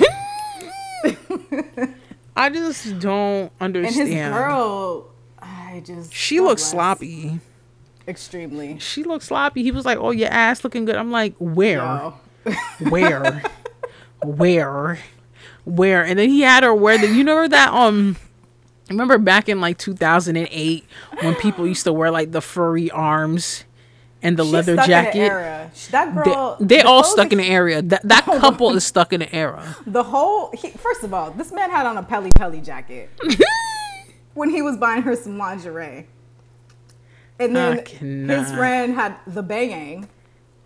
[2.37, 4.09] i just don't understand.
[4.11, 5.11] and his girl.
[5.41, 6.71] I just She looks bless.
[6.71, 7.41] sloppy.
[8.09, 8.79] extremely.
[8.81, 9.63] She looks sloppy.
[9.63, 11.77] He was like, "Oh, your ass looking good." I'm like, "Where?
[11.79, 12.15] No.
[12.89, 13.43] Where?
[14.25, 14.99] Where?
[15.65, 17.07] Where?" And then he had her wear the.
[17.09, 18.17] You know that um.
[18.91, 20.85] Remember back in like 2008
[21.21, 23.65] when people used to wear like the furry arms
[24.23, 25.19] and the She's leather jacket.
[25.19, 25.71] era.
[25.91, 26.57] That They, girl.
[26.61, 27.83] they the all stuck in the area.
[27.83, 29.77] That that couple is stuck in an era.
[29.87, 33.11] The whole he, first of all, this man had on a Pelle Pelle jacket
[34.35, 36.07] when he was buying her some lingerie.
[37.41, 40.09] And then his friend had the banging.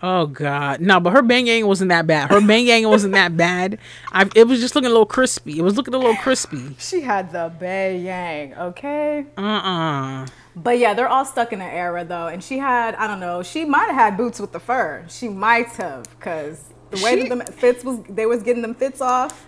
[0.04, 0.98] Oh God, no!
[0.98, 2.30] But her bangyang wasn't that bad.
[2.30, 3.78] Her bangyang wasn't that bad.
[4.10, 5.58] I, it was just looking a little crispy.
[5.58, 6.74] It was looking a little crispy.
[6.80, 9.26] She had the banging, okay?
[9.38, 12.26] Uh uh But yeah, they're all stuck in an era though.
[12.28, 15.04] And she had, I don't know, she might have had boots with the fur.
[15.08, 18.74] She might have, cause the way She- that the fits was, they was getting them
[18.74, 19.46] fits off.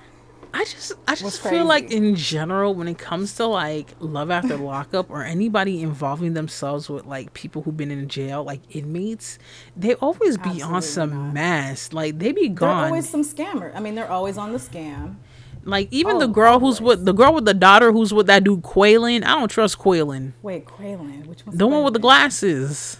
[0.54, 4.56] I just I just feel like in general when it comes to like love after
[4.56, 9.40] lockup or anybody involving themselves with like people who've been in jail, like inmates,
[9.76, 11.34] they always be on some not.
[11.34, 11.92] mess.
[11.92, 12.68] Like they be gone.
[12.68, 13.74] They're always some scammer.
[13.74, 15.16] I mean, they're always on the scam.
[15.64, 18.44] Like even the Oh, girl who's with the girl with the daughter who's with that
[18.44, 19.24] dude Quaylen.
[19.24, 20.32] I don't trust Quaylen.
[20.42, 22.98] Wait, Quaylen, which one's The one with the glasses.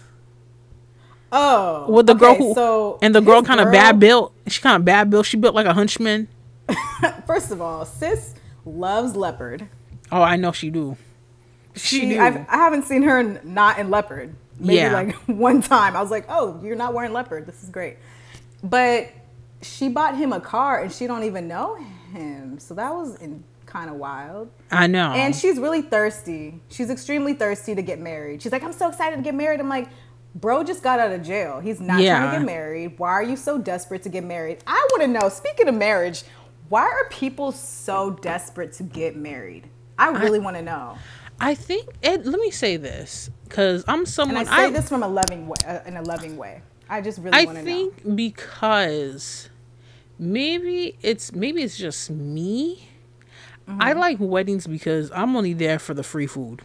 [1.31, 4.33] Oh, With the girl okay, who so and the girl kind of bad built.
[4.47, 5.25] She kind of bad built.
[5.25, 6.27] She built like a hunchman.
[7.27, 8.35] First of all, sis
[8.65, 9.67] loves leopard.
[10.11, 10.95] Oh, I know she do.
[11.75, 12.19] She, She, do.
[12.19, 14.33] I've, I haven't seen her not in leopard.
[14.59, 14.93] Maybe Yeah.
[14.93, 15.95] like one time.
[15.97, 17.45] I was like, oh, you're not wearing leopard.
[17.47, 17.97] This is great.
[18.63, 19.09] But
[19.61, 21.87] she bought him a car and she don't even know him.
[22.57, 23.17] So that was
[23.65, 24.49] kind of wild.
[24.71, 25.11] I know.
[25.11, 26.61] And she's really thirsty.
[26.69, 28.41] She's extremely thirsty to get married.
[28.41, 29.59] She's like, I'm so excited to get married.
[29.59, 29.89] I'm like,
[30.35, 31.59] bro just got out of jail.
[31.59, 32.99] He's not trying to get married.
[32.99, 34.59] Why are you so desperate to get married?
[34.67, 36.23] I want to know, speaking of marriage,
[36.69, 39.69] why are people so desperate to get married?
[39.97, 40.97] I really want to know.
[41.39, 44.89] I think it, let me say this because I'm And someone I say I, this
[44.89, 46.61] from a loving way, uh, in a loving way.
[46.89, 47.91] I just really I want to know.
[47.91, 49.49] think because
[50.19, 52.89] maybe it's maybe it's just me.
[53.67, 53.99] I Mm-hmm.
[53.99, 56.61] like weddings because I'm only there for the free food.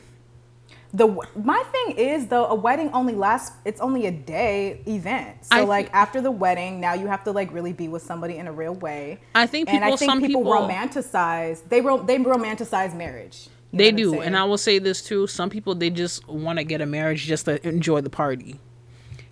[0.93, 1.07] The
[1.43, 3.57] my thing is though, a wedding only lasts.
[3.65, 5.45] It's only a day event.
[5.47, 8.03] So I like thi- after the wedding, now you have to like really be with
[8.03, 9.21] somebody in a real way.
[9.35, 11.63] I think and I people- think some people, people- romanticize.
[11.69, 13.49] They ro- they romanticize marriage.
[13.73, 15.27] You They know what I'm do, and I will say this too.
[15.29, 18.59] Some people they just want to get a marriage just to enjoy the party,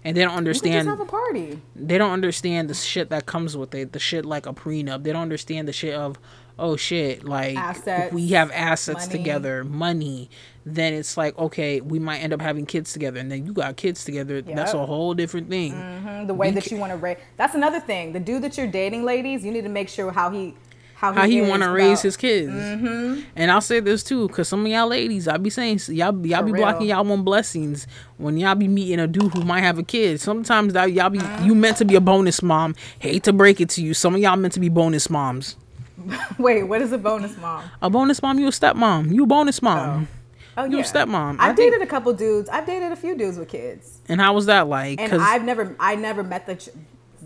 [0.04, 0.86] and they don't understand.
[0.86, 1.60] just have a party.
[1.76, 3.92] they don't understand the shit that comes with it.
[3.92, 5.02] The shit like a prenup.
[5.04, 6.18] They don't understand the shit of
[6.60, 9.18] oh shit like Assets, we have assets money.
[9.18, 10.28] together, money.
[10.66, 13.76] Then it's like okay, we might end up having kids together, and then you got
[13.76, 14.42] kids together.
[14.42, 15.72] That's a whole different thing.
[15.72, 17.16] Mhm, The way that you want to raise.
[17.36, 18.12] That's another thing.
[18.12, 20.54] The dude that you're dating, ladies, you need to make sure how he
[20.98, 23.20] how he, How he want to raise his kids, mm-hmm.
[23.36, 26.40] and I'll say this too, cause some of y'all ladies, I be saying y'all y'all
[26.40, 26.62] For be real.
[26.62, 30.20] blocking y'all own blessings when y'all be meeting a dude who might have a kid.
[30.20, 32.74] Sometimes that y'all be you meant to be a bonus mom.
[32.98, 35.54] Hate to break it to you, some of y'all meant to be bonus moms.
[36.38, 37.62] Wait, what is a bonus mom?
[37.80, 39.14] A bonus mom, you a stepmom.
[39.14, 40.08] You a bonus mom.
[40.56, 41.36] Oh You a stepmom.
[41.38, 42.48] I've think- dated a couple dudes.
[42.48, 44.00] I've dated a few dudes with kids.
[44.08, 45.00] And how was that like?
[45.00, 46.70] And I've never, I never met the, ch-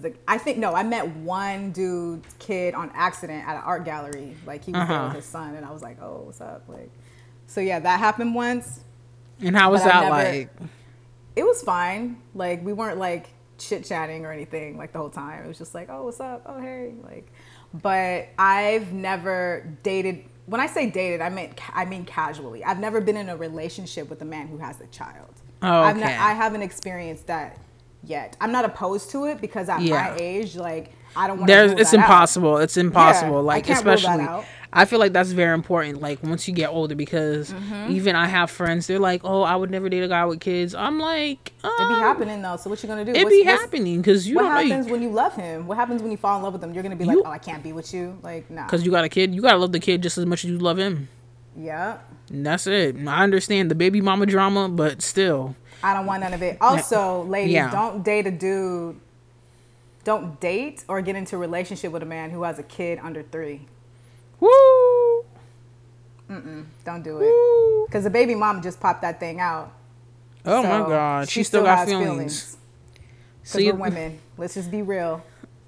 [0.02, 0.14] the.
[0.28, 4.36] I think no, I met one dude kid on accident at an art gallery.
[4.46, 5.06] Like he was there Uh-huh.
[5.08, 6.64] with his son, and I was like, oh, what's up?
[6.68, 6.90] Like,
[7.46, 8.80] so yeah, that happened once.
[9.40, 10.50] and how was that never- like?
[11.34, 12.18] It was fine.
[12.34, 15.44] Like we weren't like chit chatting or anything like the whole time.
[15.44, 16.42] It was just like, oh, what's up?
[16.46, 17.26] Oh, hey, like.
[17.74, 20.24] But I've never dated.
[20.44, 22.62] When I say dated, I mean I mean casually.
[22.64, 25.30] I've never been in a relationship with a man who has a child.
[25.62, 26.16] Oh, I've not, okay.
[26.16, 27.56] I haven't experienced that
[28.04, 28.36] yet.
[28.40, 30.10] I'm not opposed to it because at Yeah.
[30.10, 31.80] my age, like I don't want There's to.
[31.80, 32.56] it's impossible.
[32.58, 33.36] It's impossible.
[33.38, 34.44] I like that especially out.
[34.74, 36.00] I feel like that's very important.
[36.00, 37.92] Like once you get older, because Mm-hmm.
[37.92, 38.86] even I have friends.
[38.86, 41.88] They're like, "Oh, I would never date a guy with kids." I'm like, um, It
[41.96, 42.56] be happening though.
[42.56, 43.10] So what you gonna do?
[43.12, 45.66] It What's- be what's- happening because you What happens you when you love him?
[45.66, 46.72] What happens when you fall in love with him?
[46.72, 48.16] You're gonna be like, oh, I can't be with you.
[48.22, 48.64] Like, nah.
[48.64, 49.34] because you got a kid.
[49.34, 51.08] You gotta love the kid just as much as you love him.
[51.54, 51.98] Yeah.
[52.30, 52.96] And that's it.
[53.06, 56.58] I understand the baby mama drama, but still, I don't want none of it.
[56.60, 57.70] Also, ladies, Yeah.
[57.70, 58.98] don't date a dude.
[60.04, 63.22] Don't date or get into a relationship with a man who has a kid under
[63.22, 63.66] three.
[64.40, 65.24] woo,
[66.28, 67.86] Mm-mm, Don't do it.
[67.86, 69.72] Because the baby mom just popped that thing out.
[70.44, 72.56] Oh my god, she, still, got feelings.
[73.40, 74.18] Because See, we're women.
[74.36, 75.22] Let's just be real.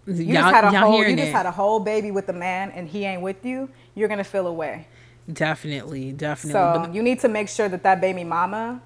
[0.06, 1.04] You y'all, just had a whole.
[1.04, 1.32] You just it.
[1.32, 3.68] had a whole baby with a man, and he ain't with you.
[3.94, 4.86] You're gonna feel away.
[5.32, 6.52] definitely, definitely.
[6.52, 8.82] So but, you need to make sure that that baby mama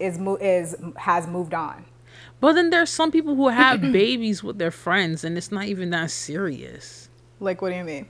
[0.00, 1.84] is is has moved on.
[2.40, 5.90] but then there's some people who have babies with their friends, and it's not even
[5.90, 7.08] that serious.
[7.38, 8.06] Like, what do you mean?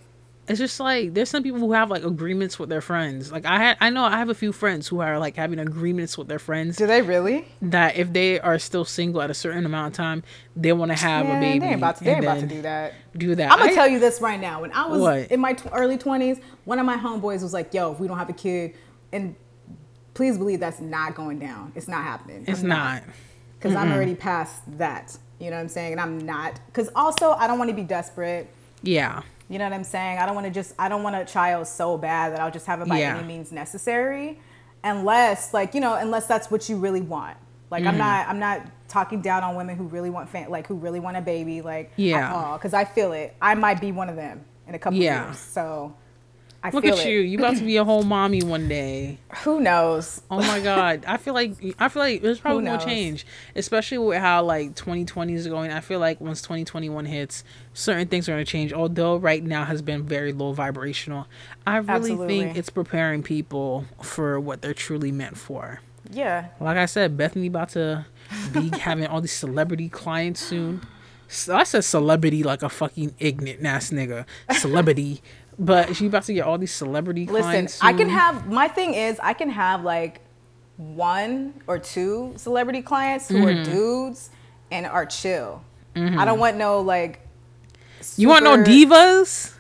[0.49, 3.31] it's just like there's some people who have like agreements with their friends.
[3.31, 6.19] Like I had, I know I have a few friends who are like having agreements
[6.19, 7.45] with their friends Do they really?
[7.63, 10.25] that if they are still single at a certain amount of time,
[10.57, 11.59] they want to have Man, a baby.
[11.61, 12.95] They ain't about to, they ain't about to do that.
[13.17, 13.53] Do that.
[13.53, 14.63] I'm gonna I- tell you this right now.
[14.63, 15.31] When I was What?
[15.31, 18.19] in my tw- early 20s, one of my homeboys was like, "Yo, if we don't
[18.19, 18.75] have a kid,"
[19.13, 19.37] and
[20.21, 21.73] please believe that's not going down.
[21.75, 22.45] It's not happening.
[22.47, 23.03] It's not.
[23.59, 25.17] because I'm already past that.
[25.39, 25.93] You know what I'm saying?
[25.93, 28.47] And I'm not because also I don't want to be desperate.
[28.83, 29.23] Yeah.
[29.49, 30.19] You know what I'm saying?
[30.19, 32.67] I don't want to just I don't want a child so bad that I'll just
[32.67, 33.17] have it by Yeah.
[33.17, 34.39] any means necessary,
[34.85, 37.39] unless like you know unless that's what you really want.
[37.71, 37.89] Like Mm-hmm.
[37.93, 41.01] I'm not I'm not talking down on women who really want fam- like who really
[41.01, 42.53] want a baby like Yeah.
[42.59, 43.35] because I feel it.
[43.41, 45.29] I might be one of them in a couple Yeah.
[45.29, 45.39] years.
[45.39, 45.95] So
[46.63, 47.09] I Look at it.
[47.09, 47.21] you.
[47.21, 49.19] You about to be a whole mommy one day.
[49.45, 50.21] Who knows?
[50.31, 51.05] Oh my god.
[51.07, 52.85] I feel like I feel like there's probably knows?
[52.85, 53.25] change.
[53.57, 55.71] Especially with how like 2020 is going.
[55.71, 58.75] I feel like once 2021 hits, certain things are gonna change.
[58.75, 61.27] Although right now has been very low vibrational.
[61.67, 65.81] I really think it's preparing people for what they're truly meant for.
[66.11, 66.49] Yeah.
[66.61, 68.05] Like I said, Bethany about to
[68.53, 70.83] be having all these celebrity clients soon.
[71.29, 74.27] So I said celebrity like a fucking ignorant ass nigga.
[74.53, 75.23] Celebrity.
[75.61, 77.75] But she about to get all these celebrity clients.
[77.81, 77.87] Listen.
[77.87, 80.23] I can have my thing is I can have like
[80.79, 83.71] one or two celebrity clients who are Mm-hmm.
[83.71, 84.31] dudes
[84.71, 85.63] and are chill.
[85.95, 87.21] I don't want no like.
[88.17, 89.53] You want no divas?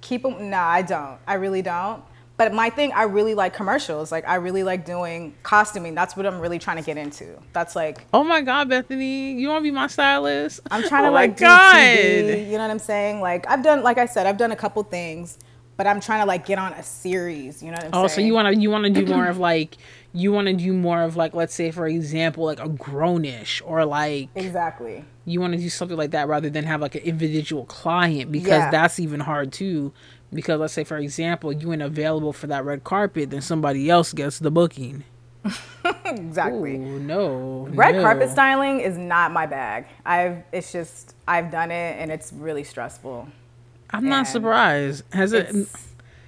[0.00, 0.48] Keep them.
[0.50, 1.18] Nah, I don't.
[1.26, 2.02] I really don't.
[2.38, 4.12] But my thing, I really like commercials.
[4.12, 5.94] Like I really like doing costuming.
[5.94, 7.38] That's what I'm really trying to get into.
[7.54, 10.60] That's like Oh my god, Bethany, you want to be my stylist?
[10.70, 11.74] I'm trying to oh like god.
[11.74, 13.20] TV, you know what I'm saying?
[13.20, 15.38] Like I've done, like I said, I've done a couple things,
[15.78, 17.62] but I'm trying to like get on a series.
[17.62, 18.04] You know what I'm Oh, saying?
[18.04, 19.78] Oh, so you want to you want to do more of like
[20.12, 23.84] you want to do more of like let's say for example like a grownish or
[23.86, 25.04] like exactly?
[25.26, 28.48] you want to do something like that rather than have like an individual client because
[28.62, 28.70] Yeah.
[28.70, 29.92] that's even hard too.
[30.32, 34.12] Because let's say for example you ain't available for that red carpet, then somebody else
[34.12, 35.04] gets the booking.
[36.04, 36.76] Exactly.
[36.76, 38.02] Ooh, no, Red no.
[38.02, 39.86] carpet styling is not my bag.
[40.04, 43.28] I've it's just I've done it and it's really stressful.
[43.90, 45.04] I'm not surprised.
[45.12, 45.54] Has it?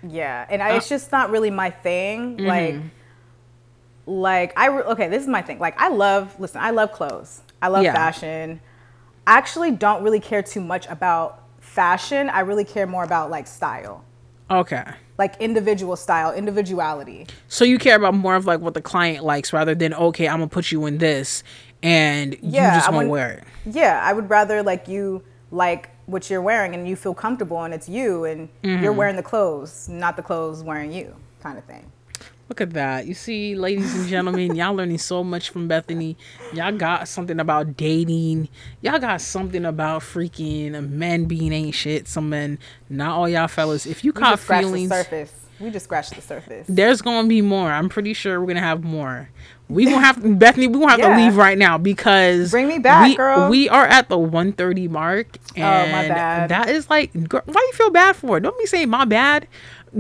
[0.07, 2.37] Yeah, and I, Uh, it's just not really my thing.
[2.39, 2.47] Mm-hmm.
[2.47, 2.77] Like,
[4.07, 5.59] like I okay, this is my thing.
[5.59, 7.43] Like I love listen, I love clothes.
[7.61, 7.93] I love Yeah.
[7.95, 8.61] fashion.
[9.27, 12.29] I actually don't really care too much about fashion.
[12.31, 14.05] I really care more about like style,
[14.51, 14.85] Okay.
[15.19, 17.27] like individual style, individuality.
[17.49, 20.39] So you care about more of like what the client likes rather than okay, I'm
[20.39, 21.43] gonna put you in this
[21.83, 23.45] and you just I gonna wouldn't- wear it.
[23.67, 27.73] Yeah, I would rather like you like what you're wearing and you feel comfortable and
[27.75, 28.83] it's you and Mm-hmm.
[28.83, 31.91] you're wearing the clothes, not the clothes wearing you, kind of thing.
[32.49, 33.07] Look at that.
[33.07, 36.17] You see, ladies and gentlemen, y'all learning so much from Bethany.
[36.55, 38.49] Y'all got something about dating.
[38.81, 42.09] Y'all got something about freaking men being ain't shit.
[42.09, 42.59] Some men,
[42.89, 43.85] not all y'all fellas.
[43.85, 45.35] If you We caught feelings, the surface.
[45.61, 46.67] We just scratched the surface.
[46.69, 47.71] there's gonna be more.
[47.71, 49.29] I'm pretty sure we're gonna have more.
[49.69, 50.69] We gonna have to, Bethany.
[50.69, 51.17] We gonna have Yeah.
[51.17, 53.51] to leave right now because Bring me back, we, girl.
[53.51, 56.49] We are at the 1:30 mark, Oh, and my bad.
[56.51, 58.37] that is like, girl, why you feel bad for?
[58.39, 58.43] it?
[58.43, 59.49] Don't be saying my bad.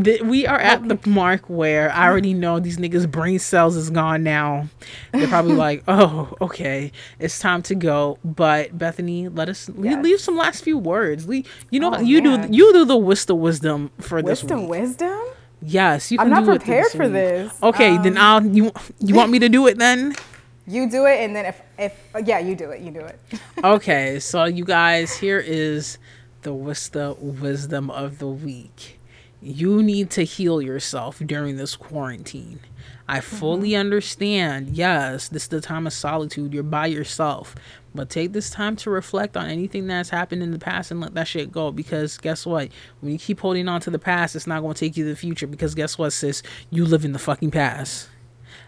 [0.02, 3.90] Th- We are at the mark where I already know these niggas' brain cells is
[3.90, 4.68] gone now.
[5.12, 8.18] They're probably like, oh, okay, it's time to go.
[8.24, 10.04] But Bethany, let us leave, Yes.
[10.04, 11.28] leave some last few words.
[11.28, 12.50] Leave, you know, Oh, you man.
[12.50, 14.80] do you do the wisdom wisdom for this Wisdom, week.
[14.80, 15.18] wisdom.
[15.60, 17.12] Yes, you I'm not prepared for week.
[17.12, 17.52] this.
[17.62, 18.70] Okay, Um, then I'll you
[19.00, 20.14] you want me to do it then?
[20.70, 21.94] You do it, and then if if
[22.26, 22.82] yeah, you do it.
[22.82, 23.18] You do it.
[23.64, 25.96] Okay, so you guys, here is
[26.42, 28.97] the wisdom wisdom of the week.
[29.40, 32.60] You need to heal yourself during this quarantine.
[33.08, 33.36] I mm-hmm.
[33.36, 34.76] fully understand.
[34.76, 36.52] Yes, this is the time of solitude.
[36.52, 37.54] You're by yourself.
[37.94, 41.14] But take this time to reflect on anything that's happened in the past and let
[41.14, 41.70] that shit go.
[41.70, 42.68] Because guess what?
[43.00, 45.10] When you keep holding on to the past, it's not going to take you to
[45.10, 45.46] the future.
[45.46, 46.42] Because guess what, sis?
[46.70, 48.08] You live in the fucking past.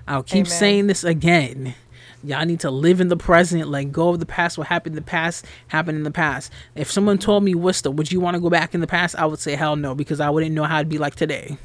[0.08, 0.58] I'll keep Amen.
[0.58, 1.74] saying this again.
[2.22, 4.58] Y'all need to live in the present, let go of the past.
[4.58, 6.52] What happened in the past happened in the past.
[6.74, 9.16] If someone told me, Worcester, would you want to go back in the past?
[9.16, 11.56] I would say hell no, because I wouldn't know how it'd be like today.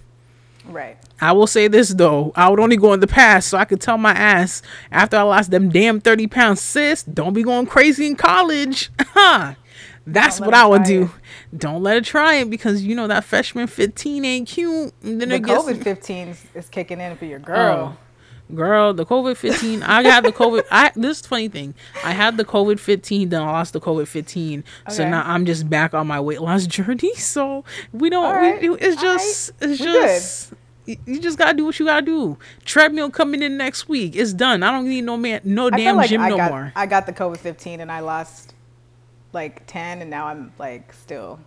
[0.68, 0.98] Right.
[1.22, 3.82] I will say this though, I would only go in the past so I could
[3.82, 4.62] tell my ass
[4.92, 8.90] after I lost them damn 30 pounds, sis, don't be going crazy in college.
[9.00, 9.56] Huh.
[10.08, 11.04] That's what I would do.
[11.04, 11.58] it.
[11.60, 14.94] Don't let it try it because you know that freshman 15 ain't cute.
[15.04, 17.98] And then The it gets COVID 15 is- is kicking in for your oh, girl.
[17.98, 18.05] Oh,
[18.54, 19.84] girl, the COVID fifteen.
[19.84, 20.66] I got the COVID.
[20.72, 21.74] I this is funny thing.
[22.04, 24.64] I had the COVID fifteen, then I lost the COVID fifteen.
[24.90, 27.14] So now I'm just back on my weight loss journey.
[27.16, 28.36] So we don't.
[28.36, 28.62] Right.
[28.62, 29.52] We, it's just.
[29.62, 29.72] right.
[29.72, 30.54] It's just.
[30.86, 32.38] You just gotta do what you gotta do.
[32.64, 34.16] Treadmill coming in next week.
[34.16, 34.62] It's done.
[34.62, 36.72] I don't need no man, no I damn like gym I no got more.
[36.76, 38.54] I got the COVID 15 and I lost
[39.34, 41.40] like 10, and now I'm like still,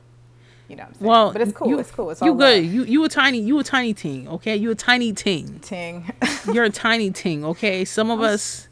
[0.68, 0.82] you know.
[0.84, 1.08] What I'm saying?
[1.08, 1.68] Well, but it's cool.
[1.68, 2.10] You, it's cool.
[2.10, 2.62] It's you good.
[2.62, 2.72] love.
[2.72, 3.38] You you a tiny.
[3.40, 4.28] You a tiny ting.
[4.28, 4.56] Okay.
[4.56, 5.58] You a tiny ting.
[5.60, 6.10] Ting.
[6.52, 7.84] You're a tiny ting, okay?
[7.84, 8.68] Some of us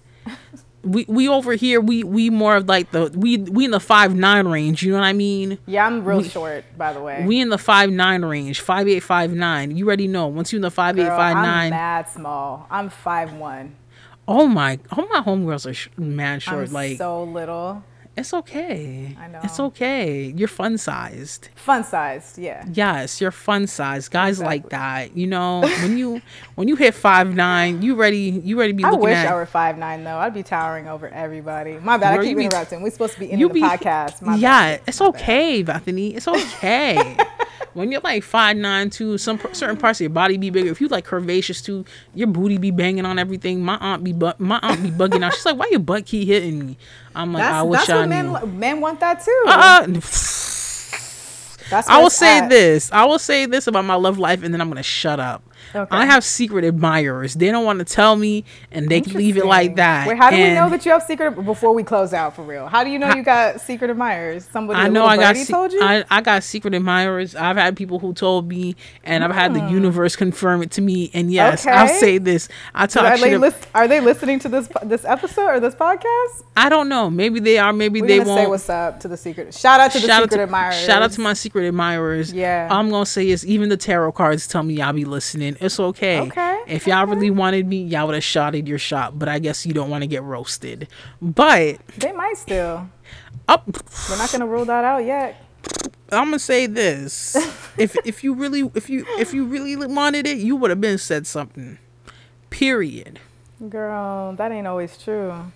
[0.82, 4.14] we we over here we we more of like the we we in the five
[4.14, 5.59] nine range, you know what I mean?
[5.66, 7.24] yeah, I'm real We- short, by the way.
[7.27, 9.77] We in the five nine range, five eight five nine.
[9.77, 10.28] You already know.
[10.28, 12.66] Once you in the five eight five I'm nine, mad small.
[12.70, 13.74] I'm five one.
[14.28, 16.68] oh my, all my homegirls are sh- mad short.
[16.68, 17.82] I'm like so little.
[18.17, 19.15] It's okay.
[19.21, 19.41] I know.
[19.45, 20.33] It's okay.
[20.37, 21.51] You're fun sized.
[21.55, 22.65] Fun sized, yeah.
[22.73, 24.11] Yes, you're fun sized.
[24.11, 25.17] Guys like that.
[25.17, 26.23] You know when you
[26.55, 28.41] when you hit five nine, you ready.
[28.43, 29.27] You ready to be I wish at.
[29.27, 30.17] I were five nine though.
[30.17, 31.79] I'd be towering over everybody.
[31.79, 32.19] My bad.
[32.19, 32.83] I keep be- interrupting.
[32.83, 34.23] We're supposed to be in the podcast.
[34.23, 34.81] My yeah, bad.
[34.87, 35.21] it's My bad.
[35.21, 36.15] okay, Bethany.
[36.15, 37.17] It's okay.
[37.74, 40.70] when you're like five nine too, some certain parts of your body be bigger.
[40.70, 41.85] If you like curvaceous too,
[42.15, 43.62] your booty be banging on everything.
[43.62, 45.35] My aunt be bu- my aunt be bugging out.
[45.35, 46.78] She's like, "Why your butt keep hitting me?"
[47.15, 49.45] I'm like, That's, "I wish that's I what knew." men men want that too.
[49.47, 49.87] Uh-uh.
[51.69, 52.49] That's I will say at.
[52.49, 52.93] this.
[52.93, 55.43] I will say this about my love life, and then I'm gonna shut up.
[55.75, 55.97] Okay.
[55.97, 57.35] I have secret admirers.
[57.35, 60.07] They don't want to tell me, and they leave it like that.
[60.09, 61.33] Wait, how do we know that you have secret?
[61.45, 64.45] Before we close out for real, how do you know you got secret admirers?
[64.47, 65.81] Somebody, I know I got se- told you.
[65.83, 67.35] I, I got secret admirers.
[67.35, 71.11] I've had people who told me, and I've had the universe confirm it to me.
[71.15, 71.95] And yes, I'll Hmm.
[72.01, 72.49] Say this.
[72.75, 73.25] I talk are, shit.
[73.29, 76.43] they ab- lis- are they listening to this this episode or this podcast?
[76.57, 77.11] I don't know.
[77.11, 77.73] Maybe they are.
[77.73, 79.55] Maybe We're they gonna say what's up to the secret.
[79.55, 80.81] Shout out to the shout secret to admirers.
[80.85, 82.33] shout out to my secret admirers.
[82.33, 82.69] Yeah.
[82.71, 85.56] All I'm gonna say is even the tarot cards tell me I'll be listening.
[85.61, 86.20] It's okay.
[86.20, 89.19] Okay, If y'all really wanted me, y'all would have shotted your shot.
[89.19, 90.89] But I guess you don't want to get roasted.
[91.20, 92.89] But They might still.
[93.49, 93.66] up,
[94.11, 95.43] We're not gonna rule that out yet.
[96.12, 97.35] I'm gonna say this:
[97.78, 100.99] if if you really if you if you really wanted it, you would have been
[100.99, 101.78] said something.
[102.51, 103.19] Period.
[103.69, 105.53] Girl, that ain't always true.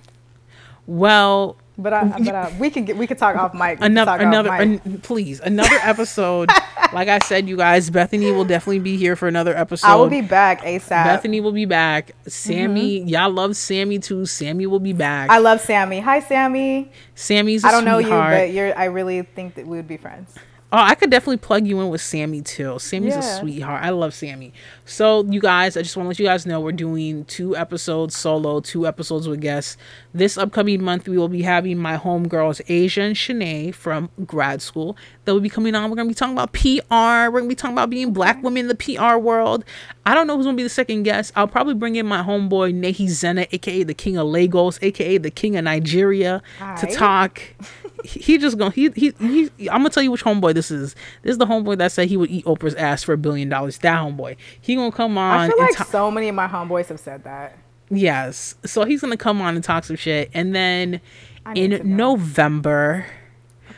[0.86, 3.78] Well, But I, but I, we can get we can talk off mic.
[3.80, 4.84] Another another mic.
[4.84, 6.50] an- please another episode.
[6.92, 9.86] like I said, you guys, Bethany will definitely be here for another episode.
[9.88, 11.04] I will be back asap.
[11.04, 12.12] Bethany will be back.
[12.26, 14.26] Sammy, y'all love Sammy too.
[14.26, 15.28] Sammy will be back.
[15.28, 15.36] Mm-hmm.
[15.36, 16.00] I love Sammy.
[16.00, 16.90] Hi, Sammy.
[17.14, 17.64] Sammy's.
[17.64, 18.76] I I don't know you, but you're.
[18.78, 20.34] I really think that we would be friends.
[20.72, 22.78] Oh, I could definitely plug you in with Sammy too.
[22.78, 23.82] Sammy's a sweetheart.
[23.82, 24.52] I love Sammy.
[24.84, 28.16] So, you guys, I just want to let you guys know we're doing two episodes
[28.16, 29.76] solo, two episodes with guests.
[30.14, 34.96] This upcoming month, we will be having my homegirls, Asia and Shanae from grad school.
[35.24, 35.90] They'll be coming on.
[35.90, 37.30] We're going to be talking about PR.
[37.32, 39.64] We're going to be talking about being black women in the PR world.
[40.06, 41.32] I don't know who's going to be the second guest.
[41.34, 45.30] I'll probably bring in my homeboy, Nehi Zena, aka the King of Lagos, aka the
[45.32, 46.42] King of Nigeria,
[46.78, 47.42] to talk.
[48.04, 50.94] He just gonna he, he he I'm gonna tell you which homeboy this is.
[51.22, 53.78] This is the homeboy that said he would eat Oprah's ass for a billion dollars.
[53.78, 54.36] That homeboy.
[54.60, 55.40] He gonna come on.
[55.40, 57.56] I feel and like ta- so many of my homeboys have said that.
[57.90, 58.54] yes.
[58.64, 60.30] So he's gonna come on and talk some shit.
[60.34, 61.00] And then
[61.54, 61.96] to in.
[61.96, 63.06] November,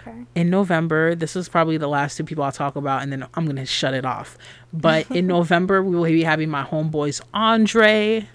[0.00, 0.24] Okay.
[0.34, 3.46] in November, this is probably the last two people I'll talk about, and then I'm
[3.46, 4.36] gonna shut it off.
[4.72, 8.28] But in November, we will be having my homeboys Andre,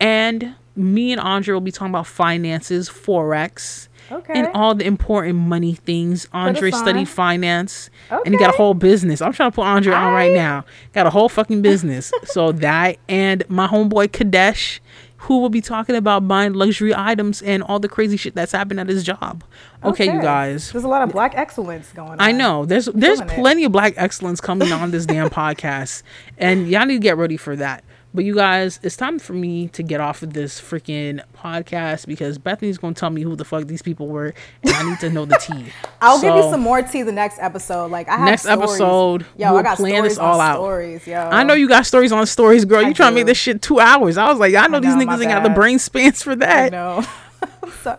[0.00, 4.34] and me and Andre will be talking about finances, forex, Okay.
[4.34, 6.28] and all the important money things.
[6.32, 9.20] Andre studied finance, and he got a whole business.
[9.20, 10.64] I'm trying to put Andre on right now.
[10.92, 12.12] Got a whole fucking business.
[12.24, 14.80] so that and my homeboy Kadesh.
[15.20, 18.78] Who will be talking about buying luxury items and all the crazy shit that's happened
[18.78, 19.42] at his job?
[19.82, 20.70] Okay, you guys.
[20.70, 22.20] There's a lot of black excellence going on.
[22.20, 23.28] I know there's there's it.
[23.28, 26.02] plenty of black excellence coming on this damn podcast,
[26.38, 27.82] and y'all need to get ready for that.
[28.16, 32.38] But you guys, it's time for me to get off of this freaking podcast because
[32.38, 34.32] Bethany's gonna tell me who the fuck these people were,
[34.62, 35.66] and I need to know the tea.
[36.00, 37.90] I'll give you some more tea the next episode.
[37.90, 38.58] Like I have Next stories.
[38.70, 40.56] episode, Yo, we'll I got plan stories this all on out.
[40.56, 41.20] Stories, yo.
[41.20, 42.78] I know you got stories on stories, girl.
[42.84, 44.16] I You trying to make this shit two hours?
[44.16, 46.34] I was like, I know, these know, my niggas ain't got the brain spans for
[46.36, 46.72] that.
[46.72, 47.04] I know.
[47.62, 47.98] I'm sorry.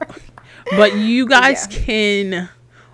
[0.71, 1.77] But you guys Yeah.
[1.85, 2.49] can.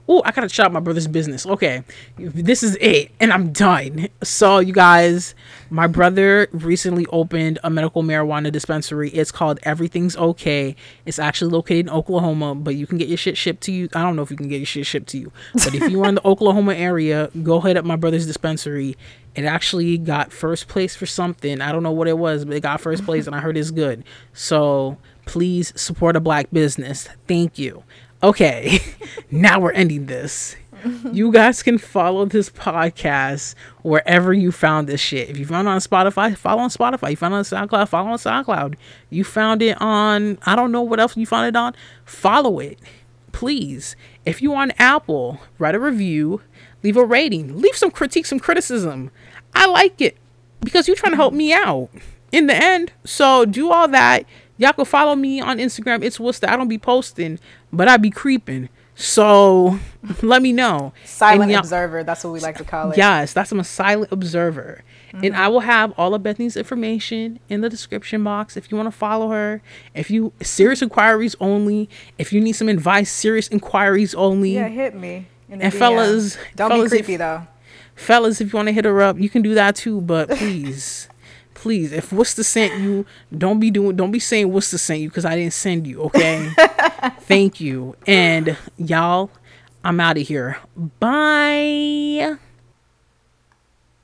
[0.08, 1.46] Oh, I gotta shout out my brother's business.
[1.46, 1.84] Okay,
[2.18, 4.10] this is it, and I'm done.
[4.22, 5.34] So, you guys,
[5.70, 9.10] my brother recently opened a medical marijuana dispensary.
[9.12, 10.76] It's called Everything's Okay.
[11.06, 13.88] It's actually located in Oklahoma, but you can get your shit shipped to you.
[13.94, 16.04] I don't know if you can get your shit shipped to you, but if you
[16.04, 18.98] are in the Oklahoma area, go hit up my brother's dispensary.
[19.36, 21.62] It actually got first place for something.
[21.62, 23.72] I don't know what it was, but it got first place, and I heard it's
[23.72, 24.04] good.
[24.34, 27.08] So please support a black business.
[27.28, 27.84] Thank you.
[28.24, 28.80] Okay,
[29.32, 30.56] now we're ending this.
[31.12, 35.30] You guys can follow this podcast wherever you found this shit.
[35.30, 37.10] If you found it on Spotify, follow on Spotify.
[37.10, 38.76] You found it on SoundCloud, follow on SoundCloud.
[39.10, 41.76] You found it on, I don't know what else you found it on.
[42.06, 42.80] Follow it,
[43.34, 43.98] please.
[44.26, 46.42] If you on Apple, write a review,
[46.82, 49.12] leave a rating, leave some critique, some criticism.
[49.54, 50.16] I like it
[50.62, 51.90] because you're trying to help me out
[52.32, 52.94] in the end.
[53.04, 54.26] So do all that.
[54.58, 56.04] Y'all can follow me on Instagram.
[56.04, 56.50] It's Worcester.
[56.50, 57.40] I don't be posting,
[57.72, 58.70] but I be creeping.
[58.96, 59.80] So
[60.22, 60.94] let me know.
[61.06, 62.04] Silent observer.
[62.04, 62.98] That's what we like to call it.
[62.98, 64.84] Yes, that's I'm a silent observer.
[65.12, 65.42] And mm-hmm.
[65.42, 68.98] I will have all of Bethany's information in the description box if you want to
[68.98, 69.62] follow her.
[69.94, 74.56] If you serious inquiries only, if you need some advice, serious inquiries only.
[74.56, 75.28] Yeah, hit me.
[75.50, 75.74] And DM.
[75.74, 77.48] fellas- don't fellas, be if- creepy though.
[77.96, 81.10] Fellas, if you want to hit her up, you can do that too, but please
[81.64, 85.24] please, if Worcester sent you, don't be doing don't be saying Worcester sent you because
[85.24, 86.52] I didn't send you, okay?
[87.22, 87.96] Thank you.
[88.06, 89.32] And y'all,
[89.82, 90.58] I'm out of here.
[91.00, 92.36] Bye.